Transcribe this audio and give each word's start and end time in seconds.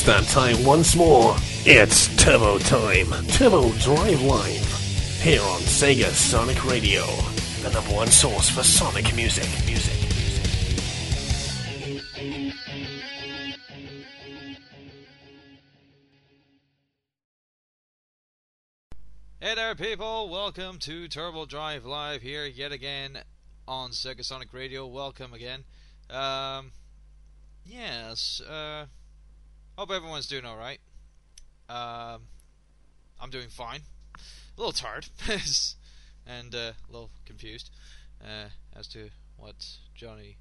It's 0.00 0.06
that 0.06 0.24
time 0.28 0.64
once 0.64 0.96
more. 0.96 1.36
It's 1.66 2.08
Turbo 2.16 2.58
Time. 2.58 3.10
Turbo 3.26 3.70
Drive 3.72 4.22
Live. 4.22 5.20
Here 5.20 5.42
on 5.42 5.60
Sega 5.60 6.06
Sonic 6.06 6.64
Radio. 6.64 7.04
The 7.62 7.70
number 7.74 7.92
one 7.94 8.06
source 8.06 8.48
for 8.48 8.62
Sonic 8.62 9.14
music. 9.14 9.44
Music. 9.66 9.92
Hey 19.38 19.54
there, 19.54 19.74
people! 19.74 20.30
Welcome 20.30 20.78
to 20.78 21.08
Turbo 21.08 21.44
Drive 21.44 21.84
Live 21.84 22.22
here 22.22 22.46
yet 22.46 22.72
again 22.72 23.18
on 23.68 23.90
Sega 23.90 24.24
Sonic 24.24 24.54
Radio. 24.54 24.86
Welcome 24.86 25.34
again. 25.34 25.64
Um, 26.08 26.72
yes, 27.66 28.40
uh, 28.40 28.86
hope 29.76 29.90
everyone's 29.90 30.26
doing 30.26 30.44
alright. 30.44 30.80
Um, 31.68 32.22
I'm 33.20 33.30
doing 33.30 33.48
fine. 33.48 33.80
A 34.16 34.60
little 34.60 34.72
tired 34.72 35.06
and 36.26 36.54
uh, 36.54 36.72
a 36.88 36.92
little 36.92 37.10
confused 37.24 37.70
uh, 38.22 38.48
as 38.76 38.88
to 38.88 39.10
what 39.36 39.66
Johnny 39.94 40.36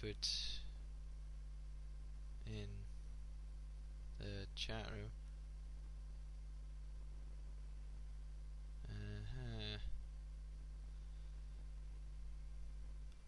put 0.00 0.28
in 2.46 2.68
the 4.18 4.46
chat 4.54 4.86
room. 4.92 5.10
Uh-huh. 8.88 9.78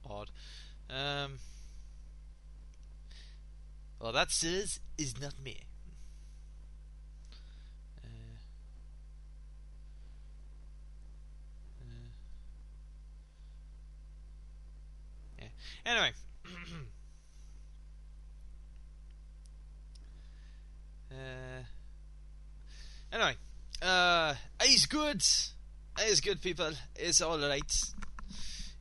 Odd. 0.08 0.30
Um. 0.90 1.38
Well, 4.04 4.12
that 4.12 4.30
says 4.30 4.78
is 4.98 5.18
not 5.18 5.32
me. 5.42 5.56
Uh, 8.04 8.08
uh, 11.80 12.10
yeah. 15.40 15.48
Anyway. 15.86 16.12
uh, 21.10 21.14
anyway. 23.10 23.36
Uh, 23.80 24.34
he's 24.64 24.84
good. 24.84 25.24
He's 25.98 26.20
good, 26.20 26.42
people. 26.42 26.72
It's 26.94 27.22
all 27.22 27.38
right. 27.38 27.72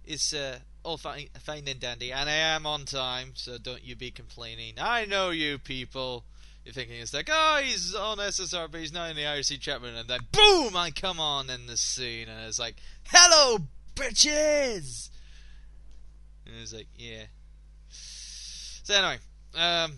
It's 0.04 0.34
uh, 0.34 0.60
all 0.84 0.98
fine, 0.98 1.28
fine 1.40 1.68
and 1.68 1.80
dandy, 1.80 2.12
and 2.12 2.30
I 2.30 2.34
am 2.34 2.66
on 2.66 2.86
time, 2.86 3.32
so 3.36 3.58
don't 3.58 3.84
you 3.84 3.96
be 3.96 4.12
complaining. 4.12 4.76
I 4.80 5.06
know 5.06 5.30
you 5.30 5.58
people. 5.58 6.26
You're 6.66 6.74
thinking 6.74 6.96
it's 7.02 7.14
like, 7.14 7.30
oh, 7.32 7.60
he's 7.62 7.94
on 7.94 8.20
SSR, 8.20 8.72
but 8.72 8.80
he's 8.80 8.94
not 8.94 9.10
in 9.10 9.18
the 9.18 9.24
IRC 9.24 9.60
chat 9.60 9.82
room, 9.82 9.96
and 9.96 10.08
then 10.08 10.22
boom, 10.32 10.78
I 10.78 10.92
come 10.92 11.20
on 11.20 11.50
in 11.50 11.68
the 11.68 11.76
scene, 11.76 12.30
and 12.30 12.48
it's 12.48 12.60
like, 12.60 12.76
hello, 13.06 13.58
bitches. 13.96 15.10
And 16.46 16.56
it's 16.62 16.74
like, 16.74 16.88
yeah. 16.98 17.24
So 17.90 18.94
anyway, 18.94 19.18
um, 19.58 19.98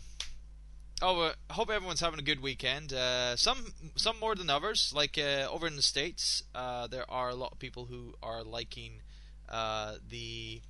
Oh, 1.01 1.19
uh, 1.19 1.33
hope 1.51 1.69
everyone's 1.69 1.99
having 1.99 2.19
a 2.19 2.23
good 2.23 2.41
weekend. 2.41 2.93
Uh, 2.93 3.35
some 3.35 3.73
some 3.97 4.17
more 4.19 4.33
than 4.33 4.49
others. 4.49 4.93
Like 4.95 5.17
uh, 5.17 5.47
over 5.51 5.67
in 5.67 5.75
the 5.75 5.81
states, 5.81 6.43
uh, 6.55 6.87
there 6.87 7.09
are 7.11 7.29
a 7.29 7.35
lot 7.35 7.51
of 7.51 7.59
people 7.59 7.85
who 7.85 8.15
are 8.23 8.43
liking 8.43 9.01
uh, 9.49 9.95
the 10.09 10.61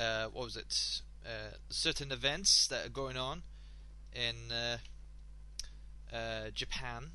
uh, 0.00 0.26
what 0.32 0.44
was 0.44 0.56
it? 0.56 1.02
certain 1.68 2.10
events 2.10 2.66
that 2.66 2.86
are 2.86 2.88
going 2.88 3.16
on 3.16 3.42
in 4.12 4.50
uh, 4.50 4.78
uh, 6.14 6.50
Japan, 6.52 7.10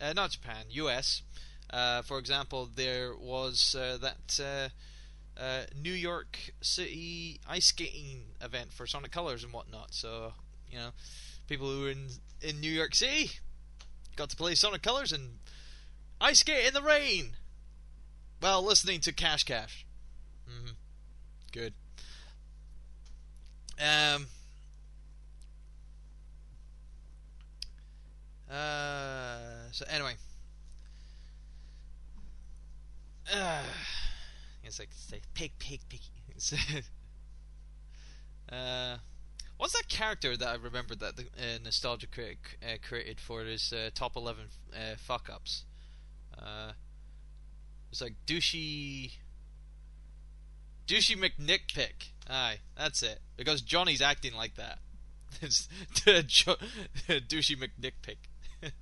uh, 0.00 0.12
not 0.12 0.30
Japan, 0.30 0.66
U.S. 0.70 1.22
Uh, 1.70 2.02
for 2.02 2.18
example, 2.18 2.68
there 2.74 3.14
was 3.16 3.74
uh, 3.78 3.98
that 3.98 4.40
uh, 4.40 5.40
uh, 5.40 5.64
New 5.80 5.92
York 5.92 6.52
City 6.60 7.40
ice 7.48 7.66
skating 7.66 8.24
event 8.40 8.72
for 8.72 8.86
Sonic 8.86 9.10
Colors 9.10 9.44
and 9.44 9.52
whatnot. 9.52 9.94
So 9.94 10.32
you 10.70 10.78
know, 10.78 10.90
people 11.48 11.70
who 11.70 11.82
were 11.82 11.90
in 11.90 12.08
in 12.40 12.60
New 12.60 12.70
York 12.70 12.94
City 12.94 13.30
got 14.16 14.30
to 14.30 14.36
play 14.36 14.54
Sonic 14.54 14.82
Colors 14.82 15.12
and 15.12 15.38
ice 16.20 16.40
skate 16.40 16.66
in 16.66 16.74
the 16.74 16.82
rain 16.82 17.36
while 18.40 18.62
listening 18.62 19.00
to 19.00 19.12
Cash 19.12 19.44
Cash. 19.44 19.86
Mm-hmm. 20.48 20.72
Good. 21.52 21.74
Um. 23.78 24.26
Uh. 28.50 29.70
So 29.72 29.84
anyway. 29.88 30.14
Uh, 33.32 33.62
it's 34.62 34.78
like 34.78 34.88
say 34.92 35.20
pig, 35.34 35.52
pig, 35.58 35.80
pig. 35.88 36.00
uh, 38.52 38.98
what's 39.56 39.72
that 39.72 39.88
character 39.88 40.36
that 40.36 40.48
I 40.48 40.54
remember 40.54 40.94
that 40.94 41.16
the 41.16 41.22
uh, 41.22 41.58
nostalgia 41.64 42.06
critic 42.06 42.58
uh, 42.62 42.76
created 42.86 43.20
for 43.20 43.44
his 43.44 43.72
uh, 43.72 43.90
top 43.94 44.16
eleven 44.16 44.44
uh, 44.72 44.96
fuck 44.96 45.28
ups? 45.32 45.64
Uh, 46.38 46.72
it's 47.90 48.00
like 48.00 48.14
douchey, 48.26 49.12
douchey 50.86 51.16
McNitpick. 51.16 52.10
Aye, 52.28 52.58
that's 52.76 53.02
it. 53.02 53.20
Because 53.36 53.62
Johnny's 53.62 54.02
acting 54.02 54.34
like 54.34 54.56
that. 54.56 54.78
It's 55.42 55.68
douchey 56.06 57.56
McNitpick. 57.58 58.16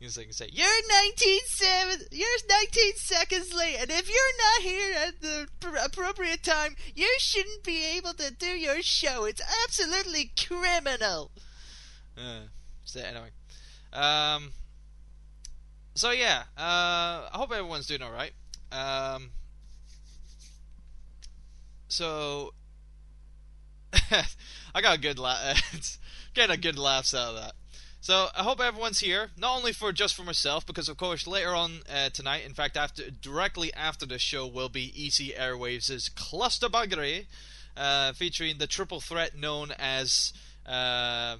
He's 0.00 0.16
like, 0.16 0.32
say, 0.32 0.48
"You're 0.52 0.66
19 0.66 1.40
seven, 1.46 2.06
you're 2.12 2.28
19 2.48 2.92
seconds 2.96 3.52
late, 3.52 3.76
and 3.80 3.90
if 3.90 4.08
you're 4.08 4.38
not 4.38 4.62
here 4.62 4.94
at 4.96 5.20
the 5.20 5.48
pr- 5.60 5.76
appropriate 5.84 6.42
time, 6.42 6.76
you 6.94 7.08
shouldn't 7.18 7.64
be 7.64 7.84
able 7.96 8.14
to 8.14 8.32
do 8.32 8.46
your 8.46 8.80
show. 8.82 9.24
It's 9.24 9.42
absolutely 9.64 10.32
criminal." 10.36 11.30
Uh, 12.16 12.46
so 12.84 13.00
anyway, 13.00 13.30
um, 13.92 14.52
so 15.94 16.10
yeah, 16.12 16.44
uh, 16.56 17.26
I 17.26 17.30
hope 17.32 17.52
everyone's 17.52 17.86
doing 17.88 18.02
all 18.02 18.12
right. 18.12 18.32
Um, 18.70 19.30
so 21.98 22.54
I 24.72 24.80
got 24.80 24.98
a 24.98 25.00
good 25.00 25.18
laugh. 25.18 25.98
getting 26.32 26.54
a 26.54 26.56
good 26.56 26.78
laughs 26.78 27.12
out 27.12 27.30
of 27.30 27.34
that. 27.34 27.54
So 28.00 28.28
I 28.36 28.44
hope 28.44 28.60
everyone's 28.60 29.00
here, 29.00 29.30
not 29.36 29.56
only 29.56 29.72
for 29.72 29.90
just 29.90 30.14
for 30.14 30.22
myself, 30.22 30.64
because 30.64 30.88
of 30.88 30.96
course 30.96 31.26
later 31.26 31.56
on 31.56 31.80
uh, 31.92 32.10
tonight, 32.10 32.46
in 32.46 32.54
fact, 32.54 32.76
after 32.76 33.10
directly 33.10 33.74
after 33.74 34.06
the 34.06 34.20
show, 34.20 34.46
will 34.46 34.68
be 34.68 34.92
EC 34.96 35.36
Airwaves' 35.36 36.14
Cluster 36.14 36.68
Buggery, 36.68 37.26
uh, 37.76 38.12
featuring 38.12 38.58
the 38.58 38.68
triple 38.68 39.00
threat 39.00 39.36
known 39.36 39.72
as 39.76 40.32
uh, 40.64 41.38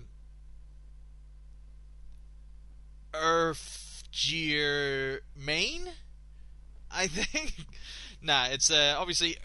Earth 3.15 4.03
Gear 4.11 5.21
Main. 5.37 5.83
I 6.91 7.07
think. 7.07 7.55
nah, 8.21 8.47
it's 8.47 8.73
uh, 8.73 8.97
obviously 8.99 9.37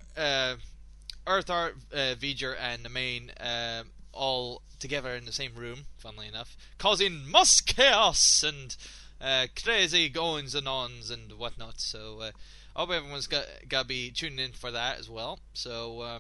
Earth 1.25 1.49
Art, 1.49 1.75
uh, 1.93 2.15
V'ger, 2.19 2.55
and 2.59 2.83
the 2.83 2.89
main 2.89 3.31
uh, 3.31 3.83
all 4.11 4.61
together 4.79 5.11
in 5.11 5.25
the 5.25 5.31
same 5.31 5.55
room, 5.55 5.85
funnily 5.97 6.27
enough, 6.27 6.57
causing 6.77 7.29
mass 7.29 7.61
chaos 7.61 8.43
and 8.43 8.75
uh, 9.21 9.47
crazy 9.61 10.09
goings 10.09 10.53
and 10.53 10.67
ons 10.67 11.09
and 11.09 11.31
whatnot. 11.33 11.79
So 11.79 12.19
uh, 12.21 12.31
I 12.75 12.81
hope 12.81 12.91
everyone's 12.91 13.27
got 13.27 13.45
to 13.69 13.85
be 13.85 14.11
tuning 14.11 14.39
in 14.39 14.51
for 14.51 14.71
that 14.71 14.99
as 14.99 15.09
well. 15.09 15.39
So 15.53 16.01
uh, 16.01 16.19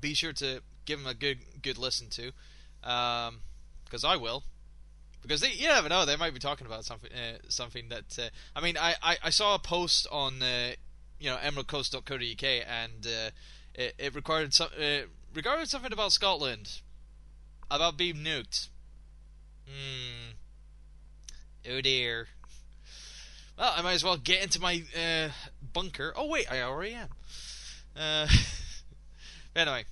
be 0.00 0.14
sure 0.14 0.32
to 0.34 0.62
give 0.86 1.00
them 1.00 1.08
a 1.08 1.14
good 1.14 1.38
good 1.62 1.78
listen 1.78 2.08
to, 2.10 2.32
because 2.80 4.04
um, 4.04 4.10
I 4.10 4.16
will. 4.16 4.44
Because 5.20 5.40
they, 5.40 5.50
you 5.50 5.66
never 5.66 5.88
know, 5.88 6.06
they 6.06 6.16
might 6.16 6.32
be 6.32 6.40
talking 6.40 6.66
about 6.66 6.84
something 6.84 7.10
uh, 7.12 7.38
something 7.48 7.88
that 7.90 8.18
uh, 8.18 8.28
I 8.56 8.62
mean. 8.62 8.78
I, 8.78 8.94
I, 9.02 9.16
I, 9.24 9.30
saw 9.30 9.54
a 9.56 9.58
post 9.58 10.06
on 10.10 10.40
you 11.18 11.28
know 11.28 11.36
emeraldcoast.co.uk 11.36 12.44
and 12.66 13.06
it, 13.78 13.94
it 13.96 14.14
some 14.52 14.68
regarded 15.34 15.68
something 15.68 15.92
about 15.92 16.12
Scotland 16.12 16.80
about 17.70 17.96
being 17.96 18.16
nuked. 18.16 18.68
Hmm. 19.66 20.32
Oh 21.70 21.80
dear. 21.80 22.26
Well, 23.56 23.72
I 23.76 23.82
might 23.82 23.94
as 23.94 24.04
well 24.04 24.16
get 24.16 24.42
into 24.42 24.60
my 24.60 24.82
uh, 24.96 25.28
bunker. 25.72 26.12
Oh 26.16 26.26
wait, 26.26 26.50
I 26.50 26.62
already 26.62 26.94
am. 26.94 27.08
Uh, 27.96 28.26
anyway, 29.56 29.84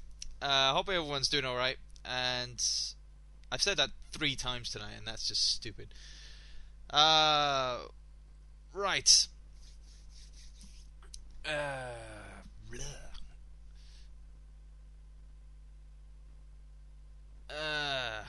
I 0.43 0.71
uh, 0.71 0.75
hope 0.75 0.89
everyone's 0.89 1.29
doing 1.29 1.44
all 1.44 1.56
right. 1.56 1.77
And 2.05 2.62
I've 3.53 3.62
said 3.62 3.77
that 3.77 3.91
three 4.11 4.35
times 4.35 4.71
tonight, 4.71 4.94
and 4.99 5.06
that's 5.06 5.29
just 5.29 5.55
stupid. 5.55 5.94
Uh, 6.91 7.79
right. 8.73 9.29
Uh. 11.44 11.93
Uh, 17.50 18.25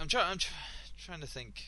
I'm 0.00 0.08
trying. 0.08 0.30
I'm 0.30 0.38
tr- 0.38 0.52
trying 0.98 1.20
to 1.20 1.26
think 1.26 1.62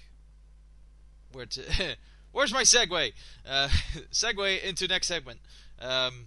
where 1.32 1.46
to. 1.46 1.96
Where's 2.32 2.52
my 2.52 2.62
segue? 2.62 3.12
Uh, 3.48 3.68
segue 4.12 4.62
into 4.62 4.86
next 4.88 5.06
segment. 5.06 5.40
Um, 5.80 6.26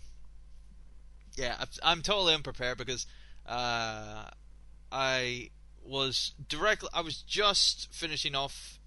yeah, 1.36 1.64
I'm 1.84 2.02
totally 2.02 2.34
unprepared 2.34 2.78
because 2.78 3.06
uh, 3.46 4.26
I 4.92 5.50
was 5.86 6.34
directly. 6.48 6.90
I 6.94 7.02
was 7.02 7.22
just 7.22 7.94
finishing 7.94 8.36
off 8.36 8.80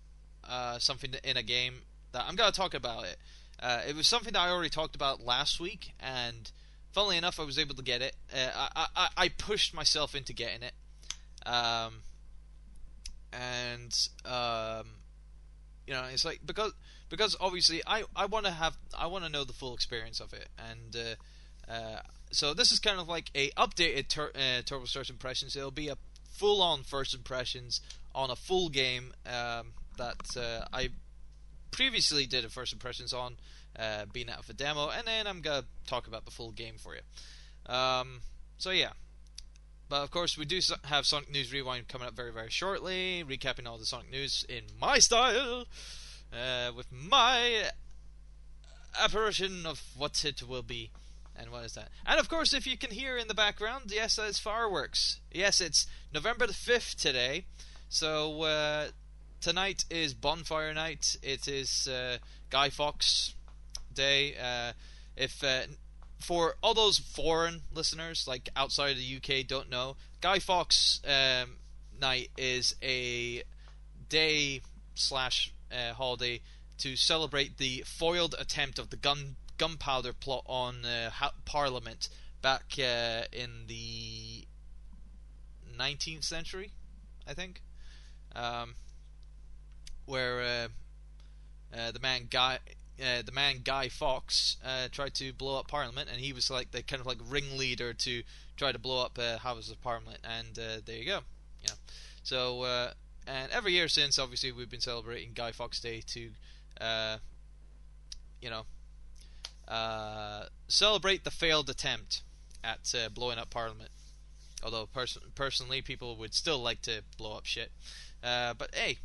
uh, 0.48 0.78
something 0.78 1.14
in 1.24 1.36
a 1.36 1.42
game 1.42 1.82
that 2.12 2.24
I'm 2.28 2.36
gonna 2.36 2.52
talk 2.52 2.74
about 2.74 3.04
it. 3.04 3.16
Uh, 3.60 3.80
it 3.88 3.94
was 3.94 4.06
something 4.06 4.32
that 4.32 4.40
I 4.40 4.50
already 4.50 4.70
talked 4.70 4.96
about 4.96 5.24
last 5.24 5.60
week, 5.60 5.92
and 6.00 6.50
funnily 6.92 7.16
enough, 7.16 7.38
I 7.38 7.44
was 7.44 7.58
able 7.58 7.74
to 7.76 7.82
get 7.82 8.02
it. 8.02 8.16
Uh, 8.32 8.68
I, 8.74 8.86
I 8.96 9.08
I 9.16 9.28
pushed 9.28 9.74
myself 9.74 10.14
into 10.14 10.32
getting 10.32 10.62
it, 10.62 10.74
um, 11.46 11.94
and 13.32 14.08
um, 14.24 14.86
you 15.86 15.94
know, 15.94 16.04
it's 16.12 16.24
like 16.24 16.40
because 16.44 16.72
because 17.08 17.36
obviously 17.40 17.82
I, 17.86 18.04
I 18.16 18.26
want 18.26 18.46
to 18.46 18.52
have 18.52 18.76
I 18.96 19.06
want 19.06 19.24
to 19.24 19.30
know 19.30 19.44
the 19.44 19.52
full 19.52 19.74
experience 19.74 20.20
of 20.20 20.32
it, 20.32 20.48
and 20.58 20.96
uh, 20.96 21.72
uh, 21.72 22.00
so 22.30 22.54
this 22.54 22.72
is 22.72 22.78
kind 22.78 22.98
of 23.00 23.08
like 23.08 23.30
a 23.34 23.50
updated 23.50 24.08
tur- 24.08 24.32
uh, 24.34 24.62
Turbo 24.62 24.86
First 24.86 25.10
Impressions. 25.10 25.56
It'll 25.56 25.70
be 25.70 25.88
a 25.88 25.96
full 26.30 26.62
on 26.62 26.82
first 26.82 27.14
impressions 27.14 27.80
on 28.14 28.30
a 28.30 28.36
full 28.36 28.68
game 28.68 29.12
um, 29.26 29.72
that 29.98 30.36
uh, 30.36 30.64
I 30.72 30.90
previously 31.70 32.26
did 32.26 32.44
a 32.44 32.48
first 32.48 32.72
impressions 32.72 33.12
on, 33.12 33.36
uh, 33.78 34.04
being 34.12 34.28
out 34.30 34.38
of 34.38 34.48
a 34.48 34.52
demo, 34.52 34.90
and 34.90 35.06
then 35.06 35.26
I'm 35.26 35.40
gonna 35.40 35.64
talk 35.86 36.06
about 36.06 36.24
the 36.24 36.30
full 36.30 36.52
game 36.52 36.76
for 36.78 36.94
you. 36.94 37.74
Um, 37.74 38.20
so 38.58 38.70
yeah, 38.70 38.92
but 39.92 40.04
of 40.04 40.10
course, 40.10 40.38
we 40.38 40.46
do 40.46 40.58
have 40.84 41.04
Sonic 41.04 41.30
News 41.30 41.52
Rewind 41.52 41.86
coming 41.86 42.08
up 42.08 42.14
very, 42.14 42.32
very 42.32 42.48
shortly, 42.48 43.22
recapping 43.28 43.66
all 43.66 43.76
the 43.76 43.84
Sonic 43.84 44.10
news 44.10 44.42
in 44.48 44.62
my 44.80 44.98
style, 44.98 45.66
uh, 46.32 46.72
with 46.74 46.90
my 46.90 47.64
apparition 48.98 49.66
of 49.66 49.82
what 49.94 50.24
it 50.24 50.48
will 50.48 50.62
be. 50.62 50.92
And 51.36 51.52
what 51.52 51.66
is 51.66 51.74
that? 51.74 51.90
And 52.06 52.18
of 52.18 52.30
course, 52.30 52.54
if 52.54 52.66
you 52.66 52.78
can 52.78 52.90
hear 52.90 53.18
in 53.18 53.28
the 53.28 53.34
background, 53.34 53.92
yes, 53.92 54.16
that 54.16 54.28
is 54.28 54.38
fireworks. 54.38 55.20
Yes, 55.30 55.60
it's 55.60 55.86
November 56.10 56.46
the 56.46 56.54
5th 56.54 56.94
today. 56.94 57.44
So, 57.90 58.44
uh, 58.44 58.86
tonight 59.42 59.84
is 59.90 60.14
bonfire 60.14 60.72
night. 60.72 61.18
It 61.22 61.46
is 61.46 61.86
uh, 61.86 62.16
Guy 62.48 62.70
Fawkes 62.70 63.34
Day. 63.92 64.36
Uh, 64.42 64.72
if 65.18 65.44
uh, 65.44 65.64
for 66.22 66.56
all 66.62 66.74
those 66.74 66.98
foreign 66.98 67.62
listeners, 67.72 68.26
like 68.26 68.48
outside 68.56 68.92
of 68.92 68.98
the 68.98 69.16
UK, 69.16 69.46
don't 69.46 69.68
know, 69.68 69.96
Guy 70.20 70.38
Fawkes 70.38 71.00
um, 71.06 71.56
Night 72.00 72.30
is 72.36 72.74
a 72.82 73.42
day 74.08 74.60
slash 74.94 75.52
uh, 75.70 75.94
holiday 75.94 76.40
to 76.78 76.96
celebrate 76.96 77.58
the 77.58 77.84
foiled 77.86 78.34
attempt 78.38 78.78
of 78.78 78.90
the 78.90 78.96
gun 78.96 79.36
gunpowder 79.58 80.12
plot 80.12 80.44
on 80.46 80.84
uh, 80.84 81.10
ha- 81.10 81.34
Parliament 81.44 82.08
back 82.40 82.74
uh, 82.78 83.22
in 83.32 83.66
the 83.68 84.44
19th 85.78 86.24
century, 86.24 86.72
I 87.28 87.34
think, 87.34 87.62
um, 88.34 88.74
where 90.06 90.40
uh, 90.40 90.68
uh, 91.78 91.92
the 91.92 92.00
man 92.00 92.26
Guy 92.30 92.58
uh, 93.00 93.22
the 93.24 93.32
man 93.32 93.60
Guy 93.64 93.88
Fawkes 93.88 94.56
uh, 94.64 94.88
tried 94.90 95.14
to 95.14 95.32
blow 95.32 95.58
up 95.58 95.68
Parliament, 95.68 96.08
and 96.10 96.20
he 96.20 96.32
was 96.32 96.50
like 96.50 96.70
the 96.70 96.82
kind 96.82 97.00
of 97.00 97.06
like 97.06 97.18
ringleader 97.28 97.92
to 97.94 98.22
try 98.56 98.72
to 98.72 98.78
blow 98.78 99.04
up 99.04 99.18
uh, 99.18 99.38
Houses 99.38 99.70
of 99.70 99.82
Parliament. 99.82 100.18
And 100.22 100.58
uh, 100.58 100.80
there 100.84 100.96
you 100.96 101.06
go. 101.06 101.20
Yeah. 101.62 101.74
So, 102.22 102.62
uh, 102.62 102.92
and 103.26 103.50
every 103.50 103.72
year 103.72 103.88
since, 103.88 104.18
obviously, 104.18 104.52
we've 104.52 104.70
been 104.70 104.80
celebrating 104.80 105.32
Guy 105.34 105.52
Fawkes 105.52 105.80
Day 105.80 106.02
to, 106.08 106.30
you 108.40 108.50
know, 108.50 108.64
celebrate 110.68 111.24
the 111.24 111.30
failed 111.30 111.70
attempt 111.70 112.22
at 112.62 112.94
blowing 113.14 113.38
up 113.38 113.50
Parliament. 113.50 113.90
Although, 114.62 114.86
pers- 114.86 115.18
personally, 115.34 115.82
people 115.82 116.16
would 116.16 116.34
still 116.34 116.58
like 116.58 116.82
to 116.82 117.02
blow 117.16 117.36
up 117.36 117.46
shit. 117.46 117.72
But 118.20 118.74
hey, 118.74 118.98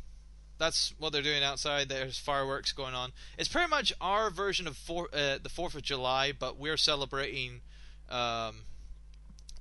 that's 0.58 0.92
what 0.98 1.12
they're 1.12 1.22
doing 1.22 1.42
outside. 1.42 1.88
There's 1.88 2.18
fireworks 2.18 2.72
going 2.72 2.94
on. 2.94 3.12
It's 3.38 3.48
pretty 3.48 3.68
much 3.68 3.92
our 4.00 4.30
version 4.30 4.66
of 4.66 4.76
four, 4.76 5.08
uh, 5.12 5.38
the 5.42 5.48
Fourth 5.48 5.74
of 5.74 5.82
July, 5.82 6.32
but 6.32 6.58
we're 6.58 6.76
celebrating 6.76 7.60
um, 8.10 8.62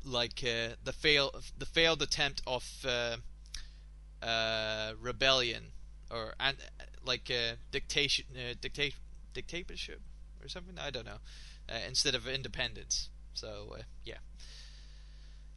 like 0.03 0.43
uh, 0.43 0.75
the 0.83 0.93
fail 0.93 1.31
the 1.57 1.65
failed 1.65 2.01
attempt 2.01 2.41
of 2.47 2.85
uh, 2.85 3.17
uh 4.23 4.93
rebellion 4.99 5.71
or 6.09 6.33
and 6.39 6.57
like 7.05 7.29
uh, 7.29 7.55
dictation 7.71 8.25
uh, 8.35 8.55
dictate 8.59 8.95
dictatorship 9.33 10.01
or 10.41 10.47
something. 10.47 10.77
I 10.79 10.89
don't 10.89 11.05
know. 11.05 11.19
instead 11.87 12.15
of 12.15 12.27
independence. 12.27 13.09
So 13.33 13.75
yeah. 14.03 14.15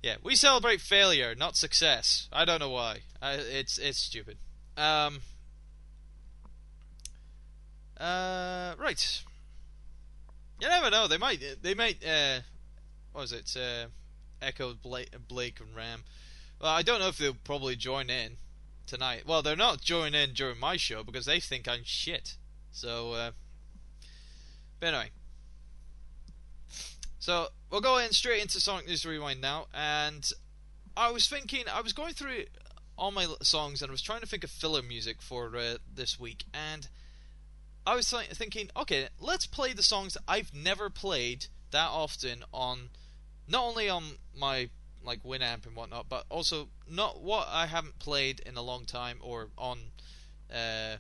Yeah, 0.03 0.17
we 0.23 0.35
celebrate 0.35 0.81
failure, 0.81 1.35
not 1.35 1.57
success. 1.57 2.27
I 2.33 2.47
don't 2.47 2.59
know 2.59 2.71
why. 2.71 3.01
I, 3.21 3.35
it's 3.35 3.77
it's 3.77 3.99
stupid. 3.99 4.39
Um, 4.77 5.21
uh, 7.99 8.75
right. 8.79 9.23
You 10.61 10.69
never 10.69 10.91
know. 10.91 11.07
They 11.09 11.19
might. 11.19 11.43
They 11.63 11.75
might. 11.75 12.05
Uh, 12.05 12.41
what 13.13 13.23
was 13.23 13.33
it? 13.33 13.57
Uh, 13.57 13.87
Echo 14.43 14.75
Blake, 14.75 15.11
Blake 15.29 15.61
and 15.61 15.75
Ram. 15.75 16.05
Well, 16.61 16.71
I 16.71 16.83
don't 16.83 17.01
know 17.01 17.09
if 17.09 17.19
they'll 17.19 17.35
probably 17.35 17.77
join 17.77 18.11
in 18.11 18.37
tonight. 18.87 19.23
Well, 19.27 19.43
they're 19.43 19.57
not 19.57 19.81
joining 19.81 20.21
in 20.21 20.35
during 20.35 20.59
my 20.59 20.77
show 20.77 21.03
because 21.03 21.27
they 21.27 21.41
think 21.41 21.69
I'm 21.69 21.85
shit. 21.85 22.37
So, 22.73 23.13
uh, 23.13 23.31
but 24.79 24.89
anyway. 24.89 25.11
So 27.19 27.49
we'll 27.71 27.81
go 27.81 27.99
in 27.99 28.13
straight 28.13 28.43
into 28.43 28.61
Sonic 28.61 28.87
News 28.87 29.05
Rewind 29.05 29.41
now, 29.41 29.67
and 29.75 30.31
I 30.97 31.11
was 31.11 31.29
thinking, 31.29 31.65
I 31.73 31.81
was 31.83 31.93
going 31.93 32.15
through 32.15 32.45
all 33.01 33.11
my 33.11 33.27
songs 33.43 33.81
and 33.81 33.91
I 33.91 33.93
was 33.93 34.03
trying 34.03 34.21
to 34.21 34.27
think 34.27 34.45
of 34.45 34.51
filler 34.51 34.83
music 34.83 35.23
for 35.23 35.57
uh, 35.57 35.77
this 35.93 36.21
week, 36.21 36.45
and 36.53 36.87
I 37.87 37.97
was 37.97 38.11
th- 38.11 38.29
thinking, 38.29 38.69
okay, 38.77 39.09
let's 39.19 39.47
play 39.47 39.73
the 39.73 39.83
songs 39.83 40.19
I've 40.29 40.53
never 40.55 40.91
played 40.91 41.47
that 41.71 41.89
often 41.89 42.45
on, 42.53 42.91
not 43.49 43.65
only 43.65 43.89
on 43.89 44.05
my 44.37 44.69
like 45.03 45.23
Winamp 45.23 45.67
and 45.67 45.75
whatnot, 45.75 46.11
but 46.11 46.27
also 46.29 46.69
not 46.87 47.23
what 47.23 47.49
I 47.51 47.67
haven't 47.67 47.99
played 47.99 48.41
in 48.41 48.59
a 48.59 48.63
long 48.63 48.85
time 48.85 49.17
or 49.23 49.49
on, 49.57 49.79
uh, 50.55 50.97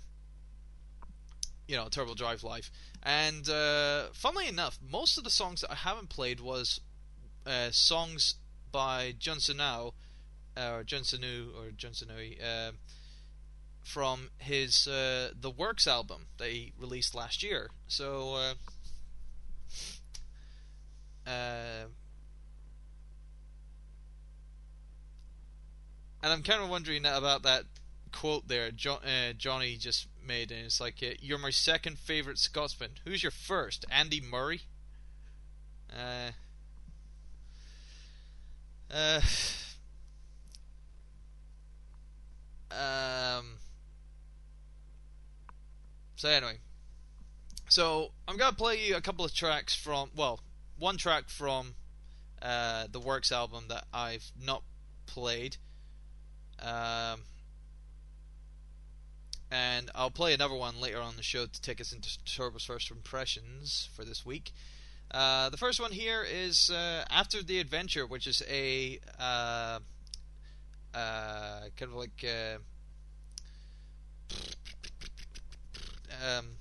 you 1.68 1.76
know, 1.76 1.88
Turbo 1.88 2.14
Drive 2.14 2.42
Live. 2.42 2.70
And 3.02 3.46
uh, 3.46 4.06
funnily 4.14 4.48
enough, 4.48 4.78
most 4.82 5.18
of 5.18 5.24
the 5.24 5.30
songs 5.30 5.60
that 5.60 5.70
I 5.70 5.74
haven't 5.74 6.08
played 6.08 6.40
was 6.40 6.80
uh, 7.46 7.68
songs 7.72 8.36
by 8.72 9.14
Jun 9.18 9.38
Now 9.54 9.92
uh, 10.60 10.72
or 10.74 10.84
Jun 10.84 11.02
Senoue 11.02 11.48
or 11.56 11.70
Jun 11.70 11.92
uh, 12.44 12.72
from 13.82 14.30
his 14.38 14.86
uh, 14.86 15.30
The 15.38 15.50
Works 15.50 15.86
album 15.86 16.26
that 16.38 16.50
he 16.50 16.72
released 16.78 17.14
last 17.14 17.42
year. 17.42 17.70
So, 17.88 18.34
uh, 18.34 18.54
uh, 21.26 21.86
and 26.22 26.32
I'm 26.32 26.42
kind 26.42 26.62
of 26.62 26.68
wondering 26.68 27.06
about 27.06 27.42
that 27.42 27.64
quote 28.12 28.48
there 28.48 28.70
jo- 28.70 29.00
uh, 29.04 29.32
Johnny 29.32 29.76
just 29.76 30.08
made, 30.24 30.50
and 30.50 30.66
it's 30.66 30.80
like, 30.80 31.00
"You're 31.20 31.38
my 31.38 31.50
second 31.50 31.98
favorite 31.98 32.38
Scotsman. 32.38 32.98
Who's 33.04 33.22
your 33.22 33.32
first? 33.32 33.84
Andy 33.90 34.20
Murray." 34.20 34.62
Uh, 35.92 36.32
uh, 38.92 39.20
um, 42.70 43.56
so 46.16 46.28
anyway, 46.28 46.58
so 47.68 48.12
I'm 48.28 48.36
gonna 48.36 48.54
play 48.54 48.86
you 48.86 48.96
a 48.96 49.00
couple 49.00 49.24
of 49.24 49.34
tracks 49.34 49.74
from 49.74 50.10
well, 50.16 50.40
one 50.78 50.96
track 50.96 51.28
from 51.28 51.74
uh, 52.42 52.86
the 52.90 53.00
Works 53.00 53.32
album 53.32 53.64
that 53.68 53.84
I've 53.92 54.30
not 54.42 54.62
played, 55.06 55.56
um, 56.60 57.22
and 59.50 59.90
I'll 59.94 60.10
play 60.10 60.32
another 60.32 60.54
one 60.54 60.80
later 60.80 61.00
on 61.00 61.16
the 61.16 61.22
show 61.22 61.46
to 61.46 61.60
take 61.60 61.80
us 61.80 61.92
into 61.92 62.22
Turbo's 62.24 62.64
first 62.64 62.90
impressions 62.90 63.88
for 63.94 64.04
this 64.04 64.24
week. 64.24 64.52
Uh, 65.10 65.50
the 65.50 65.56
first 65.56 65.80
one 65.80 65.90
here 65.90 66.22
is 66.22 66.70
uh, 66.70 67.04
After 67.10 67.42
the 67.42 67.58
Adventure, 67.58 68.06
which 68.06 68.28
is 68.28 68.42
a 68.48 69.00
uh, 70.94 71.60
kind 71.76 71.92
of 71.92 71.94
like 71.94 72.24
uh, 72.24 72.58
um, 76.24 76.56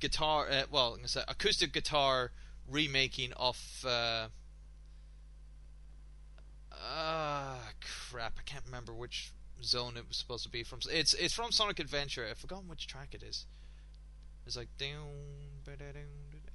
guitar, 0.00 0.48
uh, 0.50 0.62
well, 0.70 0.90
I'm 0.92 0.96
gonna 0.96 1.08
say 1.08 1.22
acoustic 1.26 1.72
guitar 1.72 2.30
remaking 2.68 3.32
of. 3.34 3.58
Uh, 3.84 4.28
uh, 6.72 7.56
crap! 8.10 8.34
I 8.38 8.42
can't 8.44 8.64
remember 8.66 8.92
which 8.92 9.32
zone 9.62 9.96
it 9.96 10.06
was 10.08 10.16
supposed 10.16 10.44
to 10.44 10.50
be 10.50 10.62
from. 10.62 10.80
It's 10.90 11.14
it's 11.14 11.34
from 11.34 11.52
Sonic 11.52 11.78
Adventure. 11.78 12.26
I've 12.28 12.38
forgotten 12.38 12.68
which 12.68 12.86
track 12.86 13.14
it 13.14 13.22
is. 13.22 13.46
It's 14.46 14.56
like 14.56 14.68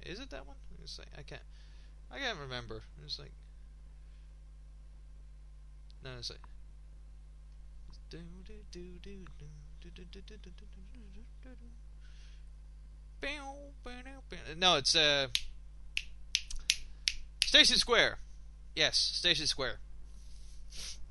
is 0.06 0.20
it 0.20 0.30
that 0.30 0.46
one? 0.46 0.56
It's 0.82 0.98
like 0.98 1.08
I 1.18 1.22
can't, 1.22 1.42
I 2.10 2.18
can't 2.18 2.38
remember. 2.38 2.82
It's 3.04 3.18
like 3.18 3.32
no, 6.02 6.10
it's 6.18 6.30
like. 6.30 6.40
No, 14.58 14.76
it's 14.76 14.94
uh 14.94 15.28
Station 17.44 17.76
Square. 17.76 18.18
Yes, 18.74 18.96
Station 18.96 19.46
Square. 19.46 19.80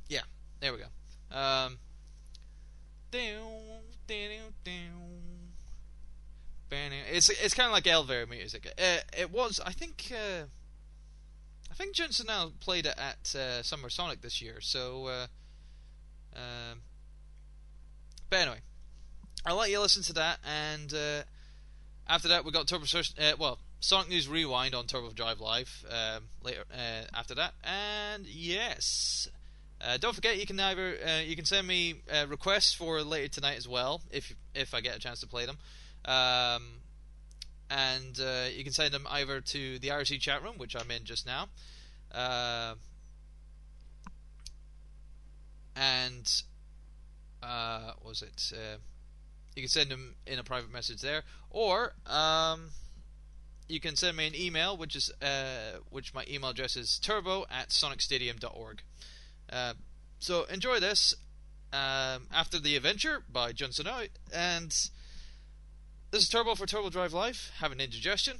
Yeah, 0.08 0.22
there 0.60 0.72
we 0.74 0.80
go. 0.80 1.38
Um 1.38 1.78
it's 7.12 7.30
it's 7.30 7.54
kind 7.54 7.68
of 7.68 7.74
like 7.74 7.88
elevator 7.88 8.26
music. 8.28 8.72
Uh, 8.78 9.00
it 9.18 9.32
was, 9.32 9.60
I 9.66 9.72
think, 9.72 10.12
uh, 10.12 10.46
I 11.70 11.74
think 11.74 11.94
Jun 11.94 12.10
Senoue 12.10 12.60
played 12.60 12.86
it 12.86 12.96
at 12.98 13.36
uh, 13.36 13.64
Summer 13.64 13.90
Sonic 13.90 14.22
this 14.22 14.42
year. 14.42 14.62
So, 14.62 15.08
uh, 15.08 15.28
um, 16.36 16.82
but 18.30 18.40
anyway, 18.40 18.60
I'll 19.46 19.58
let 19.58 19.70
you 19.70 19.80
listen 19.80 20.04
to 20.04 20.14
that, 20.14 20.40
and 20.46 20.94
uh, 20.94 21.24
after 22.08 22.28
that 22.30 22.46
we 22.46 22.52
got 22.52 22.68
Turbo 22.68 22.86
uh, 22.96 23.34
well 23.40 23.60
Sonic 23.80 24.10
News 24.10 24.28
Rewind 24.28 24.76
on 24.76 24.86
Turbo 24.86 25.12
Drive 25.12 25.40
Live 25.40 25.86
um, 25.90 26.24
later 26.44 26.64
uh, 26.74 27.06
after 27.14 27.36
that, 27.36 27.54
and 27.64 28.26
yes. 28.26 29.30
Uh, 29.82 29.96
don't 29.98 30.14
forget, 30.14 30.38
you 30.38 30.46
can 30.46 30.60
either 30.60 30.98
uh, 31.08 31.22
you 31.22 31.38
can 31.38 31.46
send 31.46 31.66
me 31.66 32.02
uh, 32.12 32.26
requests 32.28 32.74
for 32.74 33.02
later 33.02 33.30
tonight 33.30 33.58
as 33.58 33.68
well, 33.68 34.02
if 34.12 34.36
if 34.54 34.74
I 34.74 34.82
get 34.82 34.98
a 34.98 35.00
chance 35.00 35.22
to 35.22 35.28
play 35.28 35.46
them, 35.46 35.58
um, 36.04 36.64
and 37.70 38.20
uh, 38.20 38.50
you 38.54 38.66
can 38.66 38.74
send 38.74 38.94
them 38.94 39.08
either 39.10 39.40
to 39.40 39.80
the 39.80 39.88
IRC 39.88 40.20
chat 40.20 40.44
room, 40.44 40.56
which 40.58 40.76
I'm 40.76 40.92
in 40.92 41.06
just 41.06 41.26
now, 41.26 41.48
uh, 42.14 42.74
and 45.78 46.44
uh, 47.42 47.94
was 48.04 48.22
it? 48.22 48.52
Uh, 48.54 48.78
you 49.56 49.64
can 49.64 49.70
send 49.70 49.90
them 49.90 50.16
in 50.26 50.40
a 50.40 50.44
private 50.44 50.72
message 50.72 51.02
there, 51.02 51.24
or 51.50 51.94
um, 52.06 52.70
you 53.68 53.80
can 53.80 53.96
send 53.96 54.18
me 54.18 54.28
an 54.28 54.36
email, 54.36 54.78
which 54.78 54.96
is 54.96 55.12
uh, 55.22 55.80
which 55.90 56.14
my 56.14 56.26
email 56.30 56.52
address 56.52 56.76
is 56.76 57.00
turbo 57.00 57.46
at 57.50 57.70
sonicstadium.org. 57.70 58.82
Uh, 59.52 59.74
so 60.20 60.44
enjoy 60.46 60.80
this 60.80 61.16
um, 61.74 62.28
after 62.34 62.60
the 62.60 62.76
adventure 62.76 63.24
by 63.32 63.52
Jun 63.52 63.72
Senoue, 63.72 64.10
and 64.34 64.70
this 66.12 66.24
is 66.24 66.30
Turbo 66.30 66.56
for 66.56 66.66
Turbo 66.66 66.90
Drive 66.90 67.14
Live 67.14 67.52
having 67.60 67.80
indigestion 67.80 68.38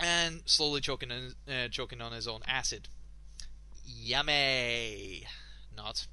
and 0.00 0.42
slowly 0.46 0.80
choking 0.80 1.10
in, 1.10 1.52
uh, 1.52 1.68
choking 1.68 2.00
on 2.00 2.12
his 2.12 2.26
own 2.26 2.40
acid. 2.46 2.88
Yummy, 3.84 5.24
not. 5.76 6.06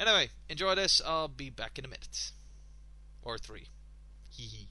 Anyway, 0.00 0.30
enjoy 0.48 0.74
this. 0.74 1.02
I'll 1.04 1.28
be 1.28 1.50
back 1.50 1.78
in 1.78 1.84
a 1.84 1.88
minute. 1.88 2.32
Or 3.22 3.36
three. 3.36 3.66
Hee 4.30 4.44
hee. 4.44 4.69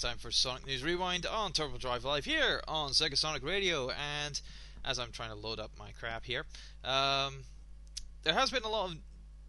Time 0.00 0.16
for 0.16 0.30
Sonic 0.30 0.66
News 0.66 0.82
Rewind 0.82 1.26
on 1.26 1.52
Turbo 1.52 1.76
Drive 1.76 2.06
Live 2.06 2.24
here 2.24 2.62
on 2.66 2.92
Sega 2.92 3.18
Sonic 3.18 3.44
Radio. 3.44 3.90
And 3.90 4.40
as 4.82 4.98
I'm 4.98 5.12
trying 5.12 5.28
to 5.28 5.34
load 5.34 5.60
up 5.60 5.72
my 5.78 5.90
crap 6.00 6.24
here, 6.24 6.46
um, 6.82 7.44
there 8.22 8.32
has 8.32 8.50
been 8.50 8.62
a 8.62 8.68
lot 8.70 8.90
of 8.92 8.96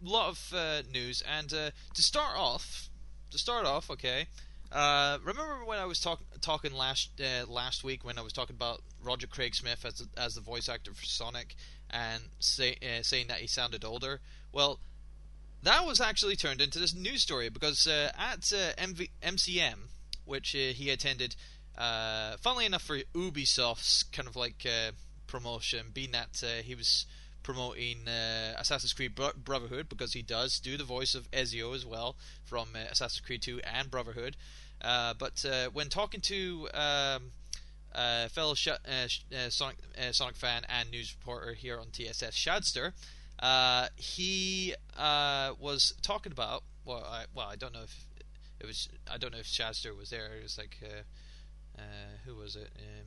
lot 0.02 0.28
of 0.28 0.52
uh, 0.54 0.82
news. 0.92 1.22
And 1.26 1.50
uh, 1.54 1.70
to 1.94 2.02
start 2.02 2.36
off, 2.36 2.90
to 3.30 3.38
start 3.38 3.64
off, 3.64 3.90
okay. 3.92 4.26
Uh, 4.70 5.16
remember 5.24 5.64
when 5.64 5.78
I 5.78 5.86
was 5.86 5.98
talk- 5.98 6.20
talking 6.42 6.74
last 6.74 7.18
uh, 7.18 7.50
last 7.50 7.82
week 7.82 8.04
when 8.04 8.18
I 8.18 8.22
was 8.22 8.34
talking 8.34 8.54
about 8.54 8.82
Roger 9.02 9.26
Craig 9.26 9.54
Smith 9.54 9.86
as 9.86 10.06
as 10.18 10.34
the 10.34 10.42
voice 10.42 10.68
actor 10.68 10.92
for 10.92 11.06
Sonic 11.06 11.54
and 11.88 12.24
say, 12.40 12.76
uh, 12.82 13.02
saying 13.02 13.28
that 13.28 13.38
he 13.38 13.46
sounded 13.46 13.86
older? 13.86 14.20
Well, 14.52 14.80
that 15.62 15.86
was 15.86 15.98
actually 15.98 16.36
turned 16.36 16.60
into 16.60 16.78
this 16.78 16.94
news 16.94 17.22
story 17.22 17.48
because 17.48 17.86
uh, 17.86 18.12
at 18.18 18.40
MV- 18.40 19.08
MCM, 19.22 19.76
which 20.24 20.54
uh, 20.54 20.72
he 20.72 20.90
attended, 20.90 21.36
uh, 21.76 22.36
funnily 22.38 22.66
enough 22.66 22.82
for 22.82 22.98
Ubisoft's 23.14 24.04
kind 24.04 24.28
of 24.28 24.36
like 24.36 24.66
uh, 24.66 24.92
promotion, 25.26 25.86
being 25.92 26.12
that 26.12 26.42
uh, 26.44 26.62
he 26.62 26.74
was 26.74 27.06
promoting 27.42 28.06
uh, 28.06 28.54
Assassin's 28.58 28.92
Creed 28.92 29.14
Bro- 29.14 29.32
Brotherhood 29.36 29.88
because 29.88 30.12
he 30.12 30.22
does 30.22 30.58
do 30.60 30.76
the 30.76 30.84
voice 30.84 31.14
of 31.14 31.30
Ezio 31.32 31.74
as 31.74 31.84
well 31.84 32.16
from 32.44 32.68
uh, 32.74 32.90
Assassin's 32.90 33.20
Creed 33.20 33.42
2 33.42 33.60
and 33.60 33.90
Brotherhood. 33.90 34.36
But 34.80 35.44
when 35.72 35.88
talking 35.88 36.20
to 36.20 36.68
um, 36.74 37.32
fellow 38.30 38.54
sh- 38.54 38.68
Sonic 39.48 39.76
Sonic 40.12 40.36
fan 40.36 40.62
and 40.68 40.90
news 40.90 41.14
reporter 41.18 41.54
here 41.54 41.78
on 41.78 41.88
TSS, 41.90 42.34
Shadster, 42.34 42.94
he 43.96 44.74
was 44.98 45.94
talking 46.02 46.32
about. 46.32 46.62
Well, 46.84 47.04
I, 47.08 47.26
well, 47.32 47.46
I 47.48 47.54
don't 47.54 47.72
know 47.72 47.82
if 47.84 48.06
it 48.62 48.66
was. 48.66 48.88
I 49.10 49.18
don't 49.18 49.32
know 49.32 49.38
if 49.40 49.46
Shadster 49.46 49.94
was 49.94 50.10
there. 50.10 50.26
It 50.38 50.42
was 50.42 50.56
like, 50.56 50.78
uh, 50.82 51.02
uh, 51.78 52.16
who 52.24 52.36
was 52.36 52.56
it? 52.56 52.70
Um, 52.76 53.06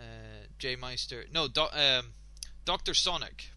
uh, 0.00 0.46
Jay 0.58 0.76
Meister. 0.76 1.24
No, 1.32 1.44
um, 1.44 2.12
Doctor 2.64 2.94
Sonic, 2.94 3.50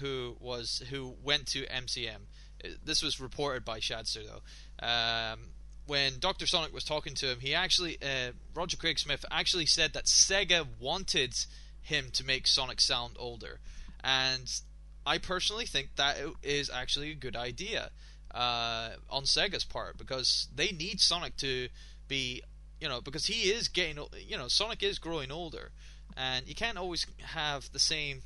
who 0.00 0.36
was 0.40 0.82
who 0.90 1.14
went 1.22 1.46
to 1.48 1.66
MCM. 1.66 2.26
Uh, 2.64 2.68
This 2.84 3.02
was 3.02 3.20
reported 3.20 3.64
by 3.64 3.80
Shadster 3.80 4.20
though. 4.24 4.86
Um, 4.86 5.50
when 5.86 6.18
Doctor 6.18 6.46
Sonic 6.46 6.74
was 6.74 6.84
talking 6.84 7.14
to 7.14 7.30
him, 7.30 7.40
he 7.40 7.54
actually 7.54 7.96
uh, 8.02 8.32
Roger 8.54 8.76
Craig 8.76 8.98
Smith 8.98 9.24
actually 9.30 9.66
said 9.66 9.92
that 9.94 10.04
Sega 10.04 10.66
wanted 10.80 11.34
him 11.80 12.10
to 12.12 12.24
make 12.24 12.46
Sonic 12.46 12.80
sound 12.80 13.14
older, 13.18 13.60
and 14.02 14.60
I 15.06 15.18
personally 15.18 15.66
think 15.66 15.90
that 15.96 16.16
is 16.42 16.68
actually 16.68 17.12
a 17.12 17.14
good 17.14 17.36
idea 17.36 17.90
uh, 18.34 18.90
on 19.08 19.22
Sega's 19.22 19.64
part 19.64 19.96
because 19.96 20.48
they 20.54 20.72
need 20.72 21.00
Sonic 21.00 21.36
to 21.38 21.68
be, 22.08 22.42
you 22.80 22.88
know, 22.88 23.00
because 23.00 23.26
he 23.26 23.50
is 23.50 23.68
getting, 23.68 24.04
you 24.26 24.36
know, 24.36 24.48
Sonic 24.48 24.82
is 24.82 24.98
growing 24.98 25.30
older, 25.30 25.70
and 26.16 26.48
you 26.48 26.56
can't 26.56 26.76
always 26.76 27.06
have 27.22 27.70
the 27.72 27.78
same, 27.78 28.22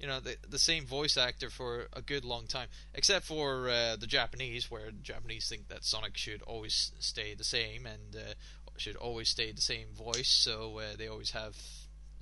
you 0.00 0.08
know, 0.08 0.18
the 0.18 0.36
the 0.48 0.58
same 0.58 0.84
voice 0.84 1.16
actor 1.16 1.50
for 1.50 1.86
a 1.92 2.02
good 2.02 2.24
long 2.24 2.48
time, 2.48 2.66
except 2.94 3.24
for 3.24 3.70
uh, 3.70 3.94
the 3.96 4.08
Japanese, 4.08 4.70
where 4.70 4.86
the 4.86 5.02
Japanese 5.02 5.48
think 5.48 5.68
that 5.68 5.84
Sonic 5.84 6.16
should 6.16 6.42
always 6.42 6.92
stay 6.98 7.34
the 7.34 7.44
same 7.44 7.86
and 7.86 8.16
uh, 8.16 8.34
should 8.76 8.96
always 8.96 9.28
stay 9.28 9.52
the 9.52 9.60
same 9.60 9.88
voice, 9.96 10.28
so 10.28 10.78
uh, 10.78 10.96
they 10.98 11.06
always 11.06 11.30
have 11.30 11.56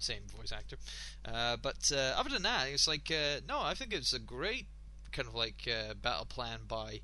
same 0.03 0.23
voice 0.37 0.53
actor. 0.53 0.77
Uh, 1.25 1.57
but 1.57 1.91
uh, 1.95 2.15
other 2.17 2.31
than 2.31 2.43
that, 2.43 2.69
it's 2.69 2.89
like 2.89 3.11
uh, 3.11 3.41
no, 3.49 3.61
I 3.61 3.75
think 3.75 3.93
it's 3.93 4.13
a 4.13 4.19
great 4.19 4.67
kind 5.13 5.29
of 5.29 5.35
like 5.35 5.69
uh, 5.69 5.95
battle 5.95 6.27
plan 6.27 6.61
by 6.69 7.01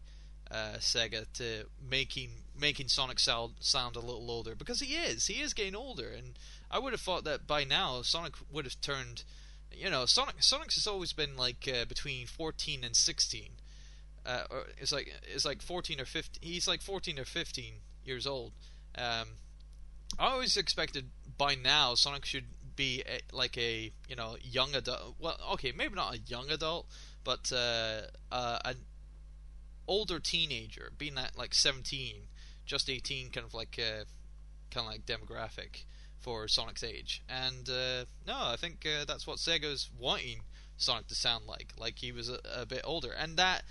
uh, 0.51 0.75
Sega 0.79 1.27
to 1.35 1.67
making 1.91 2.31
making 2.59 2.89
Sonic 2.89 3.19
sound 3.19 3.55
sound 3.61 3.97
a 3.97 4.01
little 4.01 4.31
older 4.31 4.55
because 4.55 4.81
he 4.81 4.95
is 4.95 5.27
he 5.27 5.41
is 5.41 5.55
getting 5.55 5.75
older, 5.75 6.09
and 6.09 6.39
I 6.71 6.79
would 6.79 6.93
have 6.93 7.01
thought 7.01 7.25
that 7.25 7.47
by 7.47 7.65
now 7.65 8.03
Sonic 8.03 8.35
would 8.51 8.65
have 8.65 8.81
turned. 8.81 9.25
You 9.73 9.91
know, 9.91 10.07
Sonic 10.07 10.37
Sonic's 10.41 10.77
has 10.77 10.87
always 10.87 11.13
been 11.13 11.37
like 11.37 11.69
uh, 11.69 11.85
between 11.85 12.27
14 12.27 12.85
and 12.85 12.97
16. 12.97 13.49
Uh, 14.25 14.43
or 14.51 14.65
it's 14.79 14.93
like 14.93 15.13
it's 15.33 15.45
like 15.45 15.63
14 15.63 16.01
or 16.01 16.05
15. 16.05 16.41
He's 16.43 16.67
like 16.67 16.83
14 16.83 17.19
or 17.19 17.25
15 17.25 17.75
years 18.05 18.27
old. 18.27 18.53
Um, 18.97 19.29
I 20.19 20.29
always 20.29 20.57
expected 20.57 21.11
by 21.37 21.55
now 21.55 21.95
Sonic 21.95 22.25
should 22.25 22.47
be 22.77 23.03
a, 23.07 23.21
like 23.35 23.57
a 23.59 23.93
you 24.09 24.17
know 24.17 24.37
young 24.43 24.75
adult. 24.75 25.17
Well, 25.19 25.37
okay, 25.55 25.73
maybe 25.77 25.95
not 25.95 26.15
a 26.15 26.19
young 26.19 26.51
adult, 26.51 26.87
but 27.25 27.51
uh, 27.53 28.03
uh, 28.31 28.59
an 28.65 28.77
older 29.89 30.21
teenager, 30.21 30.93
being 30.97 31.15
that 31.15 31.37
like 31.37 31.55
17, 31.55 32.29
just 32.65 32.91
18, 32.91 33.31
kind 33.31 33.47
of 33.47 33.55
like 33.55 33.79
uh, 33.79 34.05
kind 34.71 34.87
of 34.87 34.93
like 34.93 35.07
demographic 35.07 35.85
for 36.19 36.49
Sonic's 36.49 36.85
age. 36.85 37.23
And 37.29 37.69
uh, 37.69 38.05
no, 38.27 38.35
I 38.37 38.57
think 38.59 38.87
uh, 38.87 39.05
that's 39.07 39.27
what 39.27 39.39
Sega's 39.39 39.91
wanting 39.99 40.41
Sonic 40.77 41.07
to 41.09 41.15
sound 41.15 41.47
like, 41.47 41.73
like 41.79 41.99
he 41.99 42.13
was 42.13 42.29
a, 42.29 42.39
a 42.55 42.67
bit 42.67 42.83
older, 42.85 43.13
and 43.13 43.37
that 43.37 43.63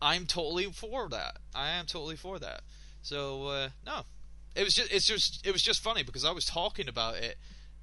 I'm 0.00 0.26
totally 0.26 0.66
for 0.66 1.08
that. 1.08 1.38
I 1.54 1.70
am 1.70 1.86
totally 1.86 2.16
for 2.16 2.38
that. 2.38 2.62
So 3.02 3.48
uh, 3.48 3.68
no, 3.84 4.02
it 4.54 4.64
was 4.64 4.74
just 4.74 4.92
it's 4.92 5.06
just 5.06 5.46
it 5.46 5.52
was 5.52 5.62
just 5.62 5.82
funny 5.82 6.02
because 6.02 6.24
I 6.24 6.32
was 6.32 6.44
talking 6.44 6.88
about 6.88 7.16
it 7.16 7.36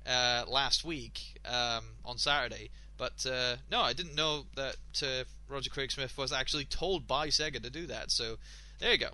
uh, 0.05 0.45
last 0.47 0.83
week 0.83 1.39
um, 1.45 1.83
on 2.05 2.17
Saturday, 2.17 2.69
but 2.97 3.25
uh, 3.25 3.57
no, 3.69 3.81
I 3.81 3.93
didn't 3.93 4.15
know 4.15 4.45
that 4.55 4.75
uh, 5.03 5.23
Roger 5.47 5.69
Craig 5.69 5.91
Smith 5.91 6.17
was 6.17 6.31
actually 6.31 6.65
told 6.65 7.07
by 7.07 7.27
Sega 7.27 7.61
to 7.61 7.69
do 7.69 7.87
that. 7.87 8.11
So 8.11 8.37
there 8.79 8.91
you 8.91 8.97
go. 8.97 9.09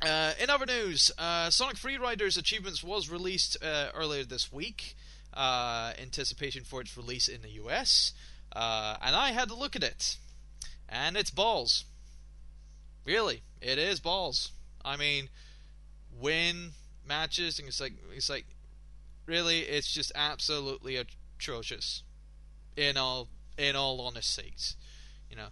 Uh, 0.00 0.32
in 0.40 0.48
other 0.48 0.66
news, 0.66 1.10
uh, 1.18 1.50
Sonic 1.50 1.76
Free 1.76 1.98
Riders 1.98 2.36
Achievements 2.36 2.84
was 2.84 3.10
released 3.10 3.56
uh, 3.62 3.88
earlier 3.94 4.24
this 4.24 4.52
week, 4.52 4.94
anticipation 5.36 6.62
for 6.64 6.80
its 6.80 6.96
release 6.96 7.28
in 7.28 7.42
the 7.42 7.50
US, 7.62 8.12
and 8.54 9.16
I 9.16 9.32
had 9.32 9.48
to 9.48 9.54
look 9.54 9.74
at 9.74 9.82
it, 9.82 10.16
and 10.88 11.16
it's 11.16 11.30
balls. 11.30 11.84
Really, 13.04 13.42
it 13.60 13.78
is 13.78 13.98
balls. 14.00 14.52
I 14.84 14.96
mean, 14.96 15.28
win 16.20 16.70
matches, 17.06 17.58
and 17.58 17.68
it's 17.68 17.80
like 17.80 17.94
it's 18.14 18.30
like 18.30 18.44
really, 19.28 19.60
it's 19.60 19.92
just 19.92 20.10
absolutely 20.14 20.96
atrocious. 20.96 22.02
In 22.76 22.96
all 22.96 23.28
in 23.56 23.74
all 23.74 24.00
honesty, 24.00 24.54
you 25.28 25.36
know. 25.36 25.48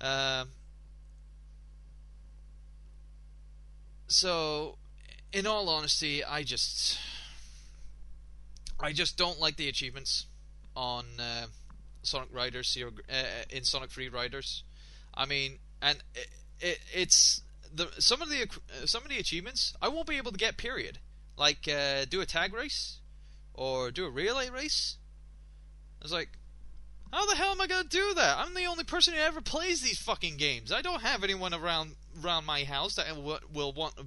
Um, 0.00 0.48
so, 4.08 4.78
in 5.32 5.46
all 5.46 5.68
honesty, 5.68 6.24
I 6.24 6.42
just 6.42 6.98
I 8.80 8.92
just 8.92 9.16
don't 9.16 9.40
like 9.40 9.56
the 9.56 9.68
achievements 9.68 10.26
on 10.74 11.04
uh, 11.20 11.46
Sonic 12.02 12.28
Riders 12.32 12.72
Zero, 12.72 12.90
uh, 13.08 13.44
in 13.48 13.64
Sonic 13.64 13.90
Free 13.90 14.08
Riders. 14.08 14.64
I 15.14 15.26
mean, 15.26 15.58
and 15.80 16.02
it, 16.14 16.28
it, 16.60 16.78
it's 16.92 17.42
the 17.72 17.88
some 17.98 18.20
of 18.22 18.28
the 18.28 18.42
uh, 18.42 18.86
some 18.86 19.04
of 19.04 19.08
the 19.08 19.18
achievements 19.18 19.74
I 19.80 19.88
won't 19.88 20.08
be 20.08 20.16
able 20.16 20.32
to 20.32 20.38
get. 20.38 20.56
Period. 20.56 20.98
Like 21.36 21.68
uh, 21.68 22.04
do 22.08 22.20
a 22.20 22.26
tag 22.26 22.52
race 22.52 22.98
or 23.54 23.90
do 23.90 24.04
a 24.04 24.10
relay 24.10 24.50
race. 24.50 24.96
I 26.00 26.04
was 26.04 26.12
like, 26.12 26.30
how 27.12 27.26
the 27.26 27.36
hell 27.36 27.50
am 27.50 27.60
I 27.60 27.66
gonna 27.66 27.88
do 27.88 28.14
that? 28.14 28.38
I'm 28.38 28.54
the 28.54 28.64
only 28.64 28.84
person 28.84 29.14
who 29.14 29.20
ever 29.20 29.40
plays 29.40 29.82
these 29.82 29.98
fucking 29.98 30.36
games. 30.36 30.72
I 30.72 30.82
don't 30.82 31.02
have 31.02 31.22
anyone 31.22 31.52
around 31.52 31.96
around 32.22 32.46
my 32.46 32.64
house 32.64 32.94
that 32.96 33.14
will, 33.16 33.38
will 33.52 33.72
want 33.72 33.96
to 33.96 34.06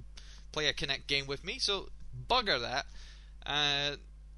play 0.52 0.66
a 0.68 0.72
Kinect 0.72 1.06
game 1.06 1.26
with 1.26 1.44
me. 1.44 1.58
So 1.58 1.88
bugger 2.28 2.60
that. 2.60 2.86
Uh, 3.44 3.96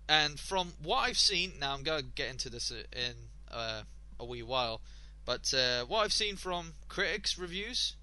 and 0.09 0.38
from 0.38 0.72
what 0.83 0.98
I've 0.98 1.18
seen, 1.18 1.53
now 1.61 1.74
I'm 1.74 1.83
gonna 1.83 2.03
get 2.03 2.31
into 2.31 2.51
this 2.51 2.70
in 2.70 3.14
uh, 3.51 3.83
a 4.20 4.24
wee 4.24 4.42
while, 4.42 4.81
but 5.24 5.53
uh, 5.55 5.85
what 5.85 6.05
I've 6.05 6.12
seen 6.12 6.37
from 6.37 6.72
critics' 6.88 7.38
reviews, 7.38 7.96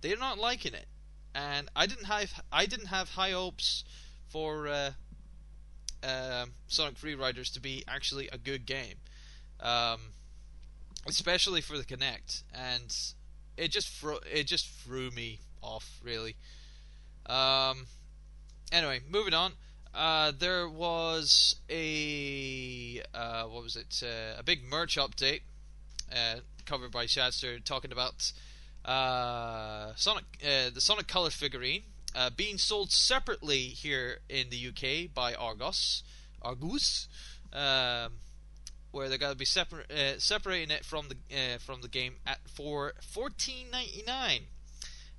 they're 0.00 0.16
not 0.16 0.38
liking 0.38 0.74
it, 0.74 0.86
and 1.34 1.68
I 1.74 1.86
didn't 1.86 2.06
have 2.06 2.42
I 2.52 2.66
didn't 2.66 2.86
have 2.86 3.10
high 3.10 3.30
hopes 3.32 3.84
for 4.28 4.68
uh, 4.68 4.90
um 6.02 6.52
Sonic 6.68 6.96
Free 6.98 7.14
Riders 7.14 7.50
to 7.50 7.60
be 7.60 7.84
actually 7.88 8.28
a 8.28 8.38
good 8.38 8.66
game, 8.66 8.96
um, 9.60 10.00
especially 11.06 11.60
for 11.60 11.76
the 11.76 11.84
Kinect, 11.84 12.42
and 12.52 12.96
it 13.56 13.70
just 13.70 13.88
fro- 13.88 14.20
it 14.30 14.46
just 14.46 14.68
threw 14.68 15.10
me 15.10 15.40
off 15.62 16.00
really. 16.02 16.36
Um, 17.26 17.86
anyway, 18.72 19.00
moving 19.08 19.34
on. 19.34 19.52
Uh, 19.92 20.32
there 20.38 20.68
was 20.68 21.56
a 21.68 23.02
uh, 23.12 23.44
what 23.44 23.62
was 23.62 23.76
it? 23.76 24.02
Uh, 24.04 24.38
a 24.38 24.42
big 24.42 24.62
merch 24.64 24.96
update 24.96 25.40
uh, 26.14 26.36
covered 26.64 26.92
by 26.92 27.06
Shadster 27.06 27.58
talking 27.58 27.92
about 27.92 28.32
uh, 28.84 29.92
Sonic, 29.96 30.24
uh, 30.42 30.70
the 30.72 30.80
Sonic 30.80 31.06
Color 31.06 31.30
figurine 31.30 31.82
uh, 32.14 32.30
being 32.30 32.58
sold 32.58 32.90
separately 32.90 33.58
here 33.58 34.18
in 34.28 34.50
the 34.50 34.68
UK 34.68 35.12
by 35.12 35.34
Argos, 35.34 36.02
Argus. 36.42 37.08
Um, 37.52 38.12
where 38.92 39.08
they're 39.08 39.18
gonna 39.18 39.34
be 39.34 39.44
separ- 39.44 39.86
uh, 39.90 40.18
separating 40.18 40.70
it 40.70 40.84
from 40.84 41.08
the 41.08 41.16
uh, 41.36 41.58
from 41.58 41.80
the 41.80 41.88
game 41.88 42.16
at 42.26 42.38
for 42.48 42.94
fourteen 43.00 43.70
ninety 43.70 44.02
nine, 44.06 44.42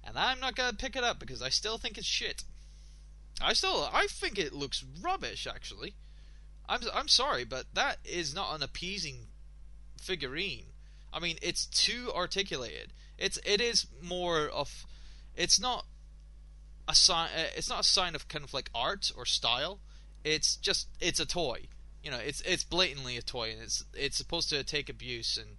and 0.04 0.18
I'm 0.18 0.40
not 0.40 0.56
gonna 0.56 0.74
pick 0.76 0.96
it 0.96 1.04
up 1.04 1.20
because 1.20 1.42
I 1.42 1.50
still 1.50 1.78
think 1.78 1.98
it's 1.98 2.08
shit. 2.08 2.44
I 3.42 3.54
still 3.54 3.90
I 3.92 4.08
think 4.08 4.38
it 4.38 4.54
looks 4.54 4.84
rubbish 5.02 5.48
actually. 5.48 5.96
I'm 6.68 6.82
I'm 6.94 7.08
sorry, 7.08 7.46
but 7.46 7.66
that 7.74 7.98
is 8.04 8.36
not 8.36 8.56
an 8.56 8.64
appeasing 8.64 9.28
figurine. 10.00 10.66
I 11.14 11.20
mean, 11.20 11.38
it's 11.42 11.66
too 11.66 12.12
articulated. 12.14 12.94
It's 13.22 13.38
it 13.46 13.62
is 13.62 13.86
more 14.02 14.48
of 14.48 14.86
it's 15.36 15.60
not 15.60 15.86
a 16.88 16.96
sign. 16.96 17.30
Uh, 17.38 17.44
it's 17.56 17.70
not 17.70 17.82
a 17.82 17.84
sign 17.84 18.16
of 18.16 18.28
kind 18.28 18.44
of 18.44 18.54
like 18.54 18.70
art 18.74 19.12
or 19.16 19.26
style. 19.26 19.80
It's 20.24 20.56
just 20.56 20.88
it's 21.00 21.20
a 21.20 21.26
toy. 21.26 21.68
You 22.04 22.10
know, 22.10 22.18
it's 22.18 22.42
it's 22.42 22.64
blatantly 22.64 23.18
a 23.18 23.22
toy, 23.22 23.52
and 23.52 23.62
it's 23.62 23.86
it's 23.94 24.18
supposed 24.18 24.50
to 24.50 24.64
take 24.64 24.90
abuse 24.90 25.38
and 25.38 25.58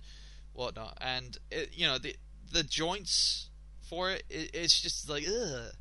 whatnot. 0.54 0.98
And 1.00 1.38
it, 1.50 1.70
you 1.72 1.86
know 1.86 1.98
the 1.98 2.16
the 2.52 2.64
joints 2.64 3.48
for 3.80 4.10
it, 4.10 4.24
it 4.28 4.50
it's 4.52 4.80
just 4.80 5.08
like 5.08 5.24
ugh. 5.28 5.72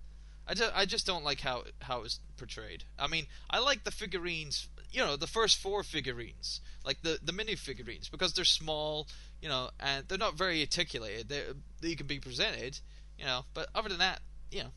I 0.48 0.54
just, 0.54 0.72
I 0.76 0.86
just 0.86 1.08
don't 1.08 1.24
like 1.24 1.40
how 1.40 1.64
how 1.82 2.04
it's 2.04 2.20
portrayed. 2.38 2.84
I 3.00 3.08
mean, 3.08 3.26
I 3.50 3.60
like 3.60 3.84
the 3.84 3.92
figurines, 3.92 4.68
you 4.92 5.04
know, 5.04 5.16
the 5.16 5.28
first 5.28 5.58
four 5.58 5.84
figurines, 5.84 6.62
like 6.86 7.02
the 7.02 7.20
the 7.24 7.32
mini 7.32 7.56
figurines, 7.56 8.10
because 8.10 8.34
they're 8.34 8.46
small, 8.46 9.08
you 9.42 9.48
know, 9.50 9.70
and 9.80 10.08
they're 10.08 10.18
not 10.18 10.36
very 10.36 10.62
articulated. 10.62 11.30
They 11.30 11.44
they 11.82 11.96
can 11.96 12.08
be 12.08 12.20
presented, 12.20 12.80
you 13.18 13.26
know, 13.26 13.46
but 13.54 13.70
other 13.74 13.90
than 13.90 14.00
that, 14.00 14.20
you 14.52 14.64
know, 14.64 14.72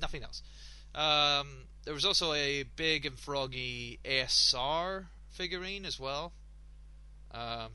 nothing 0.00 0.22
else. 0.22 0.42
Um, 0.94 1.66
there 1.84 1.94
was 1.94 2.04
also 2.04 2.32
a 2.32 2.62
big 2.62 3.04
and 3.04 3.18
froggy 3.18 3.98
ASR 4.04 5.06
figurine 5.30 5.84
as 5.84 6.00
well. 6.00 6.32
Um, 7.32 7.72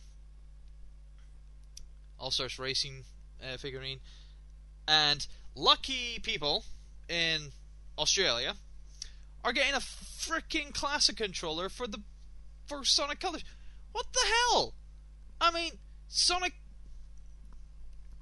All 2.18 2.32
Stars 2.32 2.58
Racing 2.58 3.04
uh, 3.44 3.58
figurine, 3.58 4.00
and 4.88 5.28
lucky 5.56 6.20
people 6.24 6.64
in 7.10 7.52
Australia 7.98 8.56
are 9.44 9.54
getting 9.54 9.74
a 9.74 9.80
freaking 9.80 10.74
classic 10.74 11.18
controller 11.18 11.70
for 11.70 11.88
the 11.88 12.02
for 12.66 12.84
Sonic 12.84 13.20
Colors. 13.20 13.44
What 13.92 14.06
the 14.14 14.22
hell? 14.26 14.74
I 15.40 15.52
mean, 15.52 15.74
Sonic. 16.08 16.54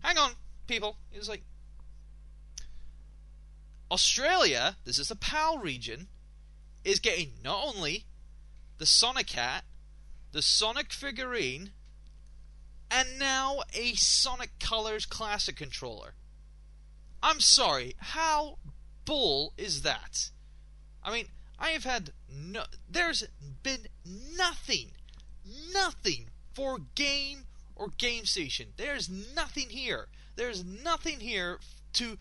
Hang 0.02 0.18
on, 0.18 0.32
people. 0.68 0.98
It's 1.12 1.30
like 1.30 1.44
Australia. 3.92 4.78
This 4.86 4.98
is 4.98 5.10
the 5.10 5.16
PAL 5.16 5.58
region. 5.58 6.08
Is 6.86 7.00
getting 7.00 7.34
not 7.44 7.62
only 7.64 8.06
the 8.78 8.86
Sonic 8.86 9.32
hat, 9.32 9.66
the 10.32 10.42
Sonic 10.42 10.94
figurine, 10.94 11.72
and 12.90 13.20
now 13.20 13.60
a 13.74 13.94
Sonic 13.96 14.52
Colors 14.60 15.06
Classic 15.06 15.56
controller. 15.56 16.14
I'm 17.22 17.42
sorry, 17.42 17.96
how 17.98 18.60
bull 19.04 19.54
is 19.58 19.82
that? 19.82 20.30
I 21.04 21.12
mean, 21.12 21.28
I 21.58 21.70
have 21.70 21.84
had 21.84 22.12
no. 22.32 22.64
There's 22.90 23.26
been 23.64 23.88
nothing, 24.36 24.92
nothing 25.74 26.30
for 26.54 26.80
game 26.96 27.46
or 27.76 27.90
game 27.98 28.26
station. 28.26 28.74
There's 28.78 29.10
nothing 29.10 29.70
here. 29.70 30.08
There's 30.36 30.64
nothing 30.64 31.20
here 31.20 31.60
to 31.94 32.18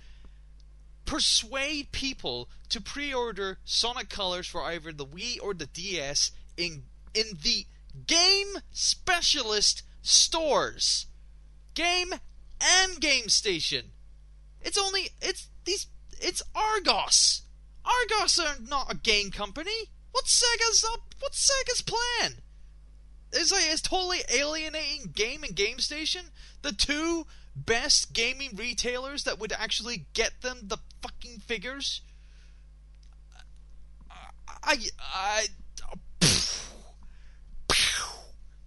persuade 1.05 1.91
people 1.93 2.49
to 2.69 2.81
pre-order 2.81 3.59
Sonic 3.65 4.09
Colors 4.09 4.47
for 4.47 4.63
either 4.63 4.93
the 4.93 5.07
Wii 5.07 5.39
or 5.43 5.55
the 5.55 5.67
DS 5.67 6.33
in 6.57 6.85
in 7.15 7.39
the 7.43 7.67
game 8.07 8.59
specialist 8.73 9.83
stores, 10.03 11.07
game 11.75 12.15
and 12.61 13.01
game 13.01 13.29
station. 13.29 13.93
It's 14.61 14.79
only 14.79 15.11
it's 15.21 15.49
these 15.65 15.87
it's 16.21 16.43
Argos. 16.55 17.43
Argos 17.89 18.39
are 18.39 18.57
not 18.61 18.93
a 18.93 18.97
game 18.97 19.31
company. 19.31 19.91
What's 20.13 20.43
Sega's 20.43 20.85
up? 20.85 21.15
What's 21.21 21.51
Sega's 21.51 21.83
plan? 21.83 22.43
It's 23.33 23.53
like 23.53 23.65
it's 23.67 23.83
totally 23.83 24.21
alienating 24.33 25.13
Game 25.15 25.43
and 25.43 25.55
Game 25.55 25.79
Station, 25.79 26.27
the 26.63 26.73
two 26.73 27.27
best 27.55 28.13
gaming 28.13 28.51
retailers 28.55 29.25
that 29.25 29.39
would 29.39 29.53
actually 29.53 30.07
get 30.15 30.41
them 30.43 30.59
the 30.63 30.79
fucking 31.03 31.41
figures. 31.41 32.03
I 34.63 34.77
I, 35.01 35.47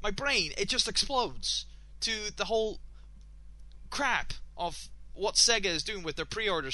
my 0.03 0.12
brain 0.12 0.51
it 0.57 0.69
just 0.69 0.88
explodes 0.88 1.65
to 2.01 2.36
the 2.36 2.45
whole 2.45 2.79
crap 3.89 4.34
of 4.57 4.89
what 5.13 5.36
Sega 5.36 5.65
is 5.65 5.84
doing 5.84 6.04
with 6.04 6.15
their 6.15 6.26
pre-order 6.26 6.71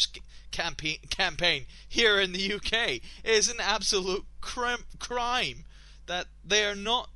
campaign 0.52 0.98
campaign 1.10 1.66
here 1.88 2.20
in 2.20 2.34
the 2.34 2.54
UK 2.54 3.02
is 3.24 3.50
an 3.50 3.58
absolute 3.60 4.26
crime, 4.42 4.84
crime 5.00 5.66
that 6.06 6.28
they 6.46 6.64
are 6.64 6.76
not 6.76 7.10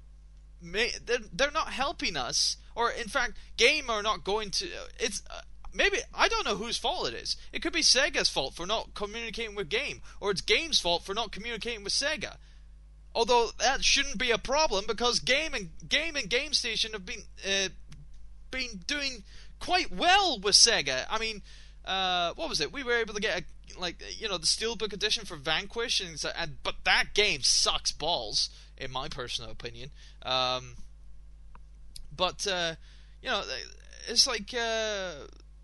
they're, 0.61 1.19
they're 1.33 1.51
not 1.51 1.69
helping 1.69 2.15
us 2.15 2.57
or 2.75 2.91
in 2.91 3.07
fact 3.07 3.33
game 3.57 3.89
are 3.89 4.03
not 4.03 4.23
going 4.23 4.51
to 4.51 4.67
it's 4.99 5.23
uh, 5.29 5.41
maybe 5.73 5.97
I 6.13 6.27
don't 6.27 6.45
know 6.45 6.55
whose 6.55 6.77
fault 6.77 7.07
it 7.07 7.13
is. 7.13 7.37
It 7.51 7.61
could 7.61 7.73
be 7.73 7.81
Sega's 7.81 8.29
fault 8.29 8.53
for 8.53 8.65
not 8.65 8.93
communicating 8.93 9.55
with 9.55 9.69
game 9.69 10.01
or 10.19 10.31
it's 10.31 10.41
game's 10.41 10.79
fault 10.79 11.03
for 11.03 11.13
not 11.13 11.31
communicating 11.31 11.83
with 11.83 11.93
Sega. 11.93 12.35
Although 13.13 13.49
that 13.59 13.83
shouldn't 13.83 14.17
be 14.17 14.31
a 14.31 14.37
problem 14.37 14.85
because 14.87 15.19
game 15.19 15.53
and 15.53 15.69
game 15.87 16.15
and 16.15 16.29
game 16.29 16.53
station 16.53 16.93
have 16.93 17.05
been 17.05 17.23
uh, 17.45 17.69
been 18.51 18.81
doing 18.85 19.23
quite 19.61 19.91
well 19.91 20.39
with 20.39 20.55
Sega. 20.55 21.05
I 21.09 21.17
mean, 21.19 21.41
uh, 21.85 22.33
what 22.35 22.49
was 22.49 22.59
it? 22.59 22.73
We 22.73 22.83
were 22.83 22.97
able 22.97 23.13
to 23.13 23.21
get 23.21 23.39
a, 23.39 23.79
like 23.79 24.03
you 24.19 24.27
know 24.27 24.37
the 24.37 24.45
Steelbook 24.45 24.91
edition 24.91 25.23
for 25.23 25.37
Vanquish, 25.37 26.01
and, 26.01 26.21
and 26.37 26.57
but 26.63 26.75
that 26.83 27.13
game 27.13 27.41
sucks 27.43 27.93
balls 27.93 28.49
in 28.77 28.91
my 28.91 29.07
personal 29.07 29.51
opinion. 29.51 29.91
Um, 30.23 30.75
but 32.15 32.45
uh, 32.45 32.75
you 33.21 33.29
know, 33.29 33.43
it's 34.09 34.27
like 34.27 34.53
uh, 34.53 35.11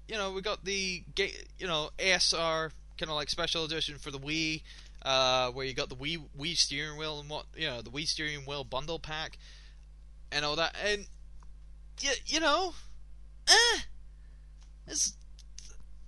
you 0.08 0.16
know 0.16 0.32
we 0.32 0.42
got 0.42 0.64
the 0.64 1.04
you 1.18 1.68
know 1.68 1.90
ASR 1.98 2.72
kind 2.98 3.10
of 3.10 3.16
like 3.16 3.30
special 3.30 3.66
edition 3.66 3.98
for 3.98 4.12
the 4.12 4.20
Wii. 4.20 4.62
Uh, 5.04 5.52
where 5.52 5.66
you 5.66 5.74
got 5.74 5.90
the 5.90 5.96
Wii 5.96 6.22
Wii 6.38 6.58
steering 6.58 6.98
wheel 6.98 7.20
and 7.20 7.30
what 7.30 7.46
you 7.56 7.68
know 7.68 7.82
the 7.82 7.90
Wii 7.90 8.08
steering 8.08 8.42
wheel 8.46 8.64
bundle 8.64 9.00
pack 9.00 9.38
and 10.32 10.44
all 10.44 10.56
that 10.56 10.76
and 10.84 11.06
you, 12.02 12.10
you 12.26 12.40
know 12.40 12.74
eh, 13.48 13.80
it's, 14.88 15.14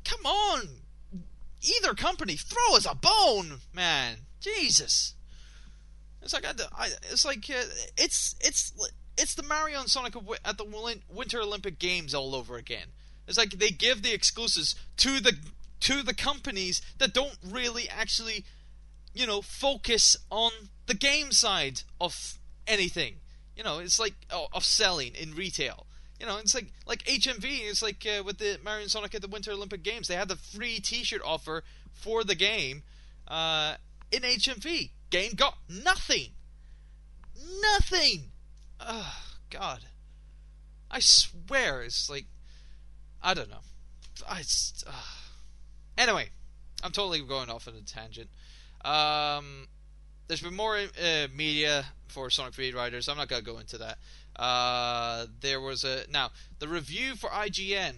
come 0.03 0.25
on, 0.25 0.81
either 1.61 1.93
company, 1.93 2.35
throw 2.35 2.75
us 2.75 2.85
a 2.85 2.95
bone, 2.95 3.59
man. 3.73 4.17
Jesus, 4.39 5.15
it's 6.21 6.33
like 6.33 6.45
I, 6.45 6.89
it's 7.11 7.25
like 7.25 7.49
uh, 7.49 7.63
it's 7.97 8.35
it's 8.39 8.73
it's 9.17 9.35
the 9.35 9.43
Mario 9.43 9.79
and 9.81 9.89
Sonic 9.89 10.13
at 10.45 10.57
the 10.57 10.97
Winter 11.09 11.41
Olympic 11.41 11.79
Games 11.79 12.13
all 12.13 12.35
over 12.35 12.55
again. 12.55 12.87
It's 13.27 13.37
like 13.37 13.51
they 13.51 13.69
give 13.69 14.01
the 14.01 14.13
exclusives 14.13 14.75
to 14.97 15.19
the 15.19 15.37
to 15.81 16.03
the 16.03 16.13
companies 16.13 16.81
that 16.97 17.13
don't 17.13 17.37
really 17.45 17.87
actually, 17.89 18.45
you 19.13 19.27
know, 19.27 19.41
focus 19.41 20.17
on 20.29 20.51
the 20.87 20.93
game 20.93 21.31
side 21.31 21.83
of 22.01 22.37
anything. 22.67 23.15
You 23.55 23.63
know, 23.63 23.79
it's 23.79 23.99
like 23.99 24.13
oh, 24.31 24.47
of 24.53 24.63
selling 24.63 25.13
in 25.15 25.35
retail. 25.35 25.85
You 26.19 26.25
know, 26.25 26.37
it's 26.37 26.53
like 26.53 26.71
like 26.85 27.03
HMV. 27.03 27.69
It's 27.69 27.81
like 27.81 28.05
uh, 28.05 28.23
with 28.23 28.37
the 28.39 28.59
Mario 28.63 28.83
and 28.83 28.91
Sonic 28.91 29.15
at 29.15 29.21
the 29.21 29.27
Winter 29.27 29.51
Olympic 29.51 29.83
Games. 29.83 30.07
They 30.07 30.15
had 30.15 30.27
the 30.27 30.35
free 30.35 30.79
T-shirt 30.79 31.21
offer 31.23 31.63
for 31.93 32.23
the 32.23 32.35
game 32.35 32.83
uh, 33.27 33.75
in 34.11 34.23
HMV. 34.23 34.91
Game 35.09 35.33
got 35.35 35.57
nothing. 35.69 36.31
Nothing. 37.61 38.31
Oh 38.79 39.15
God. 39.49 39.79
I 40.91 40.99
swear, 40.99 41.83
it's 41.83 42.09
like 42.09 42.25
I 43.21 43.33
don't 43.33 43.49
know. 43.49 43.63
I 44.27 44.41
uh. 44.87 44.91
anyway. 45.97 46.29
I'm 46.83 46.91
totally 46.91 47.21
going 47.21 47.49
off 47.49 47.67
on 47.67 47.75
a 47.75 47.81
tangent. 47.81 48.29
Um, 48.85 49.67
there's 50.27 50.41
been 50.41 50.55
more 50.55 50.77
uh, 50.77 51.27
media 51.35 51.85
for 52.07 52.29
Sonic 52.29 52.53
Free 52.53 52.71
Riders. 52.71 53.09
I'm 53.09 53.17
not 53.17 53.27
gonna 53.27 53.41
go 53.41 53.57
into 53.57 53.77
that. 53.79 53.97
Uh, 54.39 55.25
there 55.41 55.59
was 55.59 55.83
a 55.83 56.03
now 56.09 56.31
the 56.59 56.67
review 56.67 57.15
for 57.15 57.29
IGN. 57.29 57.95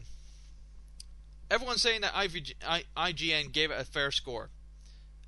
Everyone's 1.51 1.83
saying 1.83 2.01
that 2.01 2.13
IGN 2.15 3.51
gave 3.51 3.69
it 3.69 3.79
a 3.79 3.85
fair 3.85 4.09
score. 4.09 4.49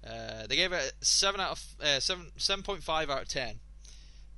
Uh, 0.05 0.47
they 0.47 0.55
gave 0.55 0.73
it 0.73 0.93
seven 1.01 1.39
out 1.39 1.51
of 1.51 1.63
uh, 1.85 1.99
seven 1.99 2.31
seven 2.37 2.63
point 2.63 2.81
five 2.81 3.11
out 3.11 3.21
of 3.21 3.27
ten. 3.27 3.59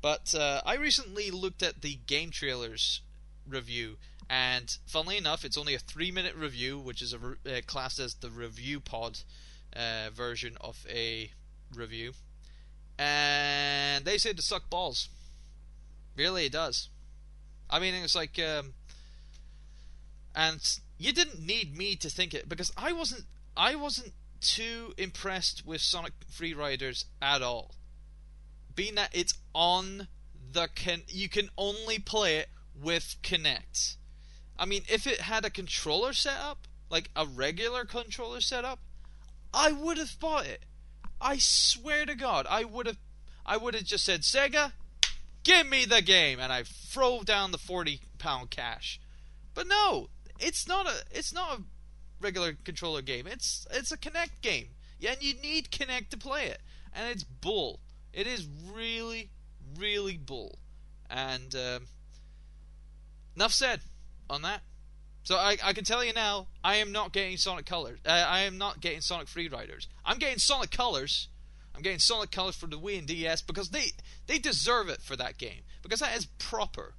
But 0.02 0.36
uh, 0.36 0.62
I 0.66 0.76
recently 0.76 1.32
looked 1.32 1.64
at 1.64 1.82
the 1.82 1.98
game 2.08 2.30
trailers 2.30 3.02
review, 3.48 3.96
and 4.30 4.78
funnily 4.86 5.18
enough, 5.18 5.46
it's 5.46 5.58
only 5.58 5.76
a 5.76 5.80
three 5.80 6.12
minute 6.12 6.36
review, 6.36 6.78
which 6.78 7.02
is 7.02 7.14
a 7.14 7.20
re- 7.20 7.36
uh, 7.46 7.62
classed 7.66 8.00
as 8.00 8.16
the 8.16 8.30
review 8.30 8.82
pod 8.82 9.20
uh, 9.74 10.10
version 10.14 10.58
of 10.60 10.86
a 10.90 11.32
review. 11.74 12.12
And 13.00 14.04
they 14.04 14.18
said 14.18 14.36
to 14.36 14.44
suck 14.44 14.70
balls. 14.70 15.08
Really, 16.16 16.46
it 16.46 16.52
does. 16.52 16.90
I 17.70 17.80
mean, 17.80 17.94
it's 17.96 18.16
like, 18.16 18.40
um, 18.40 18.74
and 20.36 20.62
you 20.98 21.12
didn't 21.12 21.46
need 21.46 21.78
me 21.78 21.96
to 21.98 22.10
think 22.10 22.34
it 22.34 22.48
because 22.48 22.72
I 22.78 22.94
wasn't. 22.94 23.24
I 23.58 23.76
wasn't 23.76 24.14
too 24.42 24.94
impressed 24.98 25.66
with 25.66 25.82
Sonic 25.82 26.14
Free 26.30 26.54
Riders 26.54 27.06
at 27.22 27.42
all. 27.42 27.76
Being 28.76 28.96
that 28.96 29.10
it's 29.14 29.34
on 29.54 30.08
the 30.52 30.68
can, 30.74 31.04
you 31.08 31.30
can 31.30 31.50
only 31.58 32.00
play 32.00 32.38
it 32.38 32.50
with 32.80 33.16
Kinect. 33.24 33.96
I 34.58 34.66
mean, 34.66 34.84
if 34.90 35.08
it 35.08 35.22
had 35.22 35.46
a 35.46 35.50
controller 35.50 36.14
setup, 36.14 36.68
like 36.90 37.10
a 37.16 37.26
regular 37.26 37.86
controller 37.86 38.42
setup, 38.42 38.80
I 39.54 39.72
would 39.72 39.98
have 39.98 40.20
bought 40.20 40.46
it. 40.46 40.64
I 41.20 41.38
swear 41.38 42.06
to 42.06 42.16
God, 42.16 42.46
I 42.50 42.64
would 42.64 42.88
have. 42.88 42.98
I 43.46 43.58
would 43.58 43.76
have 43.76 43.84
just 43.84 44.06
said, 44.06 44.22
Sega, 44.22 44.72
give 45.46 45.66
me 45.70 45.86
the 45.86 46.02
game, 46.02 46.42
and 46.42 46.52
I 46.52 46.64
throw 46.64 47.24
down 47.24 47.52
the 47.52 47.58
forty 47.58 48.02
pound 48.18 48.50
cash. 48.50 49.00
But 49.54 49.68
no, 49.68 50.10
it's 50.38 50.68
not 50.68 50.86
a. 50.86 51.04
It's 51.12 51.34
not 51.34 51.60
a 51.60 51.64
regular 52.20 52.58
controller 52.66 53.02
game. 53.02 53.28
It's 53.28 53.66
it's 53.72 53.94
a 53.94 53.98
Kinect 53.98 54.42
game. 54.42 54.68
Yeah, 55.00 55.14
and 55.14 55.24
you 55.24 55.36
need 55.36 55.72
Kinect 55.72 56.10
to 56.10 56.18
play 56.18 56.48
it, 56.48 56.60
and 56.94 57.08
it's 57.10 57.24
bull. 57.24 57.80
It 58.12 58.28
is 58.28 58.48
really, 58.74 59.30
really 59.78 60.18
bull. 60.18 60.60
And 61.10 61.54
um, 61.56 61.88
enough 63.36 63.54
said 63.54 63.82
on 64.30 64.42
that. 64.42 64.62
So 65.24 65.38
I, 65.38 65.58
I 65.64 65.74
can 65.74 65.84
tell 65.84 66.04
you 66.04 66.14
now, 66.14 66.48
I 66.64 66.76
am 66.76 66.92
not 66.92 67.12
getting 67.12 67.38
Sonic 67.38 67.66
Colors. 67.66 68.00
Uh, 68.06 68.10
I 68.10 68.42
am 68.42 68.58
not 68.58 68.80
getting 68.80 69.02
Sonic 69.02 69.28
Free 69.28 69.48
Riders. 69.48 69.88
I'm 70.06 70.18
getting 70.18 70.38
Sonic 70.38 70.72
Colors. 70.72 71.30
I'm 71.76 71.82
getting 71.82 72.00
Sonic 72.00 72.32
Colors 72.32 72.56
for 72.56 72.68
the 72.68 72.80
Wii 72.80 73.00
and 73.00 73.08
DS 73.08 73.42
because 73.42 73.70
they 73.70 73.92
they 74.28 74.38
deserve 74.38 74.90
it 74.90 75.02
for 75.02 75.16
that 75.16 75.38
game 75.38 75.62
because 75.82 76.00
that 76.00 76.16
is 76.16 76.26
proper. 76.26 76.94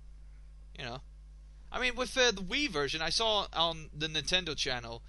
You 0.79 0.85
know, 0.85 1.01
I 1.73 1.81
mean, 1.81 1.97
with 1.97 2.17
uh, 2.17 2.31
the 2.31 2.43
Wii 2.43 2.69
version, 2.69 3.01
I 3.01 3.11
saw 3.11 3.47
on 3.53 3.91
the 3.97 4.07
Nintendo 4.09 4.57
channel, 4.57 5.03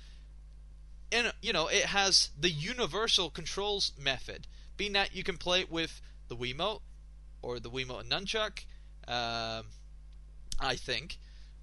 and 1.11 1.33
you 1.41 1.53
know, 1.53 1.67
it 1.67 1.85
has 1.85 2.29
the 2.39 2.49
universal 2.49 3.29
controls 3.29 3.91
method, 3.99 4.47
being 4.77 4.93
that 4.93 5.15
you 5.15 5.23
can 5.23 5.37
play 5.37 5.61
it 5.61 5.71
with 5.71 6.01
the 6.29 6.35
Wiimote 6.35 6.81
or 7.41 7.59
the 7.59 7.69
Wiimote 7.69 8.01
and 8.01 8.11
Nunchuck. 8.11 8.65
Um, 9.07 9.65
I 10.59 10.75
think 10.75 11.17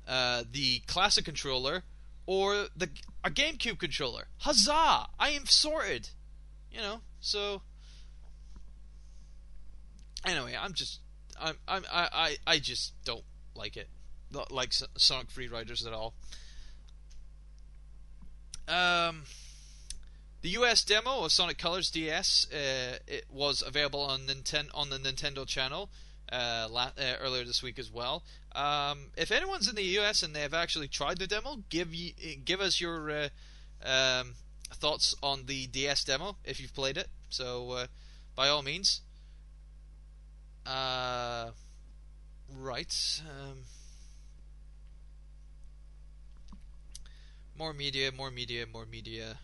uh, 0.07 0.45
the 0.51 0.81
classic 0.81 1.25
controller 1.25 1.83
or 2.27 2.67
the 2.77 2.89
a 3.23 3.31
GameCube 3.31 3.79
controller. 3.79 4.29
Huzzah! 4.39 5.09
I 5.19 5.31
am 5.31 5.47
sorted. 5.47 6.11
You 6.71 6.81
know, 6.81 7.01
so 7.21 7.63
anyway, 10.25 10.57
I'm 10.61 10.73
just 10.73 11.01
I'm, 11.41 11.57
I'm 11.67 11.85
I, 11.93 12.09
I 12.13 12.37
I 12.55 12.59
just 12.59 12.93
don't 13.05 13.25
like 13.55 13.77
it, 13.77 13.89
not 14.31 14.51
like 14.51 14.73
Sonic 14.73 15.31
Free 15.31 15.49
Riders 15.49 15.87
at 15.87 15.93
all. 15.93 16.15
Um, 18.67 19.25
the 20.41 20.49
US 20.51 20.83
demo 20.85 21.25
of 21.25 21.33
Sonic 21.33 21.59
Colors 21.59 21.91
DS 21.91 22.47
uh, 22.53 22.99
it 23.07 23.27
was 23.31 23.63
available 23.67 24.01
on 24.01 24.21
Ninten- 24.21 24.71
on 24.73 24.91
the 24.91 24.99
Nintendo 24.99 25.47
channel 25.47 25.91
uh, 26.33 26.67
la- 26.71 26.93
uh, 26.99 27.17
earlier 27.21 27.45
this 27.45 27.63
week 27.63 27.79
as 27.79 27.91
well. 27.91 28.23
Um, 28.55 29.11
if 29.17 29.31
anyone's 29.31 29.69
in 29.69 29.75
the 29.75 29.99
US 29.99 30.23
and 30.23 30.35
they 30.35 30.41
have 30.41 30.55
actually 30.55 30.89
tried 30.89 31.19
the 31.19 31.27
demo, 31.27 31.59
give 31.69 31.91
y- 31.93 32.15
give 32.45 32.61
us 32.61 32.81
your 32.81 33.11
uh, 33.11 33.29
um, 33.85 34.35
thoughts 34.73 35.15
on 35.23 35.47
the 35.47 35.67
DS 35.67 36.05
demo 36.05 36.37
if 36.45 36.61
you've 36.61 36.75
played 36.75 36.97
it. 36.97 37.09
So 37.29 37.71
uh, 37.73 37.87
by 38.35 38.49
all 38.49 38.63
means. 38.63 39.03
Uh, 40.67 41.51
right. 42.59 43.21
Um, 43.29 43.59
more 47.59 47.73
media, 47.73 48.11
more 48.13 48.31
media, 48.31 48.67
more 48.73 48.87
media. 48.87 49.39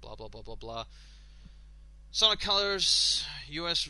Blah 0.00 0.16
blah 0.16 0.28
blah 0.28 0.42
blah 0.42 0.56
blah. 0.56 0.84
Sonic 2.12 2.40
Colors, 2.40 3.24
U.S. 3.48 3.88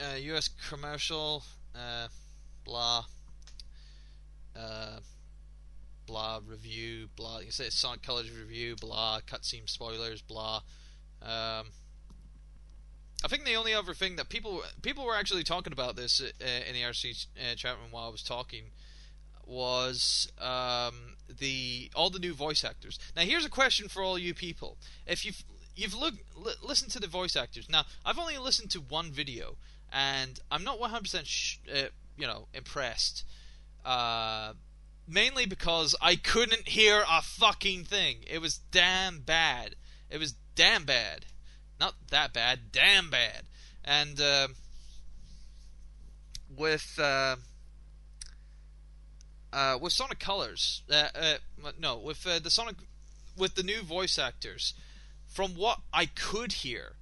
Uh, 0.00 0.16
U.S. 0.16 0.48
commercial, 0.68 1.42
uh, 1.74 2.08
blah, 2.64 3.04
uh, 4.54 5.00
blah 6.06 6.40
review, 6.46 7.08
blah. 7.16 7.38
You 7.38 7.50
say 7.50 7.70
Sonic 7.70 8.02
Colors 8.02 8.30
review, 8.30 8.76
blah. 8.76 9.20
Cutscene 9.26 9.68
spoilers, 9.68 10.20
blah. 10.20 10.60
Um, 11.22 11.68
I 13.24 13.28
think 13.28 13.44
the 13.44 13.54
only 13.54 13.72
other 13.72 13.94
thing 13.94 14.16
that 14.16 14.28
people 14.28 14.62
people 14.82 15.04
were 15.04 15.16
actually 15.16 15.44
talking 15.44 15.72
about 15.72 15.96
this 15.96 16.20
uh, 16.20 16.46
in 16.68 16.74
the 16.74 16.82
RC 16.82 17.26
uh, 17.36 17.54
chat 17.54 17.76
room 17.80 17.90
while 17.90 18.06
I 18.06 18.10
was 18.10 18.22
talking 18.22 18.64
was 19.46 20.30
um, 20.40 21.16
the 21.28 21.90
all 21.94 22.10
the 22.10 22.18
new 22.18 22.34
voice 22.34 22.64
actors. 22.64 22.98
Now, 23.16 23.22
here's 23.22 23.44
a 23.44 23.50
question 23.50 23.88
for 23.88 24.02
all 24.02 24.18
you 24.18 24.34
people: 24.34 24.76
If 25.06 25.24
you've 25.24 25.44
you've 25.76 25.94
looked 25.94 26.18
li- 26.36 26.54
listened 26.62 26.90
to 26.92 27.00
the 27.00 27.06
voice 27.06 27.36
actors, 27.36 27.68
now 27.68 27.84
I've 28.04 28.18
only 28.18 28.38
listened 28.38 28.70
to 28.72 28.80
one 28.80 29.10
video, 29.10 29.56
and 29.92 30.40
I'm 30.50 30.64
not 30.64 30.80
100% 30.80 31.22
sh- 31.24 31.58
uh, 31.72 31.88
you 32.16 32.26
know 32.26 32.48
impressed. 32.52 33.24
Uh, 33.84 34.54
mainly 35.08 35.46
because 35.46 35.96
I 36.00 36.16
couldn't 36.16 36.68
hear 36.68 37.04
a 37.08 37.22
fucking 37.22 37.84
thing. 37.84 38.18
It 38.28 38.40
was 38.40 38.58
damn 38.70 39.20
bad. 39.20 39.74
It 40.08 40.18
was 40.18 40.34
damn 40.54 40.84
bad. 40.84 41.26
Not 41.82 41.94
that 42.10 42.32
bad, 42.32 42.70
damn 42.70 43.10
bad. 43.10 43.42
And 43.84 44.20
uh, 44.20 44.46
with 46.56 46.96
uh, 46.96 47.34
uh, 49.52 49.78
with 49.80 49.92
Sonic 49.92 50.20
Colors, 50.20 50.82
uh, 50.88 51.08
uh, 51.12 51.72
no, 51.80 51.98
with 51.98 52.24
uh, 52.24 52.38
the 52.38 52.50
Sonic, 52.50 52.76
with 53.36 53.56
the 53.56 53.64
new 53.64 53.82
voice 53.82 54.16
actors, 54.16 54.74
from 55.26 55.56
what 55.56 55.80
I 55.92 56.06
could 56.06 56.52
hear, 56.52 56.98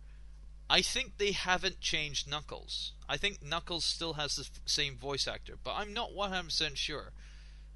I 0.70 0.80
think 0.80 1.18
they 1.18 1.32
haven't 1.32 1.82
changed 1.82 2.26
Knuckles. 2.26 2.92
I 3.06 3.18
think 3.18 3.42
Knuckles 3.42 3.84
still 3.84 4.14
has 4.14 4.36
the 4.36 4.44
f- 4.50 4.62
same 4.64 4.96
voice 4.96 5.28
actor, 5.28 5.56
but 5.62 5.74
I'm 5.76 5.92
not 5.92 6.12
100% 6.16 6.76
sure 6.76 7.12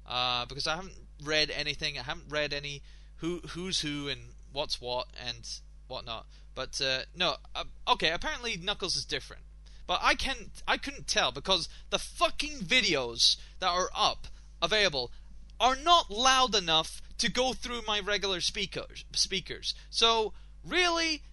because 0.03 0.65
I 0.65 0.75
haven't 0.75 0.97
read 1.23 1.51
anything. 1.51 1.99
I 1.99 2.01
haven't 2.01 2.29
read 2.29 2.51
any 2.51 2.81
who 3.17 3.41
who's 3.49 3.81
who 3.81 4.07
and 4.07 4.21
what's 4.51 4.81
what 4.81 5.05
and 5.23 5.47
whatnot. 5.87 6.25
But 6.53 6.79
uh, 6.81 7.01
no, 7.15 7.35
uh, 7.53 7.65
okay. 7.87 8.11
Apparently 8.11 8.57
Knuckles 8.57 8.95
is 8.95 9.05
different, 9.05 9.43
but 9.87 9.99
I 10.01 10.15
can 10.15 10.51
I 10.67 10.77
couldn't 10.77 11.07
tell 11.07 11.31
because 11.31 11.67
the 11.89 11.99
fucking 11.99 12.59
videos 12.59 13.37
that 13.59 13.69
are 13.69 13.89
up 13.95 14.27
available 14.61 15.11
are 15.59 15.75
not 15.75 16.09
loud 16.09 16.55
enough 16.55 17.01
to 17.17 17.31
go 17.31 17.53
through 17.53 17.81
my 17.87 17.99
regular 17.99 18.41
speakers. 18.41 19.05
Speakers. 19.13 19.73
So 19.89 20.33
really, 20.63 21.23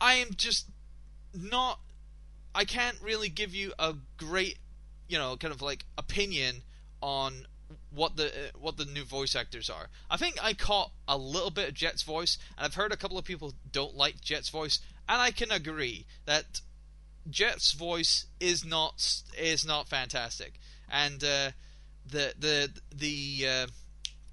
I 0.00 0.14
am 0.14 0.28
just 0.36 0.66
not. 1.34 1.80
I 2.54 2.64
can't 2.64 2.98
really 3.02 3.28
give 3.28 3.54
you 3.54 3.72
a 3.78 3.94
great, 4.16 4.58
you 5.08 5.18
know, 5.18 5.36
kind 5.36 5.52
of 5.52 5.60
like 5.60 5.84
opinion 5.98 6.62
on 7.00 7.46
what 7.94 8.16
the 8.16 8.26
uh, 8.26 8.58
what 8.58 8.76
the 8.76 8.84
new 8.84 9.04
voice 9.04 9.36
actors 9.36 9.70
are. 9.70 9.88
I 10.10 10.16
think 10.16 10.42
I 10.42 10.52
caught 10.52 10.90
a 11.06 11.16
little 11.16 11.50
bit 11.50 11.68
of 11.68 11.74
Jet's 11.74 12.02
voice, 12.02 12.38
and 12.56 12.64
I've 12.64 12.74
heard 12.74 12.92
a 12.92 12.96
couple 12.96 13.18
of 13.18 13.24
people 13.24 13.54
don't 13.70 13.94
like 13.94 14.20
Jet's 14.20 14.48
voice, 14.48 14.80
and 15.08 15.20
I 15.20 15.30
can 15.30 15.50
agree 15.50 16.06
that 16.26 16.60
Jet's 17.30 17.72
voice 17.72 18.26
is 18.40 18.64
not 18.64 19.22
is 19.38 19.64
not 19.64 19.88
fantastic. 19.88 20.54
And 20.90 21.22
uh, 21.22 21.50
the 22.06 22.34
the 22.38 22.70
the 22.94 23.46
uh, 23.48 23.66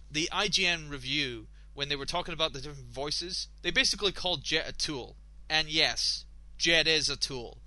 the 0.10 0.30
IGN 0.32 0.89
review 0.89 1.47
when 1.74 1.89
they 1.89 1.95
were 1.95 2.06
talking 2.06 2.34
about 2.34 2.54
the 2.54 2.60
different 2.60 2.89
voices, 2.89 3.47
they 3.62 3.71
basically 3.71 4.12
called 4.12 4.43
Jet 4.43 4.67
a 4.67 4.74
tool. 4.74 5.15
And 5.50 5.67
yes, 5.69 6.26
Jet 6.58 6.88
is 6.88 7.10
a 7.10 7.17
tool, 7.17 7.60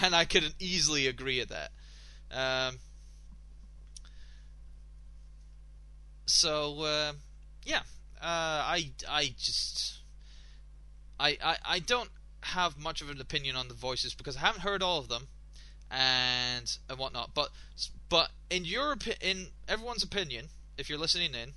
and 0.00 0.14
I 0.14 0.24
could 0.24 0.54
easily 0.58 1.06
agree 1.06 1.40
with 1.40 1.50
that. 1.50 1.70
Um, 2.30 2.78
so 6.26 6.82
uh, 6.82 7.12
yeah, 7.64 7.82
uh, 8.20 8.22
I 8.22 8.90
I 9.08 9.34
just 9.38 10.00
I, 11.18 11.38
I 11.42 11.56
I 11.64 11.78
don't 11.78 12.10
have 12.42 12.78
much 12.78 13.00
of 13.00 13.10
an 13.10 13.20
opinion 13.20 13.56
on 13.56 13.68
the 13.68 13.74
voices 13.74 14.14
because 14.14 14.36
I 14.36 14.40
haven't 14.40 14.62
heard 14.62 14.82
all 14.82 14.98
of 14.98 15.08
them 15.08 15.28
and 15.90 16.76
and 16.88 16.98
whatnot. 16.98 17.30
But 17.34 17.50
but 18.08 18.30
in 18.50 18.64
your 18.64 18.96
in 19.20 19.48
everyone's 19.68 20.02
opinion, 20.02 20.48
if 20.76 20.88
you're 20.88 20.98
listening 20.98 21.34
in, 21.34 21.52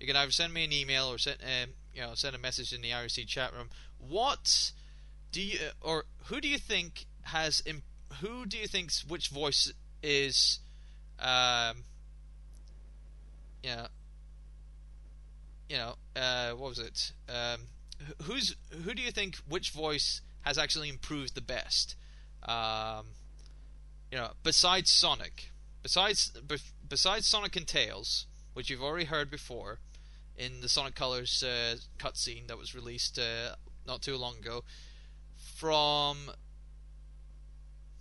you 0.00 0.06
can 0.06 0.16
either 0.16 0.32
send 0.32 0.52
me 0.52 0.64
an 0.64 0.72
email 0.72 1.06
or 1.12 1.18
send 1.18 1.38
um, 1.42 1.70
you 1.94 2.00
know 2.00 2.14
send 2.14 2.34
a 2.34 2.38
message 2.38 2.72
in 2.72 2.82
the 2.82 2.90
IRC 2.90 3.26
chat 3.26 3.52
room. 3.52 3.68
What 3.98 4.72
do 5.32 5.42
you 5.42 5.58
or 5.80 6.04
who 6.26 6.40
do 6.40 6.48
you 6.48 6.58
think 6.58 7.06
has 7.22 7.62
who 8.20 8.46
do 8.46 8.56
you 8.56 8.66
think's 8.66 9.04
which 9.04 9.28
voice 9.28 9.72
is 10.02 10.60
um 11.18 11.84
you 13.62 13.70
know 13.70 13.86
you 15.68 15.76
know 15.76 15.94
uh, 16.16 16.50
what 16.52 16.70
was 16.70 16.78
it? 16.78 17.12
Um, 17.28 17.62
who's 18.24 18.56
who 18.84 18.94
do 18.94 19.02
you 19.02 19.10
think 19.10 19.36
which 19.48 19.70
voice 19.70 20.20
has 20.42 20.58
actually 20.58 20.88
improved 20.88 21.34
the 21.34 21.40
best? 21.40 21.96
Um, 22.42 23.06
you 24.10 24.18
know 24.18 24.32
besides 24.42 24.90
Sonic. 24.90 25.50
Besides 25.82 26.32
bef- 26.46 26.72
besides 26.88 27.26
Sonic 27.26 27.56
and 27.56 27.66
Tails, 27.66 28.26
which 28.54 28.70
you've 28.70 28.82
already 28.82 29.06
heard 29.06 29.30
before 29.30 29.78
in 30.36 30.60
the 30.60 30.68
Sonic 30.68 30.94
Colors 30.94 31.42
uh, 31.42 31.76
cutscene 31.98 32.46
that 32.48 32.58
was 32.58 32.74
released 32.74 33.18
uh, 33.18 33.54
not 33.86 34.02
too 34.02 34.16
long 34.16 34.36
ago, 34.38 34.64
from 35.36 36.30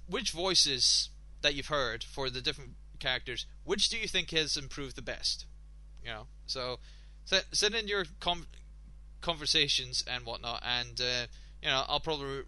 which 0.07 0.31
voices 0.31 1.09
that 1.41 1.53
you've 1.53 1.67
heard 1.67 2.03
for 2.03 2.29
the 2.29 2.41
different 2.41 2.71
characters, 2.99 3.45
which 3.63 3.89
do 3.89 3.97
you 3.97 4.07
think 4.07 4.31
has 4.31 4.57
improved 4.57 4.95
the 4.95 5.01
best? 5.01 5.45
You 6.03 6.09
know, 6.09 6.27
so 6.45 6.79
set, 7.25 7.45
send 7.51 7.75
in 7.75 7.87
your 7.87 8.05
com- 8.19 8.47
conversations 9.21 10.03
and 10.09 10.25
whatnot, 10.25 10.63
and 10.65 10.99
uh, 10.99 11.27
you 11.61 11.69
know 11.69 11.83
I'll 11.87 11.99
probably 11.99 12.43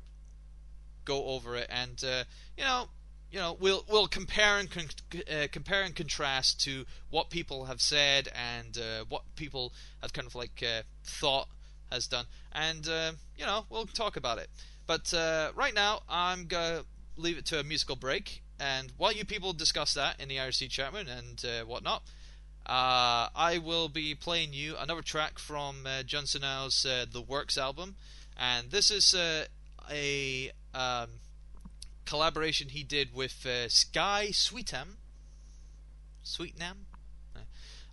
go 1.06 1.26
over 1.26 1.56
it, 1.56 1.68
and 1.70 2.02
uh, 2.04 2.24
you 2.58 2.64
know, 2.64 2.90
you 3.32 3.40
know 3.40 3.58
we'll 3.60 3.84
we'll 3.90 4.08
compare 4.08 4.58
and 4.58 4.70
con- 4.72 4.88
uh, 5.32 5.48
compare 5.52 5.84
and 5.84 5.96
contrast 5.96 6.62
to 6.62 6.86
what 7.10 7.30
people 7.30 7.66
have 7.66 7.82
said 7.82 8.30
and 8.34 8.78
uh, 8.78 9.06
what 9.10 9.24
people 9.36 9.74
have 10.02 10.14
kind 10.14 10.28
of 10.28 10.36
like 10.36 10.64
uh, 10.64 10.82
thought 11.04 11.48
has 11.92 12.08
done, 12.08 12.26
and 12.52 12.88
uh, 12.88 13.12
you 13.38 13.46
know 13.46 13.66
we'll 13.70 13.86
talk 13.86 14.16
about 14.16 14.38
it. 14.38 14.50
But 14.88 15.14
right 15.56 15.74
now 15.74 16.02
I'm 16.10 16.46
gonna 16.46 16.84
leave 17.18 17.38
it 17.38 17.46
to 17.48 17.60
a 17.60 17.64
musical 17.64 17.96
break, 17.96 18.42
and 18.60 18.92
while 18.98 19.12
you 19.12 19.26
people 19.26 19.54
discuss 19.54 19.94
that 19.94 20.20
in 20.20 20.30
the 20.30 20.38
IRC 20.38 20.70
chat 20.70 20.94
room 20.94 21.08
and 21.08 21.68
whatnot. 21.68 22.04
Uh, 22.70 23.30
I 23.36 23.58
will 23.58 23.90
be 23.90 24.14
playing 24.14 24.54
you 24.54 24.76
another 24.78 25.02
track 25.02 25.40
from 25.40 25.88
uh, 25.88 26.04
Jun 26.04 26.26
Senoue's 26.26 26.86
uh, 26.86 27.06
The 27.12 27.20
Works 27.20 27.58
album, 27.58 27.96
and 28.38 28.70
this 28.70 28.92
is 28.92 29.16
uh, 29.16 29.46
a 29.90 30.52
um, 30.76 31.08
collaboration 32.06 32.70
he 32.70 32.84
did 32.84 33.12
with 33.12 33.44
uh, 33.44 33.70
Skye 33.70 34.28
Sweetam, 34.28 34.98
Sweetnam, 36.24 36.86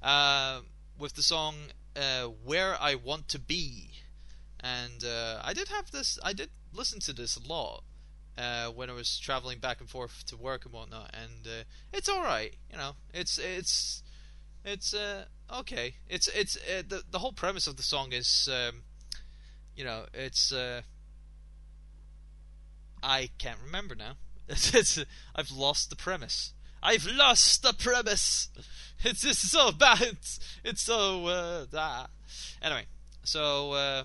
uh, 0.02 0.60
with 0.98 1.14
the 1.14 1.22
song 1.22 1.54
"Where 2.44 2.76
I 2.78 2.96
Want 2.96 3.28
to 3.28 3.38
Be," 3.38 3.92
and 4.60 5.02
I 5.42 5.54
did 5.54 5.68
have 5.68 5.90
this. 5.90 6.18
I 6.22 6.34
did 6.34 6.50
listen 6.74 7.00
to 7.00 7.14
this 7.14 7.34
a 7.34 7.48
lot. 7.48 7.82
When 8.74 8.90
I 8.90 8.92
was 8.92 9.18
traveling 9.18 9.58
back 9.58 9.80
and 9.80 9.88
forth 9.88 10.24
to 10.26 10.36
work 10.36 10.64
and 10.64 10.74
whatnot, 10.74 11.14
and 11.14 11.66
it's 11.92 12.08
all 12.08 12.22
right, 12.22 12.54
you 12.70 12.76
know. 12.76 12.92
It's 13.12 13.38
it's 13.38 14.02
it's 14.66 14.92
uh, 14.92 15.26
okay. 15.60 15.94
It's 16.08 16.28
it's 16.28 16.56
uh, 16.56 16.82
the 16.86 17.02
the 17.10 17.20
whole 17.20 17.32
premise 17.32 17.66
of 17.66 17.76
the 17.76 17.82
song 17.82 18.12
is, 18.12 18.48
um, 18.52 18.82
you 19.76 19.84
know, 19.84 20.06
it's 20.12 20.52
uh, 20.52 20.82
I 23.02 23.30
can't 23.38 23.60
remember 23.64 23.94
now. 23.94 24.16
It's, 24.48 24.72
it's 24.74 25.04
I've 25.34 25.50
lost 25.50 25.90
the 25.90 25.96
premise. 25.96 26.52
I've 26.82 27.06
lost 27.06 27.62
the 27.62 27.72
premise. 27.72 28.48
It's 29.04 29.20
just 29.20 29.50
so 29.50 29.72
bad. 29.72 30.00
It's, 30.00 30.40
it's 30.64 30.82
so 30.82 31.26
uh, 31.26 31.66
ah. 31.74 32.08
Anyway, 32.62 32.86
so 33.24 33.72
uh, 33.72 34.04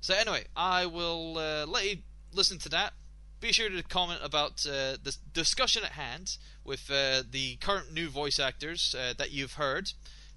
so 0.00 0.14
anyway, 0.14 0.44
I 0.56 0.86
will 0.86 1.38
uh, 1.38 1.66
let 1.66 1.88
you 1.88 1.98
listen 2.32 2.58
to 2.58 2.68
that 2.70 2.92
be 3.40 3.52
sure 3.52 3.68
to 3.68 3.82
comment 3.82 4.20
about 4.22 4.66
uh, 4.66 4.96
the 5.02 5.16
discussion 5.32 5.84
at 5.84 5.92
hand 5.92 6.38
with 6.64 6.90
uh, 6.90 7.22
the 7.30 7.56
current 7.56 7.92
new 7.92 8.08
voice 8.08 8.38
actors 8.38 8.94
uh, 8.98 9.14
that 9.16 9.30
you've 9.30 9.54
heard 9.54 9.92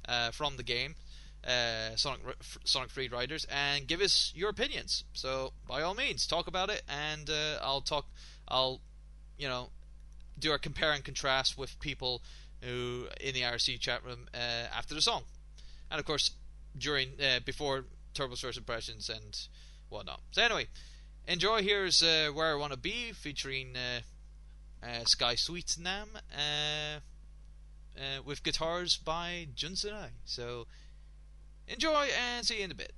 uh, 0.07 0.31
from 0.31 0.57
the 0.57 0.63
game, 0.63 0.95
uh, 1.45 1.95
Sonic 1.95 2.21
Sonic 2.63 2.89
Free 2.91 3.07
Riders, 3.07 3.45
and 3.51 3.87
give 3.87 4.01
us 4.01 4.31
your 4.35 4.49
opinions. 4.49 5.03
So 5.13 5.53
by 5.67 5.81
all 5.81 5.95
means, 5.95 6.27
talk 6.27 6.47
about 6.47 6.69
it, 6.69 6.83
and 6.87 7.29
I'll 7.61 7.81
talk. 7.81 8.05
I'll, 8.47 8.81
you 9.37 9.47
know, 9.47 9.69
do 10.37 10.51
a 10.51 10.59
compare 10.59 10.91
and 10.91 11.03
contrast 11.03 11.57
with 11.57 11.79
people 11.79 12.21
who 12.61 13.07
in 13.19 13.33
the 13.33 13.41
IRC 13.41 13.79
chat 13.79 14.05
room 14.05 14.27
after 14.33 14.93
the 14.93 15.01
song, 15.01 15.23
and 15.89 15.99
of 15.99 16.05
course 16.05 16.31
during 16.77 17.09
before 17.45 17.85
Turbo's 18.13 18.41
first 18.41 18.57
impressions 18.57 19.09
and 19.09 19.47
whatnot. 19.91 20.21
So 20.31 20.41
anyway. 20.41 20.67
Enjoy. 21.27 21.61
Here's 21.61 22.01
uh, 22.01 22.29
Where 22.33 22.51
I 22.51 22.55
Want 22.55 22.73
to 22.73 22.79
Be 22.79 23.11
featuring 23.11 23.75
uh, 23.75 24.85
uh, 24.85 25.03
Skye 25.05 25.35
Sweetnam 25.35 26.07
uh, 26.35 26.99
uh, 27.95 28.23
with 28.25 28.43
guitars 28.43 28.97
by 28.97 29.47
Jun 29.55 29.73
Senoue. 29.73 30.09
So 30.25 30.65
enjoy 31.67 32.07
and 32.19 32.45
see 32.45 32.57
you 32.57 32.65
in 32.65 32.71
a 32.71 32.75
bit. 32.75 32.93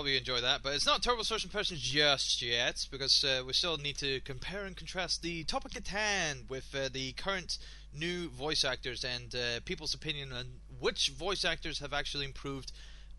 Hope 0.00 0.08
you 0.08 0.16
enjoy 0.16 0.40
that, 0.40 0.62
but 0.62 0.72
it's 0.72 0.86
not 0.86 1.02
Turbo's 1.02 1.28
first 1.28 1.44
impressions 1.44 1.78
just 1.78 2.40
yet 2.40 2.86
because 2.90 3.22
uh, 3.22 3.42
we 3.46 3.52
still 3.52 3.76
need 3.76 3.98
to 3.98 4.20
compare 4.20 4.64
and 4.64 4.74
contrast 4.74 5.20
the 5.20 5.44
topic 5.44 5.76
at 5.76 5.88
hand 5.88 6.46
with 6.48 6.74
uh, 6.74 6.88
the 6.90 7.12
current 7.12 7.58
new 7.94 8.30
voice 8.30 8.64
actors 8.64 9.04
and 9.04 9.34
uh, 9.34 9.60
people's 9.66 9.92
opinion 9.92 10.32
on 10.32 10.46
which 10.80 11.10
voice 11.10 11.44
actors 11.44 11.80
have 11.80 11.92
actually 11.92 12.24
improved 12.24 12.72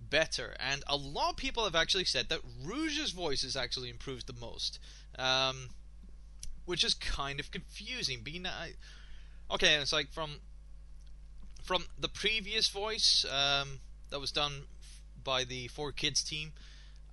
better. 0.10 0.56
And 0.60 0.84
a 0.88 0.96
lot 0.96 1.30
of 1.30 1.38
people 1.38 1.66
have 1.66 1.76
actually 1.76 2.06
said 2.06 2.30
that 2.30 2.40
Rouge's 2.64 3.12
voice 3.12 3.44
has 3.44 3.56
actually 3.56 3.92
improved 3.92 4.26
the 4.26 4.34
most, 4.34 4.80
um, 5.20 5.70
which 6.66 6.84
is 6.84 6.96
kind 6.96 7.40
of 7.40 7.52
confusing. 7.52 8.22
Being 8.24 8.48
I, 8.48 8.72
okay, 9.52 9.76
it's 9.76 9.94
like 9.94 10.12
from 10.12 10.38
from 11.64 11.86
the 12.00 12.10
previous 12.10 12.70
voice 12.70 13.24
um, 13.32 13.82
that 14.10 14.20
was 14.20 14.32
done 14.32 14.64
by 15.24 15.44
the 15.44 15.68
4Kids 15.70 16.28
team. 16.28 16.54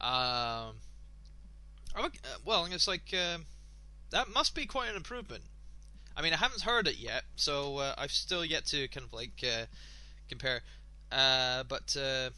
Um, 0.01 0.76
uh, 1.94 2.09
well, 2.44 2.66
it's 2.66 2.88
like 2.88 3.12
uh, 3.12 3.38
that 4.11 4.32
must 4.32 4.55
be 4.55 4.66
quite 4.66 4.90
an 4.90 4.96
improvement. 4.96 5.44
I 6.16 6.22
mean, 6.22 6.32
I 6.32 6.36
haven't 6.36 6.62
heard 6.62 6.88
it 6.88 6.99
yet, 6.99 7.24
so 7.36 7.78
uh, 7.78 7.94
I've 7.96 8.11
still 8.11 8.44
yet 8.44 8.66
to 8.66 8.88
kind 8.88 9.05
of 9.07 9.12
like 9.12 9.44
uh, 9.44 9.66
compare. 10.28 10.62
Uh, 11.11 11.64
but 11.64 11.96
uh, 11.96 12.30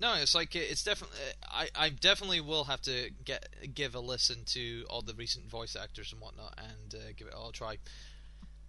no, 0.00 0.14
it's 0.14 0.34
like 0.34 0.54
it's 0.54 0.82
definitely. 0.82 1.18
I 1.46 1.68
I 1.74 1.88
definitely 1.90 2.40
will 2.40 2.64
have 2.64 2.82
to 2.82 3.10
get 3.24 3.74
give 3.74 3.94
a 3.94 4.00
listen 4.00 4.44
to 4.46 4.84
all 4.90 5.02
the 5.02 5.14
recent 5.14 5.48
voice 5.50 5.76
actors 5.80 6.12
and 6.12 6.20
whatnot, 6.20 6.58
and 6.58 7.16
give 7.16 7.28
it 7.28 7.34
all 7.34 7.50
a 7.50 7.52
try. 7.52 7.78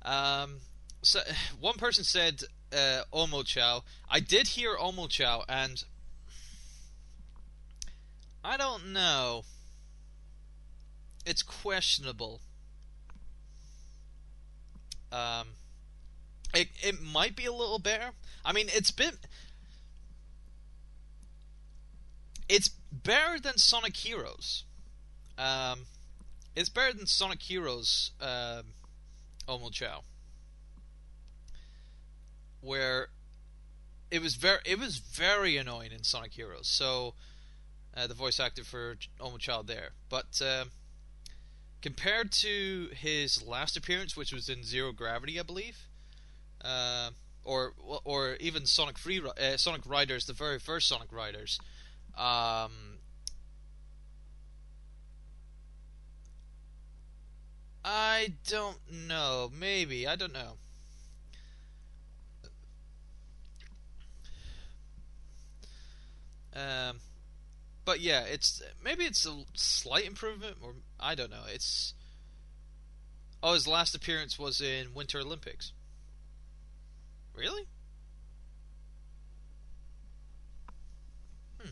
Um, 0.04 0.58
so 1.02 1.20
one 1.60 1.76
person 1.76 2.04
said 2.04 2.44
uh, 2.74 3.04
Omochao. 3.14 3.84
I 4.10 4.20
did 4.20 4.48
hear 4.48 4.76
Omochao, 4.76 5.44
and 5.48 5.84
I 8.46 8.58
don't 8.58 8.94
know. 8.94 9.44
It's 11.26 11.42
questionable. 11.42 12.42
Um, 15.12 15.48
it 16.54 16.68
it 16.84 17.02
might 17.02 17.36
be 17.36 17.46
a 17.46 17.52
little 17.52 17.80
better. 17.80 18.12
I 18.44 18.54
mean, 18.54 18.68
it's 18.70 18.92
been 18.92 19.14
it's 22.48 22.70
better 22.92 23.40
than 23.40 23.58
Sonic 23.58 23.96
Heroes. 23.98 24.66
Um, 25.38 25.88
it's 26.56 26.70
better 26.70 26.94
than 26.94 27.08
Sonic 27.08 27.42
Heroes. 27.42 28.12
Um, 28.22 28.66
Omochao 29.48 30.02
where 32.66 33.10
it 34.10 34.22
was 34.22 34.36
very 34.36 34.60
it 34.66 34.80
was 34.80 34.98
very 34.98 35.56
annoying 35.56 35.92
in 35.92 36.04
Sonic 36.04 36.34
Heroes. 36.34 36.68
So 36.68 37.14
uh, 37.96 38.08
the 38.08 38.14
voice 38.14 38.40
actor 38.40 38.64
for 38.64 38.98
Omochao 39.20 39.66
there, 39.66 39.92
but 40.10 40.42
uh, 40.44 40.66
compared 41.82 42.32
to 42.32 42.90
his 42.94 43.46
last 43.46 43.78
appearance, 43.78 44.18
which 44.18 44.34
was 44.34 44.50
in 44.50 44.64
Zero 44.64 44.92
Gravity, 44.92 45.40
I 45.40 45.44
believe, 45.44 45.88
uh, 46.64 47.12
or 47.44 47.74
or 48.04 48.36
even 48.40 48.66
Sonic 48.66 48.98
Free 48.98 49.22
uh, 49.22 49.58
Sonic 49.58 49.82
Riders, 49.86 50.26
the 50.26 50.34
very 50.34 50.60
first 50.60 50.88
Sonic 50.88 51.12
Riders. 51.12 51.60
Um, 52.18 53.00
I 57.84 58.34
don't 58.48 58.80
know. 59.08 59.52
Maybe 59.54 60.08
I 60.08 60.16
don't 60.16 60.34
know. 60.34 60.54
Um, 66.56 67.00
but 67.86 68.00
yeah, 68.00 68.22
it's 68.22 68.62
maybe 68.84 69.06
it's 69.06 69.26
a 69.26 69.44
slight 69.54 70.06
improvement, 70.06 70.58
or 70.62 70.74
I 71.00 71.16
don't 71.16 71.30
know. 71.30 71.44
It's 71.48 71.94
oh, 73.44 73.54
his 73.54 73.68
last 73.68 73.96
appearance 73.96 74.40
was 74.40 74.60
in 74.60 74.94
Winter 74.96 75.20
Olympics. 75.20 75.72
Really? 77.36 77.68
Hmm. 81.60 81.70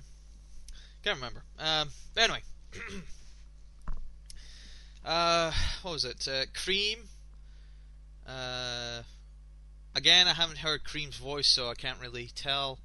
Can't 1.04 1.16
remember. 1.18 1.44
Um, 1.58 1.90
anyway. 2.16 2.42
uh, 5.06 5.52
what 5.82 5.94
was 5.94 6.06
it? 6.06 6.28
Uh, 6.28 6.46
Cream. 6.54 7.00
Uh, 8.28 9.02
again, 9.96 10.28
I 10.28 10.34
haven't 10.34 10.60
heard 10.60 10.84
Cream's 10.84 11.18
voice, 11.18 11.48
so 11.48 11.70
I 11.70 11.74
can't 11.76 12.00
really 12.00 12.30
tell. 12.36 12.80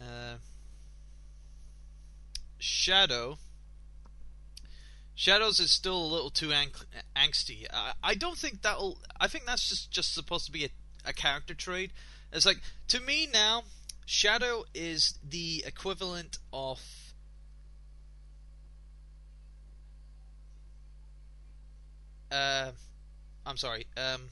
Uh, 0.00 0.36
Shadow. 2.60 3.38
Shadows 5.14 5.58
is 5.58 5.70
still 5.70 5.96
a 5.96 6.06
little 6.06 6.30
too 6.30 6.52
ang- 6.52 6.72
angsty. 7.16 7.66
I, 7.72 7.92
I 8.02 8.14
don't 8.14 8.38
think 8.38 8.62
that'll. 8.62 8.98
I 9.18 9.28
think 9.28 9.46
that's 9.46 9.68
just 9.68 9.90
just 9.90 10.14
supposed 10.14 10.46
to 10.46 10.52
be 10.52 10.64
a, 10.64 10.68
a 11.04 11.12
character 11.12 11.54
trait. 11.54 11.90
It's 12.32 12.46
like 12.46 12.60
to 12.88 13.00
me 13.00 13.26
now, 13.32 13.64
Shadow 14.06 14.64
is 14.74 15.18
the 15.26 15.64
equivalent 15.66 16.38
of. 16.52 16.80
Uh, 22.30 22.70
I'm 23.44 23.56
sorry. 23.56 23.86
Um, 23.96 24.28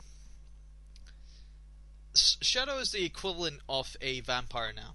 Shadow 2.14 2.78
is 2.78 2.92
the 2.92 3.04
equivalent 3.04 3.60
of 3.68 3.96
a 4.00 4.20
vampire 4.20 4.72
now 4.74 4.94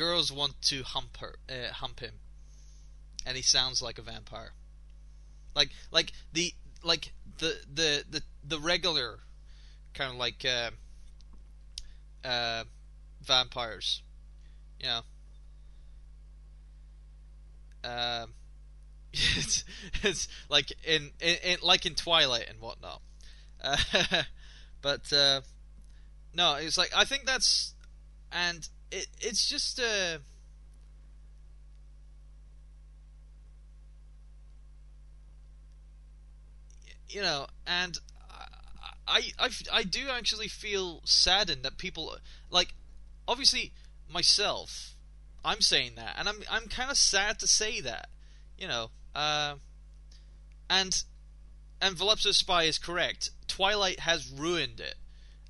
girls 0.00 0.32
want 0.32 0.54
to 0.62 0.82
hump 0.82 1.18
her, 1.18 1.34
uh, 1.50 1.74
hump 1.74 2.00
him, 2.00 2.14
and 3.26 3.36
he 3.36 3.42
sounds 3.42 3.82
like 3.82 3.98
a 3.98 4.02
vampire. 4.02 4.54
Like 5.54 5.68
like 5.90 6.12
the 6.32 6.54
like 6.82 7.12
the 7.36 7.60
the 7.70 8.04
the 8.10 8.22
the 8.42 8.58
regular 8.58 9.18
kind 9.92 10.12
of 10.12 10.16
like 10.16 10.42
uh, 10.46 10.70
uh, 12.26 12.64
vampires, 13.22 14.00
you 14.80 14.86
know. 14.86 15.00
Uh, 17.84 18.26
it's 19.12 19.64
it's 20.02 20.28
like 20.48 20.72
in, 20.82 21.10
in, 21.20 21.36
in, 21.44 21.56
like 21.62 21.84
in 21.84 21.94
Twilight 21.94 22.46
and 22.48 22.58
whatnot. 22.58 23.02
Uh, 23.62 23.76
but 24.80 25.12
uh, 25.12 25.42
no, 26.32 26.54
it's 26.54 26.78
like 26.78 26.90
I 26.96 27.04
think 27.04 27.26
that's 27.26 27.74
and 28.32 28.66
it 28.90 29.06
it's 29.20 29.48
just 29.48 29.78
a. 29.78 30.16
Uh, 30.16 30.18
you 37.08 37.20
know, 37.20 37.46
and 37.66 37.98
I, 39.06 39.32
I, 39.38 39.50
I 39.72 39.82
do 39.82 40.08
actually 40.08 40.48
feel 40.48 41.00
saddened 41.04 41.64
that 41.64 41.76
people 41.76 42.16
like, 42.50 42.74
obviously 43.26 43.72
myself, 44.08 44.94
I'm 45.44 45.60
saying 45.60 45.92
that, 45.96 46.14
and 46.18 46.28
I'm 46.28 46.42
I'm 46.50 46.68
kind 46.68 46.90
of 46.90 46.96
sad 46.96 47.38
to 47.40 47.46
say 47.46 47.80
that, 47.80 48.08
you 48.56 48.68
know, 48.68 48.90
uh, 49.14 49.54
and 50.68 51.02
and 51.80 51.96
Voluptuous 51.96 52.36
Spy 52.36 52.64
is 52.64 52.78
correct. 52.78 53.30
Twilight 53.48 54.00
has 54.00 54.30
ruined 54.30 54.80
it. 54.80 54.94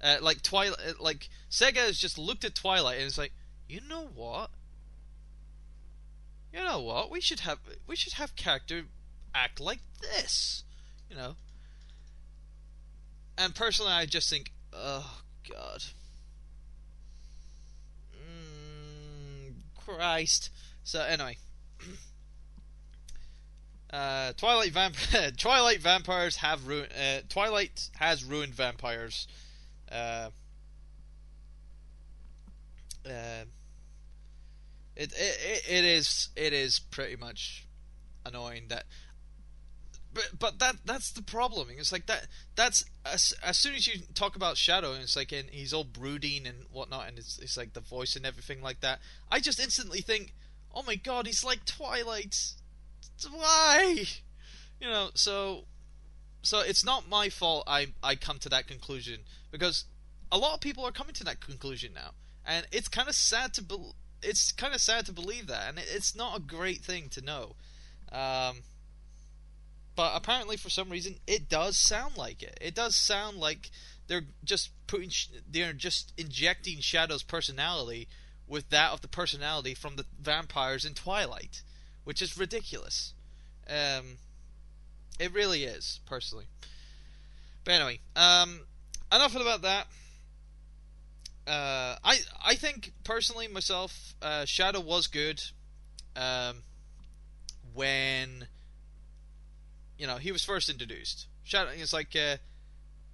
Uh, 0.02 0.16
like 0.20 0.42
Twilight, 0.42 0.78
uh, 0.86 0.92
like 0.98 1.28
Sega 1.50 1.76
has 1.76 1.98
just 1.98 2.18
looked 2.18 2.44
at 2.44 2.54
Twilight 2.54 2.96
and 2.98 3.06
it's 3.06 3.18
like, 3.18 3.32
you 3.68 3.80
know 3.86 4.08
what? 4.14 4.50
You 6.52 6.64
know 6.64 6.80
what? 6.80 7.10
We 7.10 7.20
should 7.20 7.40
have 7.40 7.58
we 7.86 7.96
should 7.96 8.14
have 8.14 8.34
character 8.34 8.84
act 9.34 9.60
like 9.60 9.80
this, 10.00 10.64
you 11.08 11.16
know. 11.16 11.36
And 13.38 13.54
personally, 13.54 13.92
I 13.92 14.06
just 14.06 14.28
think, 14.28 14.52
oh 14.72 15.20
god, 15.48 15.84
mm, 18.16 19.52
Christ. 19.76 20.50
So 20.82 21.02
anyway. 21.02 21.36
Uh, 23.92 24.32
Twilight 24.34 24.70
vamp 24.70 24.94
Twilight 25.36 25.80
vampires 25.80 26.36
have 26.36 26.68
ruined. 26.68 26.92
Uh, 26.92 27.22
Twilight 27.28 27.88
has 27.96 28.22
ruined 28.22 28.54
vampires 28.54 29.26
uh, 29.90 30.30
uh, 33.06 33.44
it, 34.96 35.12
it 35.12 35.62
it 35.68 35.84
is 35.84 36.28
it 36.36 36.52
is 36.52 36.78
pretty 36.78 37.16
much 37.16 37.66
annoying 38.24 38.66
that 38.68 38.84
but 40.12 40.30
but 40.38 40.58
that 40.58 40.76
that's 40.84 41.12
the 41.12 41.22
problem. 41.22 41.68
It's 41.70 41.92
like 41.92 42.06
that 42.06 42.26
that's 42.56 42.84
as, 43.04 43.32
as 43.42 43.56
soon 43.56 43.74
as 43.74 43.86
you 43.86 44.00
talk 44.14 44.36
about 44.36 44.56
shadow 44.56 44.92
and 44.92 45.02
it's 45.02 45.16
like 45.16 45.32
and 45.32 45.48
he's 45.50 45.72
all 45.72 45.84
brooding 45.84 46.46
and 46.46 46.64
whatnot 46.70 47.08
and 47.08 47.18
it's, 47.18 47.38
it's 47.38 47.56
like 47.56 47.72
the 47.72 47.80
voice 47.80 48.16
and 48.16 48.26
everything 48.26 48.60
like 48.60 48.80
that 48.80 49.00
i 49.30 49.40
just 49.40 49.58
instantly 49.58 50.00
think 50.00 50.34
oh 50.74 50.82
my 50.82 50.96
god 50.96 51.26
he's 51.26 51.44
like 51.44 51.64
twilight 51.64 52.54
why? 53.32 54.04
You 54.80 54.88
know 54.88 55.10
so 55.14 55.64
so 56.42 56.60
it's 56.60 56.84
not 56.84 57.08
my 57.08 57.28
fault 57.28 57.64
I 57.66 57.88
I 58.02 58.14
come 58.16 58.38
to 58.40 58.48
that 58.48 58.66
conclusion 58.66 59.20
because 59.50 59.84
a 60.32 60.38
lot 60.38 60.54
of 60.54 60.60
people 60.60 60.84
are 60.84 60.92
coming 60.92 61.14
to 61.14 61.24
that 61.24 61.40
conclusion 61.40 61.92
now, 61.94 62.12
and 62.44 62.66
it's 62.72 62.88
kind 62.88 63.08
of 63.08 63.14
sad 63.14 63.54
to 63.54 63.62
be- 63.62 63.92
it's 64.22 64.52
kind 64.52 64.74
of 64.74 64.80
sad 64.80 65.06
to 65.06 65.12
believe 65.12 65.46
that, 65.46 65.68
and 65.68 65.78
it's 65.78 66.14
not 66.14 66.36
a 66.36 66.40
great 66.40 66.82
thing 66.82 67.08
to 67.10 67.20
know. 67.20 67.56
Um, 68.12 68.62
but 69.96 70.12
apparently, 70.14 70.56
for 70.56 70.70
some 70.70 70.90
reason, 70.90 71.16
it 71.26 71.48
does 71.48 71.76
sound 71.76 72.16
like 72.16 72.42
it. 72.42 72.56
It 72.60 72.74
does 72.74 72.96
sound 72.96 73.36
like 73.36 73.70
they're 74.06 74.26
just 74.44 74.70
putting, 74.86 75.10
sh- 75.10 75.28
they're 75.48 75.72
just 75.72 76.12
injecting 76.16 76.78
Shadow's 76.80 77.22
personality 77.22 78.08
with 78.46 78.70
that 78.70 78.92
of 78.92 79.00
the 79.00 79.08
personality 79.08 79.74
from 79.74 79.96
the 79.96 80.06
vampires 80.20 80.84
in 80.84 80.94
Twilight, 80.94 81.62
which 82.04 82.20
is 82.20 82.38
ridiculous. 82.38 83.14
Um, 83.68 84.18
it 85.20 85.34
really 85.34 85.64
is, 85.64 86.00
personally. 86.06 86.46
But 87.64 87.74
anyway, 87.74 88.00
um, 88.16 88.60
enough 89.12 89.36
about 89.36 89.62
that. 89.62 89.86
Uh, 91.46 91.96
I 92.02 92.18
I 92.44 92.54
think 92.54 92.92
personally 93.04 93.46
myself, 93.46 94.14
uh, 94.22 94.44
Shadow 94.46 94.80
was 94.80 95.06
good. 95.06 95.42
Um, 96.16 96.62
when 97.74 98.46
you 99.98 100.06
know 100.06 100.16
he 100.16 100.32
was 100.32 100.44
first 100.44 100.68
introduced. 100.68 101.26
Shadow 101.44 101.70
is 101.70 101.92
like 101.92 102.16
uh, 102.16 102.36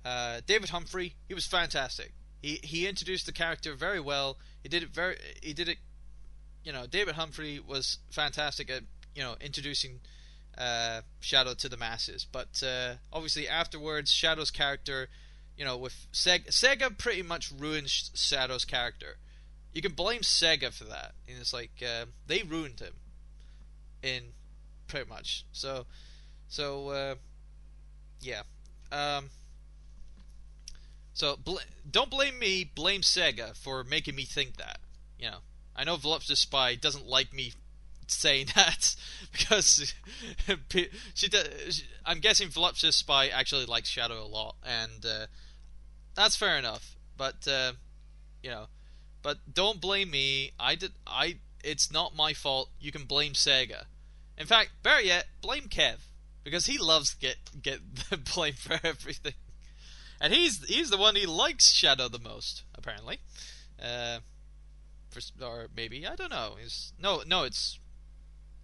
uh, 0.07 0.41
David 0.47 0.71
Humphrey. 0.71 1.15
He 1.29 1.35
was 1.35 1.47
fantastic. 1.47 2.13
He 2.41 2.61
he 2.63 2.87
introduced 2.87 3.27
the 3.27 3.33
character 3.33 3.75
very 3.75 4.01
well. 4.01 4.39
He 4.63 4.69
did 4.69 4.83
it 4.83 4.91
very. 4.91 5.17
He 5.43 5.53
did 5.53 5.69
it. 5.69 5.79
You 6.63 6.73
know, 6.73 6.87
David 6.87 7.15
Humphrey 7.15 7.61
was 7.61 7.99
fantastic 8.11 8.71
at 8.71 8.83
you 9.15 9.23
know 9.23 9.37
introducing 9.41 10.01
uh, 10.59 11.03
Shadow 11.21 11.55
to 11.55 11.69
the 11.69 11.77
masses. 11.77 12.27
But 12.31 12.63
uh, 12.63 12.95
obviously 13.13 13.49
afterwards, 13.49 14.11
Shadow's 14.11 14.51
character, 14.51 15.09
you 15.57 15.65
know, 15.65 15.77
with 15.77 16.07
Sega, 16.13 16.49
Sega 16.49 16.97
pretty 16.97 17.23
much 17.23 17.51
ruined 17.51 17.89
Shadow's 17.89 18.65
character. 18.65 19.17
You 19.73 19.83
can 19.83 19.93
blame 19.93 20.23
Sega 20.23 20.73
for 20.73 20.85
that. 20.85 21.13
And 21.29 21.39
it's 21.39 21.53
like 21.53 21.83
uh, 21.83 22.07
they 22.27 22.43
ruined 22.43 22.81
him, 22.81 22.95
in 24.03 24.23
pretty 24.87 25.09
much. 25.09 25.45
So, 25.53 25.87
so 26.49 26.89
uh, 26.89 27.15
yeah. 28.21 28.43
Um, 28.93 29.31
so 31.13 31.37
bl- 31.37 31.57
don't 31.91 32.11
blame 32.11 32.39
me. 32.39 32.71
Blame 32.75 33.01
Sega 33.01 33.57
for 33.57 33.85
making 33.85 34.15
me 34.15 34.25
think 34.25 34.57
that. 34.57 34.79
You 35.19 35.31
know, 35.31 35.39
I 35.75 35.85
know 35.85 35.97
Voluptuous 35.97 36.41
Spy 36.41 36.75
doesn't 36.75 37.07
like 37.07 37.33
me 37.33 37.53
saying 38.07 38.49
that 38.55 38.95
because 39.33 39.95
she, 41.15 41.29
does, 41.29 41.83
I'm 42.05 42.21
guessing 42.21 42.49
Voluptuous 42.49 42.97
Spy 42.97 43.29
actually 43.29 43.67
likes 43.67 43.89
Shadow 43.89 44.23
a 44.23 44.27
lot, 44.27 44.57
and 44.65 45.05
uh, 45.05 45.27
that's 46.15 46.37
fair 46.37 46.57
enough. 46.57 46.97
But 47.17 47.47
uh, 47.49 47.73
you 48.43 48.51
know, 48.51 48.67
but 49.23 49.39
don't 49.53 49.81
blame 49.81 50.11
me. 50.11 50.53
I 50.59 50.75
did. 50.75 50.93
I. 51.07 51.39
It's 51.65 51.91
not 51.91 52.15
my 52.15 52.33
fault. 52.33 52.71
You 52.79 52.93
can 52.93 53.05
blame 53.05 53.33
Sega. 53.33 53.85
In 54.39 54.47
fact, 54.47 54.71
better 54.83 55.01
yet, 55.01 55.27
blame 55.41 55.69
Kev 55.69 55.97
because 56.45 56.67
he 56.67 56.79
loves 56.79 57.15
to 57.15 57.37
get 57.61 57.79
the 58.11 58.17
blame 58.17 58.55
for 58.55 58.79
everything, 58.85 59.35
and 60.21 60.33
he's 60.33 60.65
he's 60.65 60.91
the 60.91 60.97
one 60.97 61.17
he 61.17 61.27
likes 61.27 61.71
Shadow 61.71 62.09
the 62.09 62.19
most 62.19 62.63
apparently. 62.75 63.19
Uh, 63.83 64.19
or 65.43 65.69
maybe 65.75 66.07
I 66.07 66.15
don't 66.15 66.31
know. 66.31 66.55
Is 66.63 66.93
no 67.01 67.23
no 67.27 67.45
it's 67.45 67.79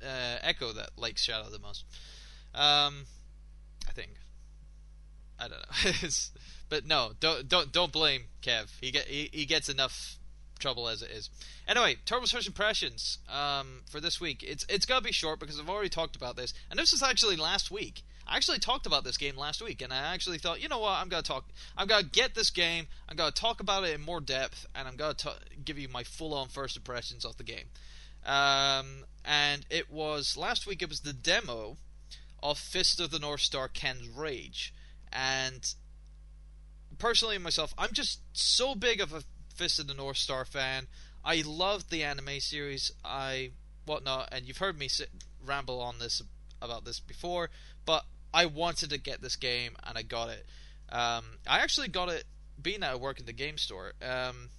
uh, 0.03 0.39
Echo 0.43 0.73
that 0.73 0.91
likes 0.97 1.23
Shadow 1.23 1.49
the 1.51 1.59
most. 1.59 1.85
Um, 2.55 3.07
I 3.89 3.93
think. 3.93 4.11
I 5.39 5.49
don't 5.49 5.59
know. 5.59 6.09
but 6.69 6.87
no, 6.87 7.13
don't 7.21 7.49
don't 7.49 7.73
don't 7.73 7.93
blame 7.93 8.23
Kev. 8.43 8.71
He 8.81 8.91
get 8.91 9.07
he, 9.07 9.29
he 9.33 9.45
gets 9.45 9.69
enough 9.69 10.19
trouble 10.59 10.89
as 10.89 11.03
it 11.03 11.11
is. 11.11 11.29
Anyway, 11.67 11.97
Turbo's 12.07 12.31
first 12.31 12.47
impressions 12.47 13.19
um, 13.29 13.83
for 13.91 14.01
this 14.01 14.21
week. 14.21 14.45
It's 14.47 14.65
it's 14.69 14.87
gonna 14.87 15.01
be 15.01 15.13
short 15.13 15.41
because 15.41 15.59
I've 15.59 15.69
already 15.69 15.89
talked 15.89 16.17
about 16.17 16.37
this, 16.37 16.55
and 16.71 16.79
this 16.79 16.93
was 16.93 17.03
actually 17.03 17.37
last 17.37 17.71
week. 17.71 18.03
I 18.27 18.37
actually 18.37 18.61
talked 18.61 18.87
about 18.87 19.03
this 19.03 19.17
game 19.17 19.37
last 19.37 19.61
week, 19.61 19.83
and 19.83 19.93
I 19.93 20.15
actually 20.15 20.39
thought, 20.39 20.63
you 20.63 20.69
know 20.69 20.79
what, 20.79 20.93
I'm 20.93 21.09
gonna 21.09 21.23
talk. 21.23 21.45
I'm 21.77 21.89
gonna 21.89 22.05
get 22.05 22.35
this 22.35 22.51
game. 22.51 22.87
I'm 23.09 23.17
gonna 23.17 23.33
talk 23.33 23.61
about 23.61 23.85
it 23.85 23.95
in 23.95 24.01
more 24.01 24.21
depth, 24.21 24.67
and 24.75 24.87
I'm 24.87 24.97
gonna 24.97 25.15
ta- 25.15 25.39
give 25.65 25.79
you 25.79 25.89
my 25.89 26.05
full-on 26.05 26.49
first 26.49 26.77
impressions 26.77 27.25
of 27.25 27.37
the 27.37 27.45
game. 27.45 27.67
Um, 28.25 29.05
and 29.25 29.67
it 29.71 29.91
was 29.91 30.37
last 30.37 30.67
week. 30.67 30.83
It 30.83 30.89
was 30.89 31.01
the 31.01 31.13
demo 31.13 31.77
of 32.43 32.59
Fist 32.59 33.01
of 33.01 33.11
the 33.11 33.19
North 33.19 33.41
Star: 33.41 33.69
Ken's 33.69 34.09
Rage, 34.09 34.73
and 35.13 35.75
personally 36.99 37.39
myself, 37.39 37.75
I'm 37.77 37.93
just 37.93 38.21
so 38.33 38.75
big 38.75 39.01
of 39.01 39.13
a 39.13 39.23
Fist 39.55 39.79
of 39.79 39.87
the 39.87 39.95
North 39.95 40.17
Star 40.17 40.45
fan. 40.45 40.87
I 41.25 41.43
love 41.47 41.91
the 41.91 42.03
anime 42.03 42.41
series. 42.41 42.91
I 43.05 43.51
whatnot, 43.87 44.29
and 44.33 44.47
you've 44.47 44.59
heard 44.59 44.79
me 44.79 44.89
sit, 44.89 45.11
ramble 45.45 45.81
on 45.81 45.99
this 45.99 46.23
about 46.61 46.85
this 46.85 47.01
before, 47.01 47.51
but 47.85 48.05
I 48.33 48.47
wanted 48.47 48.91
to 48.91 48.99
get 48.99 49.21
this 49.21 49.37
game 49.37 49.77
and 49.85 49.99
I 49.99 50.03
got 50.03 50.31
it. 50.31 50.47
Um, 50.89 51.25
I 51.49 51.61
actually 51.61 51.89
got 51.89 52.09
it 52.09 52.25
being 52.61 52.83
at 52.83 53.01
work 53.01 53.19
in 53.19 53.27
the 53.27 53.33
game 53.33 53.59
store. 53.59 53.93
Um, 54.01 54.51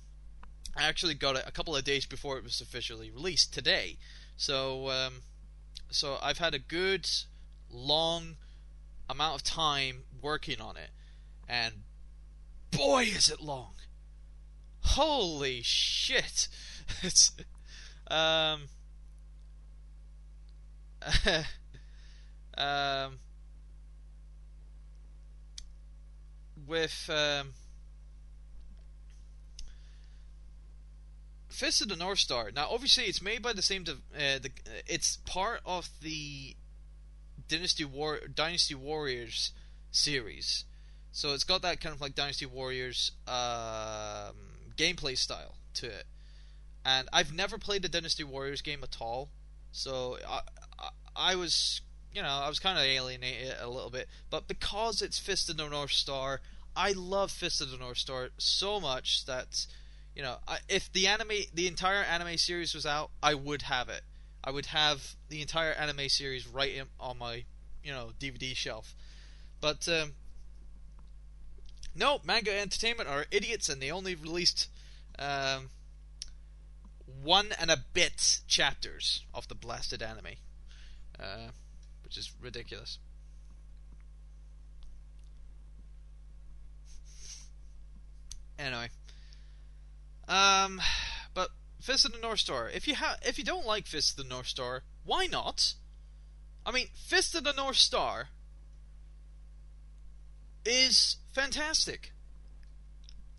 I 0.76 0.84
actually 0.84 1.14
got 1.14 1.36
it 1.36 1.44
a 1.46 1.52
couple 1.52 1.76
of 1.76 1.84
days 1.84 2.06
before 2.06 2.38
it 2.38 2.44
was 2.44 2.60
officially 2.60 3.12
released 3.12 3.54
today. 3.54 3.98
So, 4.36 4.90
um, 4.90 5.22
so 5.90 6.18
I've 6.22 6.40
had 6.40 6.54
a 6.54 6.60
good, 6.60 7.08
long 7.70 8.38
amount 9.10 9.36
of 9.36 9.44
time 9.44 10.04
working 10.22 10.60
on 10.60 10.78
it, 10.78 10.90
and 11.48 11.84
boy, 12.72 13.04
is 13.04 13.30
it 13.30 13.40
long! 13.40 13.74
Holy 14.82 15.62
shit! 15.62 16.48
it's 17.04 17.32
um, 18.10 18.70
um, 22.58 23.20
with 26.66 27.10
um 27.10 27.54
Fist 31.54 31.82
of 31.82 31.90
the 31.90 31.96
North 31.96 32.20
Star. 32.20 32.52
Now, 32.52 32.68
obviously, 32.70 33.06
it's 33.06 33.22
made 33.22 33.42
by 33.42 33.54
the 33.54 33.62
same. 33.62 33.86
Uh, 33.88 34.40
the, 34.42 34.52
it's 34.88 35.18
part 35.26 35.62
of 35.66 35.90
the 36.02 36.56
Dynasty 37.48 37.86
War 37.86 38.20
Dynasty 38.34 38.76
Warriors 38.76 39.52
series, 39.92 40.66
so 41.12 41.34
it's 41.34 41.44
got 41.44 41.62
that 41.62 41.80
kind 41.80 41.94
of 41.94 42.02
like 42.02 42.16
Dynasty 42.16 42.46
Warriors 42.46 43.12
um, 43.28 44.36
gameplay 44.76 45.18
style 45.18 45.56
to 45.76 45.88
it. 45.88 46.06
And 46.86 47.08
I've 47.14 47.34
never 47.34 47.58
played 47.58 47.84
the 47.84 47.90
Dynasty 47.90 48.24
Warriors 48.24 48.62
game 48.62 48.84
at 48.84 48.98
all, 49.00 49.30
so 49.72 50.18
I, 50.28 50.42
I, 50.80 50.90
I 51.16 51.36
was, 51.36 51.82
you 52.12 52.22
know, 52.22 52.28
I 52.28 52.50
was 52.50 52.60
kind 52.60 52.78
of 52.78 52.84
alienated 52.84 53.56
a 53.62 53.70
little 53.70 53.92
bit. 53.92 54.08
But 54.30 54.48
because 54.48 55.02
it's 55.02 55.20
Fist 55.20 55.50
of 55.50 55.58
the 55.58 55.70
North 55.70 55.92
Star, 55.92 56.42
I 56.76 56.92
love 56.94 57.32
Fist 57.32 57.62
of 57.62 57.70
the 57.72 57.78
North 57.78 58.00
Star 58.00 58.30
so 58.38 58.80
much 58.80 59.26
that 59.26 59.68
you 60.16 60.22
know, 60.22 60.38
I, 60.48 60.60
if 60.70 60.92
the 60.92 61.08
anime, 61.08 61.46
the 61.54 61.68
entire 61.68 62.04
anime 62.04 62.38
series 62.38 62.74
was 62.74 62.86
out, 62.86 63.12
I 63.22 63.34
would 63.34 63.64
have 63.64 63.90
it. 63.90 64.02
I 64.44 64.52
would 64.52 64.68
have 64.68 65.16
the 65.30 65.42
entire 65.42 65.72
anime 65.72 66.10
series 66.10 66.48
right 66.48 66.74
in, 66.74 66.88
on 67.00 67.18
my, 67.18 67.46
you 67.84 67.92
know, 67.92 68.12
DVD 68.20 68.56
shelf. 68.56 68.94
But 69.62 69.88
um, 69.88 70.14
no, 71.96 72.20
Manga 72.24 72.58
Entertainment 72.58 73.10
are 73.10 73.26
idiots, 73.32 73.70
and 73.70 73.82
they 73.82 73.90
only 73.90 74.16
released 74.16 74.68
um, 75.18 75.70
one 77.24 77.54
and 77.60 77.72
a 77.72 77.78
bit 77.94 78.42
chapters 78.48 79.26
of 79.34 79.48
the 79.48 79.56
blasted 79.56 80.02
anime, 80.02 80.36
uh, 81.20 81.50
which 82.04 82.18
is 82.18 82.34
ridiculous. 82.42 83.00
Anyway. 88.60 88.90
Um, 90.28 90.82
but 91.34 91.50
Fist 91.82 92.06
of 92.06 92.14
the 92.14 92.20
North 92.20 92.40
Star. 92.40 92.70
If 92.70 92.88
you 92.88 92.96
ha- 92.96 93.18
if 93.24 93.38
you 93.38 93.44
don't 93.44 93.66
like 93.66 93.88
Fist 93.88 94.12
of 94.12 94.24
the 94.24 94.30
North 94.30 94.48
Star, 94.48 94.84
why 95.04 95.26
not? 95.26 95.74
I 96.66 96.72
mean, 96.72 96.88
Fist 96.94 97.36
of 97.36 97.44
the 97.44 97.54
North 97.54 97.76
Star 97.76 98.30
is 100.66 101.18
fantastic. 101.34 102.12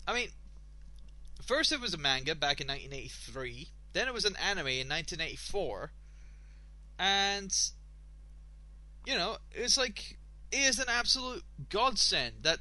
I 0.07 0.13
mean, 0.13 0.29
first 1.41 1.71
it 1.71 1.81
was 1.81 1.93
a 1.93 1.97
manga 1.97 2.35
back 2.35 2.61
in 2.61 2.67
1983, 2.67 3.69
then 3.93 4.07
it 4.07 4.13
was 4.13 4.25
an 4.25 4.35
anime 4.35 4.67
in 4.67 4.89
1984, 4.89 5.91
and 6.99 7.51
you 9.07 9.15
know, 9.15 9.37
it's 9.51 9.77
like 9.77 10.17
it 10.51 10.57
is 10.57 10.79
an 10.79 10.87
absolute 10.87 11.43
godsend 11.69 12.43
that 12.43 12.59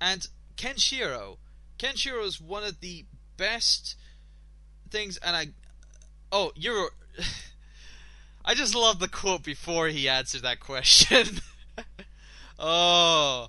and 0.00 0.26
Kenshiro 0.56 1.36
Kenshiro 1.82 2.24
is 2.24 2.40
one 2.40 2.62
of 2.62 2.80
the 2.80 3.04
best 3.36 3.96
things, 4.90 5.18
and 5.18 5.36
I. 5.36 5.48
Oh, 6.30 6.52
you're. 6.54 6.90
I 8.44 8.54
just 8.54 8.74
love 8.74 8.98
the 8.98 9.08
quote 9.08 9.44
before 9.44 9.86
he 9.86 10.08
answered 10.08 10.42
that 10.42 10.58
question. 10.58 11.26
Oh. 12.64 13.48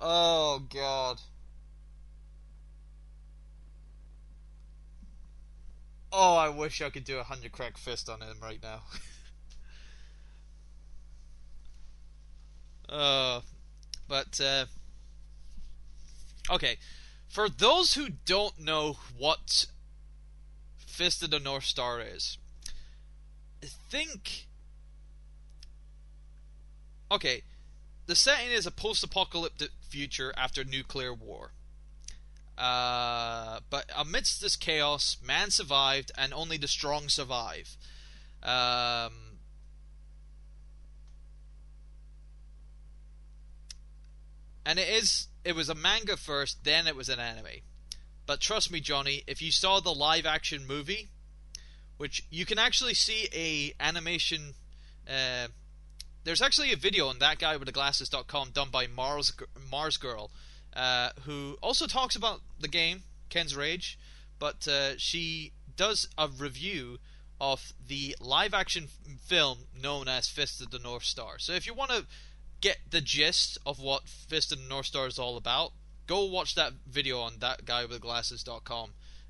Oh 0.00 0.62
god. 0.72 1.20
Oh, 6.12 6.36
I 6.36 6.48
wish 6.48 6.80
I 6.80 6.90
could 6.90 7.04
do 7.04 7.18
a 7.18 7.24
hundred 7.24 7.50
crack 7.50 7.76
fist 7.76 8.08
on 8.08 8.20
him 8.20 8.36
right 8.40 8.60
now. 8.62 8.82
uh, 12.88 13.40
but 14.08 14.40
uh, 14.40 14.66
okay, 16.52 16.76
for 17.30 17.48
those 17.48 17.94
who 17.94 18.08
don't 18.26 18.58
know 18.58 18.96
what 19.16 19.66
Fist 20.84 21.22
of 21.22 21.30
the 21.30 21.38
North 21.38 21.64
Star 21.64 22.00
is, 22.00 22.38
think. 23.88 24.48
Okay, 27.10 27.42
the 28.06 28.16
setting 28.16 28.50
is 28.50 28.66
a 28.66 28.72
post-apocalyptic 28.72 29.70
future 29.88 30.34
after 30.36 30.64
nuclear 30.64 31.14
war. 31.14 31.52
Uh, 32.58 33.60
but 33.70 33.84
amidst 33.96 34.40
this 34.40 34.56
chaos, 34.56 35.16
man 35.24 35.50
survived, 35.50 36.10
and 36.18 36.34
only 36.34 36.56
the 36.56 36.68
strong 36.68 37.08
survive. 37.08 37.76
Um, 38.42 39.38
and 44.66 44.78
it 44.78 44.88
is 44.88 45.28
it 45.44 45.54
was 45.54 45.68
a 45.68 45.74
manga 45.74 46.16
first, 46.16 46.64
then 46.64 46.86
it 46.86 46.96
was 46.96 47.08
an 47.08 47.18
anime. 47.18 47.62
But 48.26 48.40
trust 48.40 48.70
me, 48.70 48.80
Johnny, 48.80 49.22
if 49.26 49.42
you 49.42 49.50
saw 49.50 49.80
the 49.80 49.94
live 49.94 50.26
action 50.26 50.66
movie, 50.66 51.10
which 52.00 52.24
you 52.30 52.46
can 52.46 52.58
actually 52.58 52.94
see 52.94 53.28
a 53.34 53.74
animation. 53.78 54.54
Uh, 55.06 55.48
there's 56.24 56.40
actually 56.40 56.72
a 56.72 56.76
video 56.76 57.08
on 57.08 57.18
that 57.18 57.38
guy 57.38 57.58
with 57.58 57.66
the 57.66 57.72
glasses.com 57.72 58.52
done 58.54 58.70
by 58.70 58.86
Mars 58.86 59.34
Marzgurl, 59.70 60.30
uh, 60.74 61.10
who 61.24 61.58
also 61.62 61.86
talks 61.86 62.16
about 62.16 62.40
the 62.58 62.68
game 62.68 63.02
Ken's 63.28 63.54
Rage, 63.54 63.98
but 64.38 64.66
uh, 64.66 64.92
she 64.96 65.52
does 65.76 66.08
a 66.16 66.28
review 66.28 67.00
of 67.38 67.74
the 67.86 68.16
live 68.18 68.54
action 68.54 68.88
film 69.26 69.66
known 69.78 70.08
as 70.08 70.26
Fist 70.26 70.62
of 70.62 70.70
the 70.70 70.78
North 70.78 71.04
Star. 71.04 71.38
So 71.38 71.52
if 71.52 71.66
you 71.66 71.74
want 71.74 71.90
to 71.90 72.06
get 72.60 72.78
the 72.90 73.00
gist 73.00 73.58
of 73.64 73.80
what 73.80 74.08
Fist 74.08 74.52
of 74.52 74.58
the 74.58 74.68
North 74.68 74.86
Star 74.86 75.06
is 75.06 75.18
all 75.18 75.36
about, 75.36 75.72
go 76.06 76.24
watch 76.24 76.54
that 76.54 76.72
video 76.86 77.20
on 77.20 77.34
that 77.40 77.64
guy 77.64 77.84
with 77.84 78.04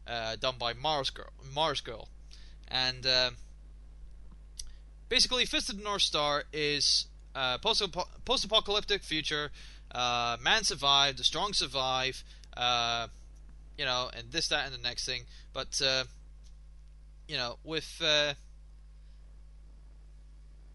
uh, 0.07 0.37
done 0.37 0.55
by 0.59 0.73
Marzgurl. 0.73 1.29
Mars 1.55 1.81
Girl, 1.81 2.09
and 2.69 3.07
uh, 3.07 3.31
basically, 5.09 5.45
Fist 5.45 5.69
of 5.69 5.79
the 5.79 5.85
North 5.85 6.03
Star 6.03 6.45
is 6.53 7.07
uh, 7.35 7.59
post 7.59 8.45
apocalyptic 8.45 9.03
future. 9.03 9.51
Uh, 9.93 10.37
man 10.41 10.65
survived, 10.65 11.19
the 11.19 11.25
strong 11.25 11.53
survive, 11.53 12.23
uh, 12.57 13.09
you 13.77 13.85
know, 13.85 14.09
and 14.17 14.31
this, 14.31 14.49
that, 14.49 14.67
and 14.67 14.75
the 14.75 14.79
next 14.79 15.05
thing. 15.05 15.23
But 15.53 15.81
uh, 15.85 16.05
you 17.29 17.37
know, 17.37 17.59
with 17.65 18.01
uh, 18.05 18.35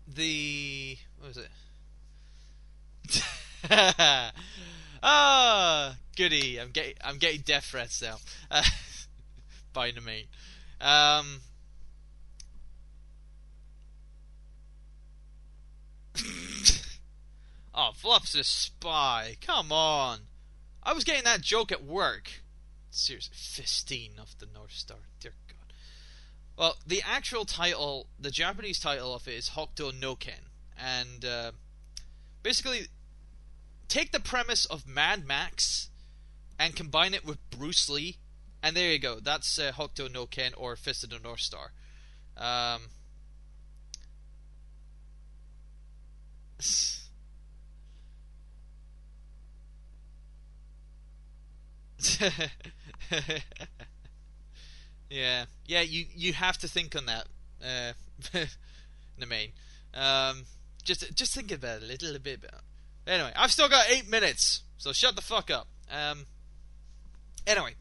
the 0.08 0.98
what 1.20 1.30
was 1.30 1.38
it? 1.38 1.48
ah, 5.04 5.96
goody! 6.16 6.60
I'm 6.60 6.72
getting 6.72 6.94
I'm 7.04 7.18
getting 7.18 7.42
death 7.42 7.66
threats 7.66 8.02
now. 8.02 8.18
By 9.74 9.92
the 9.92 10.02
main. 10.02 10.26
Um, 10.80 11.42
oh, 17.74 17.92
Fluff's 17.94 18.36
a 18.36 18.44
spy. 18.44 19.38
Come 19.42 19.72
on. 19.72 20.20
I 20.84 20.94
was 20.94 21.04
getting 21.04 21.24
that 21.24 21.42
joke 21.42 21.72
at 21.72 21.84
work. 21.84 22.44
Seriously, 22.92 23.36
Fistine 23.36 24.14
of 24.20 24.38
the 24.40 24.46
North 24.54 24.72
Star. 24.74 24.98
Dear 25.20 25.34
God. 25.48 25.74
Well, 26.58 26.78
the 26.86 27.02
actual 27.06 27.44
title, 27.44 28.08
the 28.20 28.32
Japanese 28.32 28.80
title 28.80 29.14
of 29.14 29.28
it 29.28 29.34
is 29.34 29.50
Hokuto 29.50 29.92
no 30.00 30.16
Ken. 30.16 30.50
And 30.78 31.26
uh, 31.26 31.52
basically, 32.44 32.88
take 33.88 34.12
the 34.12 34.20
premise 34.20 34.66
of 34.66 34.88
Mad 34.88 35.26
Max 35.26 35.90
and 36.60 36.76
combine 36.76 37.14
it 37.14 37.26
with 37.26 37.38
Bruce 37.50 37.90
Lee, 37.90 38.18
and 38.62 38.76
there 38.76 38.92
you 38.92 39.00
go. 39.00 39.20
That's 39.20 39.60
uh, 39.60 39.72
Hokuto 39.72 40.12
no 40.12 40.26
Ken 40.26 40.54
or 40.56 40.76
Fist 40.76 41.04
of 41.04 41.10
the 41.10 41.20
North 41.20 41.42
Star. 41.42 41.72
Um, 42.38 42.90
yeah, 55.10 55.46
yeah. 55.66 55.82
You 55.82 56.06
you 56.16 56.34
have 56.34 56.58
to 56.60 56.68
think 56.68 56.96
on 56.96 57.08
that, 57.08 57.28
uh, 57.64 57.94
the 59.18 59.26
main. 59.26 59.54
Um, 59.94 60.44
just 60.84 61.16
just 61.16 61.34
think 61.34 61.52
about 61.52 61.82
it 61.82 61.84
a 61.84 62.06
little 62.06 62.20
bit. 62.20 62.46
Anyway, 63.08 63.32
I've 63.36 63.52
still 63.52 63.70
got 63.70 63.86
eight 63.90 64.10
minutes, 64.10 64.64
so 64.78 64.92
shut 64.92 65.16
the 65.16 65.22
fuck 65.22 65.52
up. 65.52 65.68
Um. 65.92 66.26
Anyway, 67.46 67.76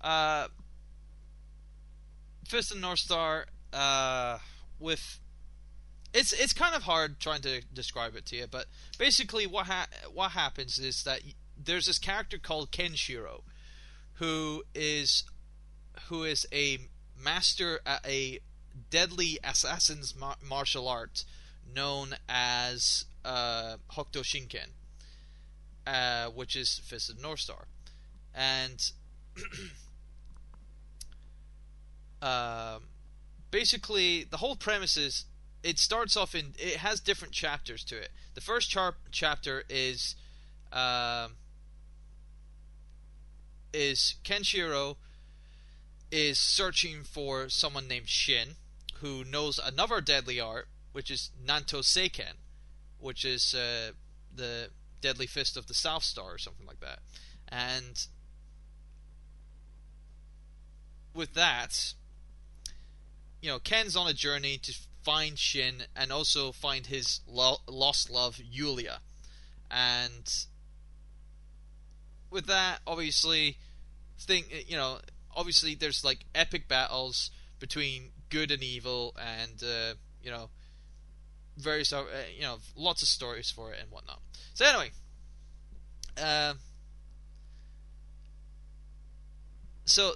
uh, 0.00 0.46
Fist 2.46 2.70
of 2.70 2.78
North 2.78 3.00
Star, 3.00 3.46
uh, 3.72 4.38
with 4.78 5.18
it's 6.14 6.32
it's 6.32 6.52
kind 6.52 6.74
of 6.74 6.82
hard 6.82 7.18
trying 7.18 7.40
to 7.42 7.62
describe 7.72 8.14
it 8.14 8.26
to 8.26 8.36
you, 8.36 8.46
but 8.50 8.66
basically 8.98 9.46
what 9.46 9.66
ha- 9.66 9.88
what 10.12 10.32
happens 10.32 10.78
is 10.78 11.02
that 11.04 11.20
there's 11.56 11.86
this 11.86 11.98
character 11.98 12.38
called 12.38 12.70
Kenshiro, 12.70 13.42
who 14.14 14.62
is 14.74 15.24
who 16.08 16.24
is 16.24 16.46
a 16.52 16.78
master 17.18 17.80
at 17.86 18.06
a 18.06 18.40
deadly 18.90 19.38
assassin's 19.42 20.14
mar- 20.14 20.36
martial 20.42 20.88
art 20.88 21.24
known 21.74 22.14
as 22.28 23.06
uh, 23.24 23.76
Hokuto 23.92 24.22
Shinken, 24.22 24.68
uh, 25.86 26.30
which 26.30 26.56
is 26.56 26.78
Fist 26.78 27.10
of 27.10 27.16
the 27.16 27.22
North 27.22 27.40
Star, 27.40 27.66
and 28.34 28.92
um, 32.22 32.82
basically 33.50 34.24
the 34.24 34.38
whole 34.38 34.56
premise 34.56 34.96
is 34.96 35.26
it 35.62 35.78
starts 35.78 36.16
off 36.16 36.34
in 36.34 36.54
it 36.58 36.76
has 36.78 37.00
different 37.00 37.32
chapters 37.32 37.84
to 37.84 37.96
it. 37.96 38.10
The 38.34 38.40
first 38.40 38.70
char- 38.70 38.96
chapter 39.10 39.62
is 39.68 40.16
um, 40.72 41.36
is 43.72 44.16
Kenshiro 44.24 44.96
is 46.10 46.38
searching 46.38 47.04
for 47.04 47.48
someone 47.48 47.88
named 47.88 48.08
Shin 48.08 48.56
who 48.96 49.24
knows 49.24 49.58
another 49.58 50.00
deadly 50.00 50.38
art, 50.40 50.68
which 50.92 51.10
is 51.10 51.30
Nanto 51.44 51.80
Seiken, 51.82 52.34
which 53.02 53.24
is 53.24 53.54
uh, 53.54 53.92
the 54.34 54.70
deadly 55.00 55.26
fist 55.26 55.56
of 55.56 55.66
the 55.66 55.74
South 55.74 56.04
Star 56.04 56.32
or 56.32 56.38
something 56.38 56.66
like 56.66 56.80
that. 56.80 57.00
And 57.48 58.06
with 61.14 61.34
that, 61.34 61.94
you 63.42 63.50
know, 63.50 63.58
Ken's 63.58 63.96
on 63.96 64.08
a 64.08 64.14
journey 64.14 64.56
to 64.58 64.74
find 65.02 65.38
Shin 65.38 65.82
and 65.96 66.12
also 66.12 66.52
find 66.52 66.86
his 66.86 67.20
lo- 67.26 67.60
lost 67.68 68.08
love, 68.08 68.40
Yulia. 68.42 69.00
And 69.70 70.46
with 72.30 72.46
that, 72.46 72.78
obviously, 72.86 73.58
thing 74.18 74.44
you 74.66 74.76
know, 74.76 74.98
obviously 75.34 75.74
there's 75.74 76.04
like 76.04 76.24
epic 76.34 76.68
battles 76.68 77.30
between 77.58 78.10
good 78.30 78.50
and 78.50 78.62
evil, 78.62 79.14
and 79.20 79.62
uh, 79.62 79.94
you 80.22 80.30
know, 80.30 80.48
various 81.56 81.92
uh, 81.92 82.04
you 82.34 82.42
know, 82.42 82.58
lots 82.76 83.02
of 83.02 83.08
stories 83.08 83.50
for 83.50 83.72
it 83.72 83.78
and 83.80 83.90
whatnot. 83.90 84.20
So 84.54 84.64
anyway, 84.64 84.90
uh, 86.20 86.54
so 89.84 90.12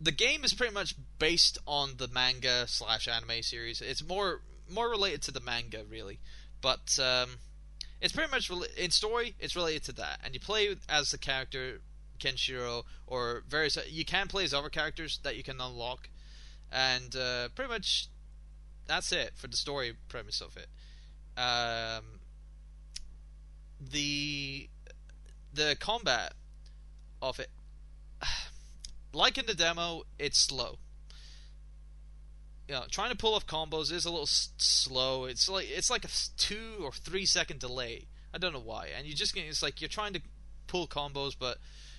the 0.00 0.12
game 0.12 0.44
is 0.44 0.54
pretty 0.54 0.74
much 0.74 0.94
based 1.18 1.58
on 1.66 1.94
the 1.96 2.08
manga 2.08 2.66
slash 2.66 3.08
anime 3.08 3.42
series. 3.42 3.80
It's 3.80 4.06
more 4.06 4.42
more 4.70 4.88
related 4.88 5.22
to 5.22 5.32
the 5.32 5.40
manga, 5.40 5.82
really, 5.88 6.20
but 6.60 6.98
um, 7.02 7.30
it's 8.00 8.12
pretty 8.12 8.30
much 8.30 8.50
in 8.76 8.90
story. 8.90 9.34
It's 9.38 9.56
related 9.56 9.84
to 9.84 9.92
that, 9.92 10.20
and 10.24 10.34
you 10.34 10.40
play 10.40 10.76
as 10.88 11.10
the 11.10 11.18
character 11.18 11.80
Kenshiro 12.18 12.84
or 13.06 13.42
various. 13.48 13.78
You 13.88 14.04
can 14.04 14.28
play 14.28 14.44
as 14.44 14.54
other 14.54 14.68
characters 14.68 15.20
that 15.22 15.36
you 15.36 15.42
can 15.42 15.60
unlock, 15.60 16.08
and 16.70 17.14
uh, 17.16 17.48
pretty 17.54 17.70
much 17.70 18.08
that's 18.88 19.12
it 19.12 19.32
for 19.36 19.46
the 19.46 19.56
story 19.56 19.92
premise 20.08 20.40
of 20.40 20.56
it. 20.56 20.68
Um, 21.40 22.20
the 23.80 24.68
the 25.54 25.76
combat 25.78 26.32
of 27.22 27.38
it 27.38 27.50
like 29.12 29.38
in 29.38 29.46
the 29.46 29.54
demo, 29.54 30.02
it's 30.18 30.38
slow. 30.38 30.78
You 32.66 32.74
know, 32.74 32.84
trying 32.90 33.10
to 33.10 33.16
pull 33.16 33.34
off 33.34 33.46
combos 33.46 33.90
is 33.92 34.04
a 34.04 34.10
little 34.10 34.26
s- 34.26 34.50
slow. 34.58 35.24
It's 35.24 35.48
like 35.48 35.66
it's 35.70 35.90
like 35.90 36.04
a 36.04 36.08
two 36.36 36.78
or 36.82 36.92
three 36.92 37.24
second 37.24 37.60
delay. 37.60 38.08
I 38.34 38.38
don't 38.38 38.52
know 38.52 38.60
why. 38.60 38.88
And 38.96 39.06
you 39.06 39.14
just 39.14 39.36
it's 39.36 39.62
like 39.62 39.80
you're 39.80 39.88
trying 39.88 40.12
to 40.14 40.20
pull 40.66 40.86
combos, 40.86 41.34
but 41.38 41.58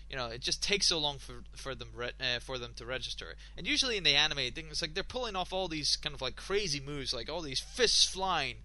you 0.09 0.15
know 0.15 0.27
it 0.27 0.41
just 0.41 0.63
takes 0.63 0.87
so 0.87 0.97
long 0.97 1.19
for 1.19 1.43
for 1.55 1.75
them 1.75 1.89
re- 1.93 2.11
uh, 2.19 2.39
for 2.39 2.57
them 2.57 2.73
to 2.77 2.85
register. 2.85 3.35
And 3.57 3.67
usually 3.67 3.97
in 3.97 4.03
the 4.03 4.15
anime, 4.15 4.39
it's 4.39 4.81
like 4.81 4.95
they're 4.95 5.03
pulling 5.03 5.35
off 5.35 5.53
all 5.53 5.67
these 5.67 5.95
kind 5.95 6.15
of 6.15 6.21
like 6.21 6.35
crazy 6.35 6.79
moves, 6.79 7.13
like 7.13 7.29
all 7.29 7.41
these 7.41 7.59
fists 7.59 8.05
flying 8.05 8.57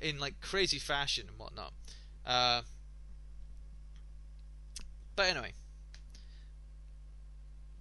in 0.00 0.18
like 0.18 0.40
crazy 0.40 0.78
fashion 0.78 1.26
and 1.28 1.38
whatnot. 1.38 1.72
Uh, 2.26 2.62
but 5.16 5.26
anyway, 5.28 5.52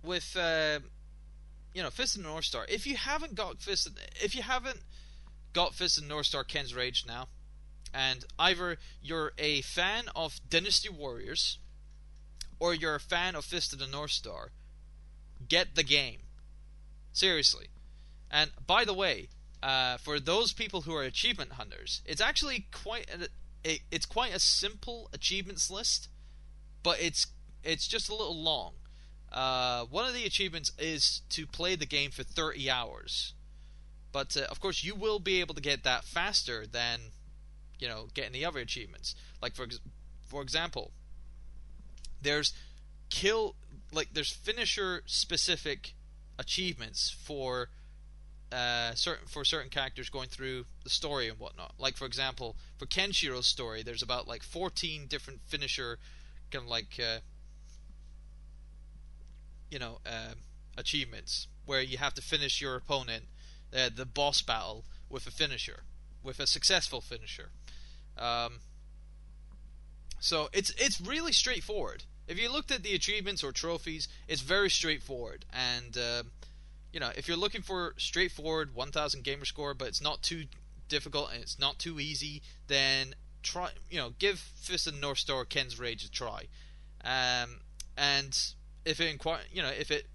with 0.04 0.36
uh, 0.40 0.80
you 1.74 1.84
know 1.84 1.90
Fist 1.90 2.16
of 2.16 2.24
North 2.24 2.46
Star, 2.46 2.66
if 2.70 2.88
you 2.88 2.96
haven't 2.96 3.36
got 3.36 3.60
Fist, 3.60 3.88
of, 3.88 3.98
if 4.24 4.36
you 4.36 4.44
haven't 4.44 4.82
got 5.54 5.74
Fist 5.74 6.00
the 6.00 6.06
North 6.08 6.28
Star 6.28 6.46
Ken's 6.46 6.74
Rage 6.74 7.04
now, 7.06 7.28
and 7.94 8.24
either 8.40 8.78
you're 9.02 9.34
a 9.38 9.62
fan 9.62 10.06
of 10.16 10.40
Dynasty 10.50 10.90
Warriors 10.90 11.58
or 12.62 12.76
you're 12.76 12.94
a 12.94 13.00
fan 13.00 13.34
of 13.34 13.44
Fist 13.44 13.74
of 13.74 13.80
the 13.80 13.88
North 13.88 14.12
Star, 14.12 14.52
get 15.50 15.74
the 15.74 15.84
game. 15.84 16.20
Seriously. 17.12 17.70
And 18.30 18.52
by 18.68 18.86
the 18.86 18.94
way, 18.94 19.30
uh, 19.64 19.98
for 19.98 20.20
those 20.20 20.54
people 20.54 20.82
who 20.82 20.94
are 20.94 21.02
achievement 21.02 21.54
hunters, 21.54 22.04
it's 22.06 22.22
actually 22.22 22.68
quite 22.72 23.10
a, 23.10 23.30
it, 23.68 23.80
it's 23.90 24.06
quite 24.06 24.36
a 24.36 24.40
simple 24.40 25.10
achievements 25.12 25.72
list, 25.72 26.08
but 26.84 27.02
it's 27.02 27.28
it's 27.64 27.88
just 27.88 28.10
a 28.10 28.16
little 28.16 28.40
long. 28.40 28.74
Uh, 29.32 29.86
one 29.86 30.06
of 30.06 30.14
the 30.14 30.26
achievements 30.26 30.72
is 30.78 31.22
to 31.30 31.48
play 31.48 31.76
the 31.76 31.86
game 31.88 32.12
for 32.12 32.22
30 32.24 32.70
hours, 32.70 33.34
but 34.12 34.38
uh, 34.38 34.42
of 34.52 34.60
course 34.60 34.84
you 34.84 34.94
will 34.94 35.20
be 35.20 35.40
able 35.40 35.56
to 35.56 35.62
get 35.62 35.84
that 35.84 36.04
faster 36.04 36.68
than 36.68 37.00
you 37.80 37.88
know 37.88 38.08
getting 38.14 38.34
the 38.34 38.46
other 38.46 38.60
achievements. 38.60 39.16
Like 39.42 39.56
for 39.56 39.66
for 40.28 40.44
example, 40.44 40.92
there's 42.22 42.54
kill 43.10 43.56
like 43.92 44.10
there's 44.14 44.32
finisher 44.32 45.04
specific 45.06 45.94
achievements 46.40 47.10
for 47.10 47.70
uh, 48.52 48.94
certain 48.96 49.28
for 49.28 49.46
certain 49.46 49.70
characters 49.70 50.10
going 50.10 50.28
through 50.28 50.66
the 50.84 50.90
story 50.90 51.30
and 51.30 51.40
whatnot. 51.40 51.74
Like 51.78 51.98
for 51.98 52.06
example, 52.06 52.56
for 52.78 52.86
Kenshiro's 52.86 53.48
story, 53.48 53.84
there's 53.84 54.02
about 54.02 54.28
like 54.28 54.44
14 54.44 55.08
different 55.08 55.42
finisher 55.48 56.00
kind 56.52 56.66
of 56.66 56.70
like 56.70 57.00
uh, 57.00 57.20
you 59.70 59.80
know 59.80 60.00
uh, 60.06 60.34
achievements 60.78 61.48
where 61.66 61.82
you 61.82 61.98
have 61.98 62.14
to 62.16 62.22
finish 62.22 62.62
your 62.62 62.76
opponent, 62.76 63.26
uh, 63.76 63.90
the 63.94 64.06
boss 64.06 64.42
battle 64.42 64.84
with 65.10 65.28
a 65.28 65.32
finisher, 65.32 65.84
with 66.24 66.40
a 66.40 66.48
successful 66.48 67.00
finisher. 67.00 67.52
Um, 68.18 68.60
so 70.20 70.50
it's 70.52 70.72
it's 70.78 71.00
really 71.00 71.32
straightforward. 71.32 72.04
If 72.28 72.40
you 72.40 72.52
looked 72.52 72.72
at 72.72 72.84
the 72.84 72.94
achievements 72.94 73.44
or 73.44 73.52
trophies, 73.52 74.08
it's 74.28 74.42
very 74.42 74.70
straightforward 74.70 75.46
and 75.52 75.98
uh, 75.98 76.24
you 76.94 77.00
know, 77.00 77.12
if 77.16 77.28
you're 77.28 77.38
looking 77.38 77.62
for 77.62 77.94
straightforward 77.98 78.76
1000 78.76 79.24
gamer 79.24 79.46
score, 79.46 79.74
but 79.74 79.88
it's 79.88 80.02
not 80.02 80.22
too 80.22 80.46
difficult 80.90 81.32
and 81.34 81.42
it's 81.42 81.58
not 81.58 81.80
too 81.80 82.00
easy, 82.00 82.42
then 82.68 83.16
try, 83.42 83.70
you 83.90 83.98
know, 83.98 84.12
give 84.20 84.40
Fist 84.40 84.88
of 84.88 84.96
the 84.96 85.00
North 85.00 85.20
Star 85.20 85.46
Ken's 85.46 85.80
Rage 85.80 86.04
a 86.04 86.12
try. 86.12 86.48
Um, 87.04 87.62
and 87.98 88.38
if 88.86 89.00
it 89.00 89.10
inquire, 89.10 89.40
you 89.52 89.62
know, 89.62 89.70
if 89.70 89.90
it 89.90 90.08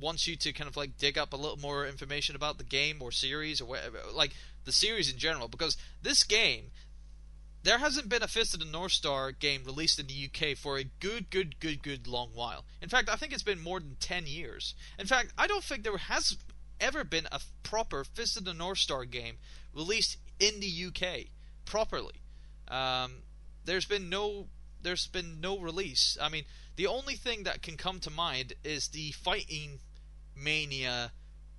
wants 0.00 0.26
you 0.26 0.34
to 0.34 0.52
kind 0.52 0.68
of 0.68 0.76
like 0.76 0.96
dig 0.98 1.16
up 1.16 1.32
a 1.32 1.36
little 1.36 1.58
more 1.58 1.86
information 1.86 2.34
about 2.34 2.58
the 2.58 2.64
game 2.64 2.98
or 3.00 3.12
series 3.12 3.60
or 3.60 3.66
whatever, 3.66 3.98
like 4.12 4.32
the 4.64 4.72
series 4.72 5.10
in 5.10 5.18
general, 5.18 5.48
because 5.48 5.76
this 6.02 6.24
game, 6.24 6.66
there 7.62 7.78
hasn't 7.78 8.08
been 8.08 8.22
a 8.22 8.28
Fist 8.28 8.54
of 8.54 8.60
the 8.60 8.66
North 8.66 8.92
Star 8.92 9.32
game 9.32 9.64
released 9.64 9.98
in 9.98 10.06
the 10.06 10.30
UK 10.30 10.56
for 10.56 10.78
a 10.78 10.84
good, 10.84 11.30
good, 11.30 11.60
good, 11.60 11.82
good 11.82 12.06
long 12.06 12.30
while. 12.34 12.64
In 12.80 12.88
fact, 12.88 13.08
I 13.08 13.16
think 13.16 13.32
it's 13.32 13.42
been 13.42 13.60
more 13.60 13.80
than 13.80 13.96
10 14.00 14.26
years. 14.26 14.74
In 14.98 15.06
fact, 15.06 15.32
I 15.36 15.46
don't 15.46 15.64
think 15.64 15.84
there 15.84 15.96
has 15.96 16.38
ever 16.80 17.04
been 17.04 17.26
a 17.30 17.40
proper 17.62 18.04
Fist 18.04 18.36
of 18.36 18.44
the 18.44 18.54
North 18.54 18.78
Star 18.78 19.04
game 19.04 19.36
released 19.74 20.16
in 20.38 20.60
the 20.60 20.86
UK 20.86 21.26
properly. 21.64 22.22
Um, 22.68 23.22
there's 23.64 23.86
been 23.86 24.08
no 24.08 24.46
there's 24.82 25.06
been 25.08 25.42
no 25.42 25.58
release. 25.58 26.16
I 26.20 26.30
mean, 26.30 26.44
the 26.76 26.86
only 26.86 27.14
thing 27.14 27.42
that 27.42 27.60
can 27.60 27.76
come 27.76 28.00
to 28.00 28.10
mind 28.10 28.54
is 28.64 28.88
the 28.88 29.12
Fighting 29.12 29.80
Mania 30.34 31.12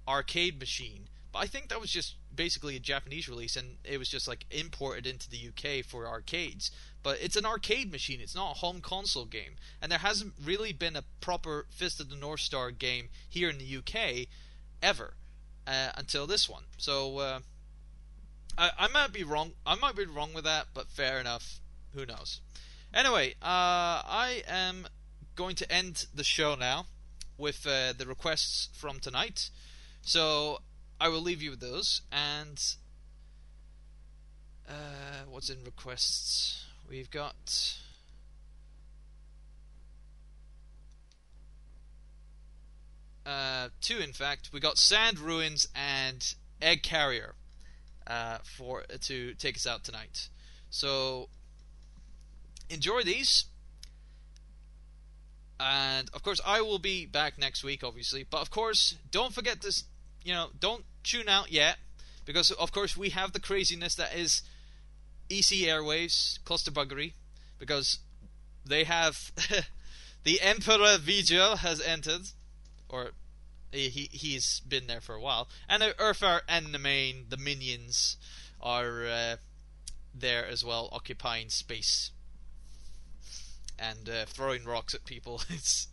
arcade 0.07 0.59
machine 0.59 1.07
but 1.31 1.39
I 1.39 1.47
think 1.47 1.69
that 1.69 1.79
was 1.79 1.91
just 1.91 2.15
basically 2.41 2.75
a 2.75 2.79
Japanese 2.79 3.29
release, 3.29 3.55
and 3.55 3.77
it 3.83 3.99
was 3.99 4.09
just 4.09 4.27
like 4.27 4.45
imported 4.49 5.05
into 5.05 5.29
the 5.29 5.49
UK 5.49 5.85
for 5.85 6.07
arcades. 6.07 6.71
But 7.03 7.19
it's 7.21 7.35
an 7.35 7.45
arcade 7.45 7.91
machine; 7.91 8.19
it's 8.19 8.33
not 8.33 8.55
a 8.55 8.59
home 8.59 8.81
console 8.81 9.25
game, 9.25 9.57
and 9.79 9.91
there 9.91 9.99
hasn't 9.99 10.33
really 10.43 10.73
been 10.73 10.95
a 10.95 11.03
proper 11.19 11.67
Fist 11.69 11.99
of 11.99 12.09
the 12.09 12.15
North 12.15 12.39
Star 12.39 12.71
game 12.71 13.09
here 13.29 13.47
in 13.47 13.59
the 13.59 13.77
UK 13.77 14.27
ever 14.81 15.13
uh, 15.67 15.91
until 15.95 16.25
this 16.25 16.49
one. 16.49 16.63
So 16.79 17.19
uh, 17.19 17.39
I, 18.57 18.71
I 18.75 18.87
might 18.87 19.13
be 19.13 19.23
wrong. 19.23 19.51
I 19.63 19.75
might 19.75 19.95
be 19.95 20.05
wrong 20.05 20.33
with 20.33 20.45
that, 20.45 20.69
but 20.73 20.89
fair 20.89 21.19
enough. 21.19 21.59
Who 21.93 22.07
knows? 22.07 22.41
Anyway, 22.91 23.35
uh, 23.43 24.01
I 24.01 24.41
am 24.47 24.87
going 25.35 25.55
to 25.57 25.71
end 25.71 26.07
the 26.11 26.23
show 26.23 26.55
now 26.55 26.87
with 27.37 27.67
uh, 27.67 27.93
the 27.95 28.07
requests 28.07 28.69
from 28.73 28.99
tonight. 28.99 29.51
So 30.01 30.61
I 31.01 31.07
will 31.07 31.21
leave 31.21 31.41
you 31.41 31.49
with 31.49 31.61
those. 31.61 32.01
And 32.11 32.63
uh, 34.69 35.23
what's 35.27 35.49
in 35.49 35.57
requests? 35.65 36.63
We've 36.87 37.09
got. 37.09 37.75
Uh, 43.25 43.69
two, 43.81 43.97
in 43.97 44.13
fact. 44.13 44.51
We 44.53 44.59
got 44.59 44.77
Sand 44.77 45.17
Ruins 45.17 45.67
and 45.73 46.35
Egg 46.61 46.83
Carrier 46.83 47.33
uh, 48.05 48.37
for 48.43 48.83
to 48.83 49.33
take 49.33 49.55
us 49.55 49.65
out 49.65 49.83
tonight. 49.83 50.29
So 50.69 51.29
enjoy 52.69 53.01
these. 53.01 53.45
And 55.59 56.11
of 56.13 56.21
course, 56.21 56.39
I 56.45 56.61
will 56.61 56.79
be 56.79 57.07
back 57.07 57.39
next 57.39 57.63
week, 57.63 57.83
obviously. 57.83 58.23
But 58.23 58.41
of 58.41 58.51
course, 58.51 58.97
don't 59.09 59.33
forget 59.33 59.61
to, 59.61 59.83
you 60.23 60.33
know, 60.33 60.49
don't 60.59 60.85
tune 61.03 61.29
out 61.29 61.51
yet 61.51 61.77
because, 62.25 62.51
of 62.51 62.71
course, 62.71 62.95
we 62.95 63.09
have 63.09 63.33
the 63.33 63.39
craziness 63.39 63.95
that 63.95 64.15
is 64.15 64.41
EC 65.29 65.67
Airwaves 65.67 66.39
clusterbuggery 66.43 67.13
because 67.57 67.99
they 68.65 68.83
have 68.83 69.31
the 70.23 70.41
Emperor 70.41 70.97
Vigil 70.99 71.57
has 71.57 71.81
entered, 71.81 72.29
or 72.89 73.11
he 73.71 74.09
he's 74.11 74.59
been 74.61 74.87
there 74.87 75.01
for 75.01 75.15
a 75.15 75.21
while, 75.21 75.47
and 75.67 75.81
Earthar 75.81 76.41
and 76.47 76.73
the 76.73 76.79
main 76.79 77.25
the 77.29 77.37
minions 77.37 78.17
are 78.61 79.05
uh, 79.05 79.35
there 80.13 80.45
as 80.45 80.63
well, 80.63 80.89
occupying 80.91 81.49
space 81.49 82.11
and 83.79 84.07
uh, 84.07 84.25
throwing 84.27 84.63
rocks 84.63 84.93
at 84.93 85.05
people. 85.05 85.41
it's 85.49 85.87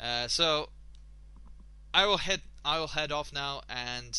uh, 0.00 0.26
so 0.26 0.70
I 1.92 2.06
will 2.06 2.18
head 2.18 2.42
I 2.64 2.78
will 2.78 2.88
head 2.88 3.12
off 3.12 3.32
now 3.32 3.62
and 3.68 4.18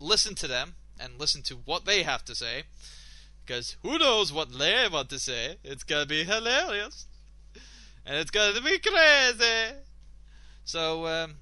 listen 0.00 0.34
to 0.36 0.46
them 0.46 0.74
and 1.00 1.18
listen 1.18 1.42
to 1.42 1.54
what 1.54 1.84
they 1.84 2.02
have 2.02 2.24
to 2.26 2.34
say. 2.34 2.64
Because 3.44 3.76
who 3.82 3.98
knows 3.98 4.32
what 4.32 4.58
they 4.58 4.86
want 4.92 5.08
to 5.10 5.18
say? 5.18 5.56
It's 5.64 5.84
gonna 5.84 6.06
be 6.06 6.24
hilarious. 6.24 7.06
And 8.04 8.16
it's 8.16 8.30
gonna 8.30 8.60
be 8.60 8.78
crazy. 8.78 9.76
So, 10.64 11.06
um, 11.06 11.36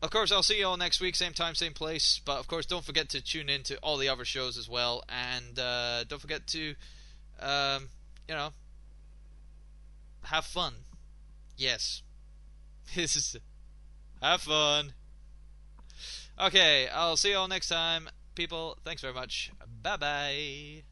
of 0.00 0.10
course, 0.10 0.30
I'll 0.30 0.44
see 0.44 0.60
you 0.60 0.66
all 0.66 0.76
next 0.76 1.00
week, 1.00 1.16
same 1.16 1.32
time, 1.32 1.56
same 1.56 1.72
place. 1.72 2.20
But 2.24 2.38
of 2.38 2.46
course, 2.46 2.66
don't 2.66 2.84
forget 2.84 3.08
to 3.10 3.20
tune 3.20 3.48
in 3.48 3.64
to 3.64 3.76
all 3.78 3.96
the 3.96 4.08
other 4.08 4.24
shows 4.24 4.56
as 4.56 4.68
well. 4.68 5.02
And 5.08 5.58
uh, 5.58 6.04
don't 6.04 6.20
forget 6.20 6.46
to, 6.48 6.76
um, 7.40 7.88
you 8.28 8.34
know, 8.34 8.50
have 10.24 10.44
fun. 10.44 10.74
Yes. 11.56 12.02
This 12.94 13.16
is. 13.16 13.36
Have 14.22 14.42
fun. 14.42 14.92
Okay, 16.40 16.88
I'll 16.88 17.16
see 17.16 17.30
you 17.30 17.36
all 17.36 17.48
next 17.48 17.68
time. 17.68 18.08
People, 18.34 18.78
thanks 18.84 19.02
very 19.02 19.14
much. 19.14 19.50
Bye 19.82 19.96
bye. 19.96 20.82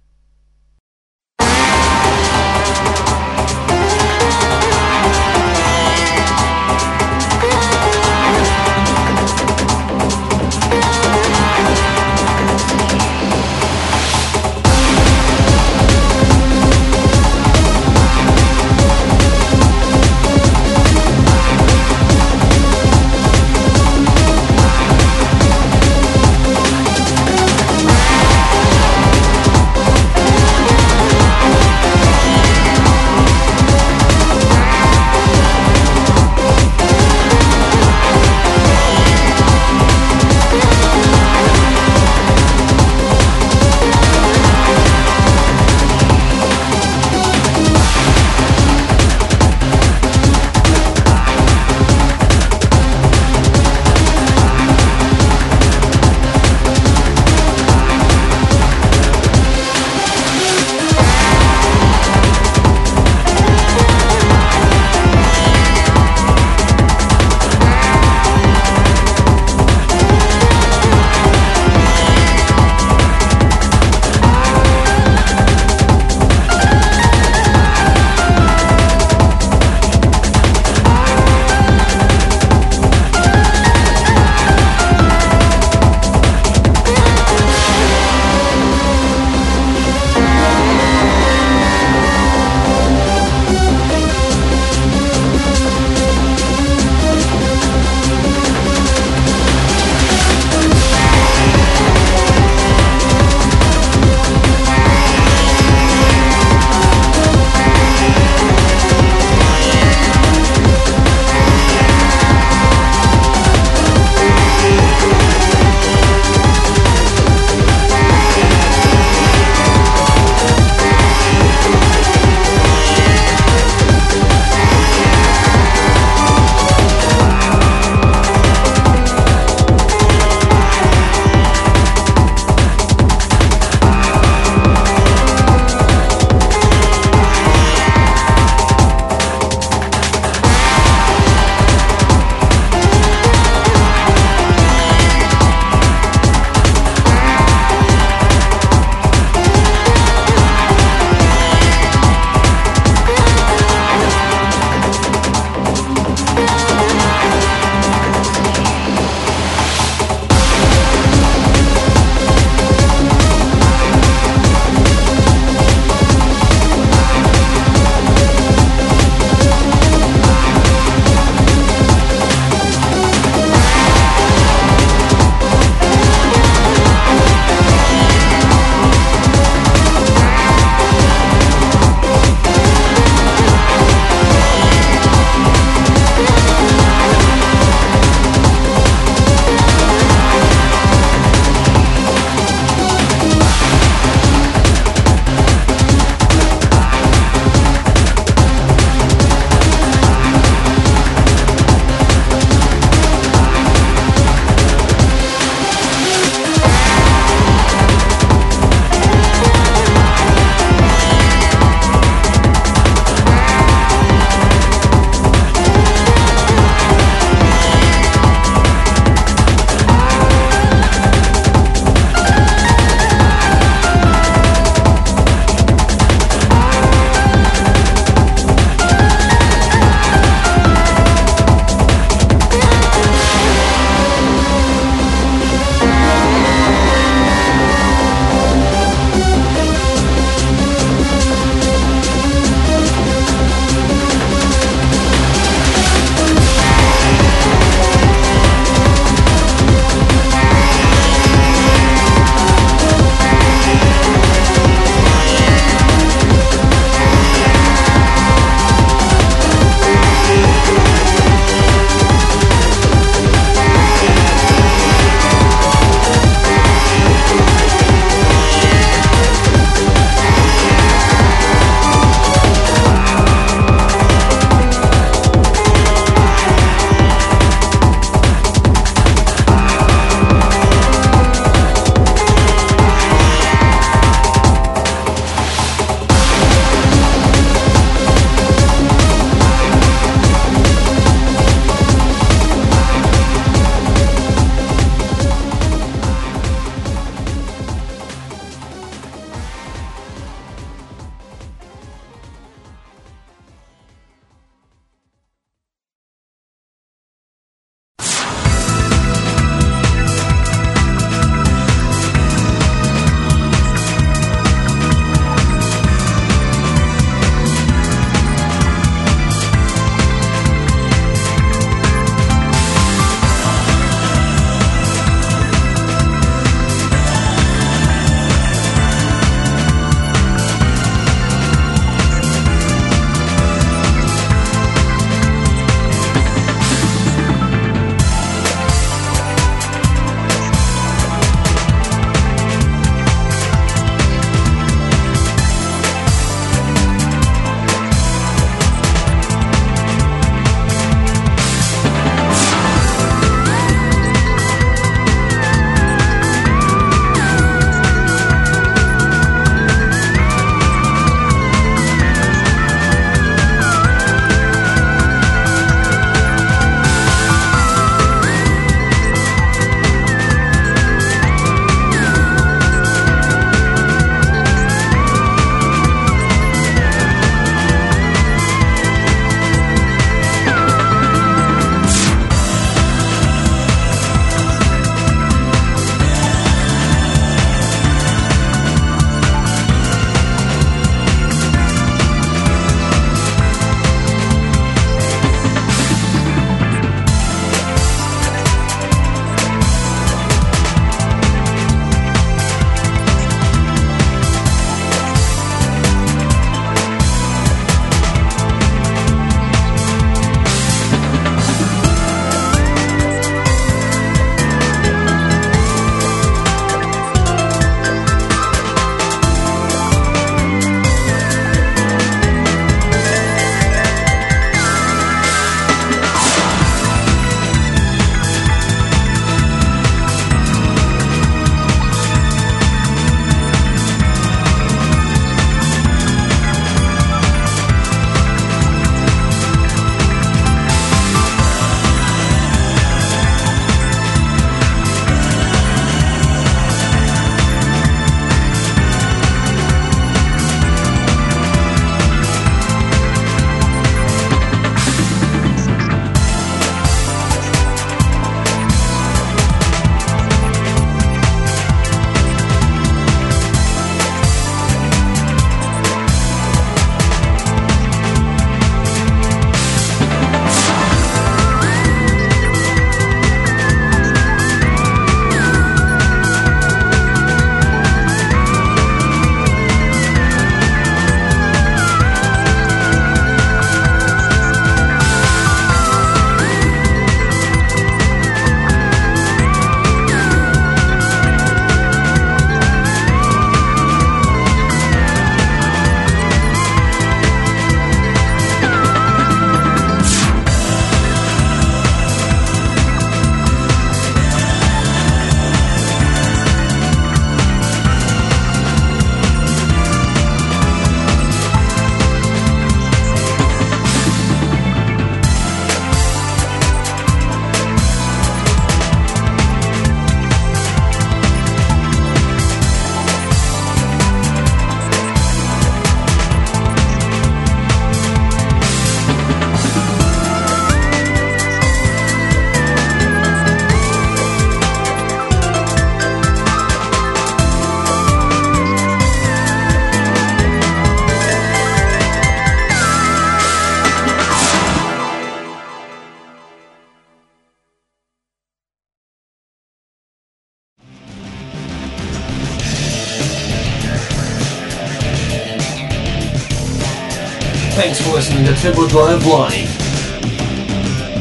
Listening 558.28 558.44
to 558.44 558.60
Turbo 558.60 558.88
Drive 558.88 559.24
Live. 559.24 559.70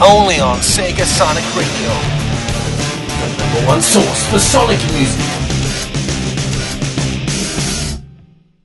Only 0.02 0.40
on 0.40 0.58
Sega 0.58 1.06
Sonic 1.06 1.46
Radio. 1.56 1.90
The 3.22 3.38
number 3.38 3.68
one 3.68 3.82
source 3.82 4.28
for 4.32 4.40
Sonic 4.40 4.80
music. 4.92 5.35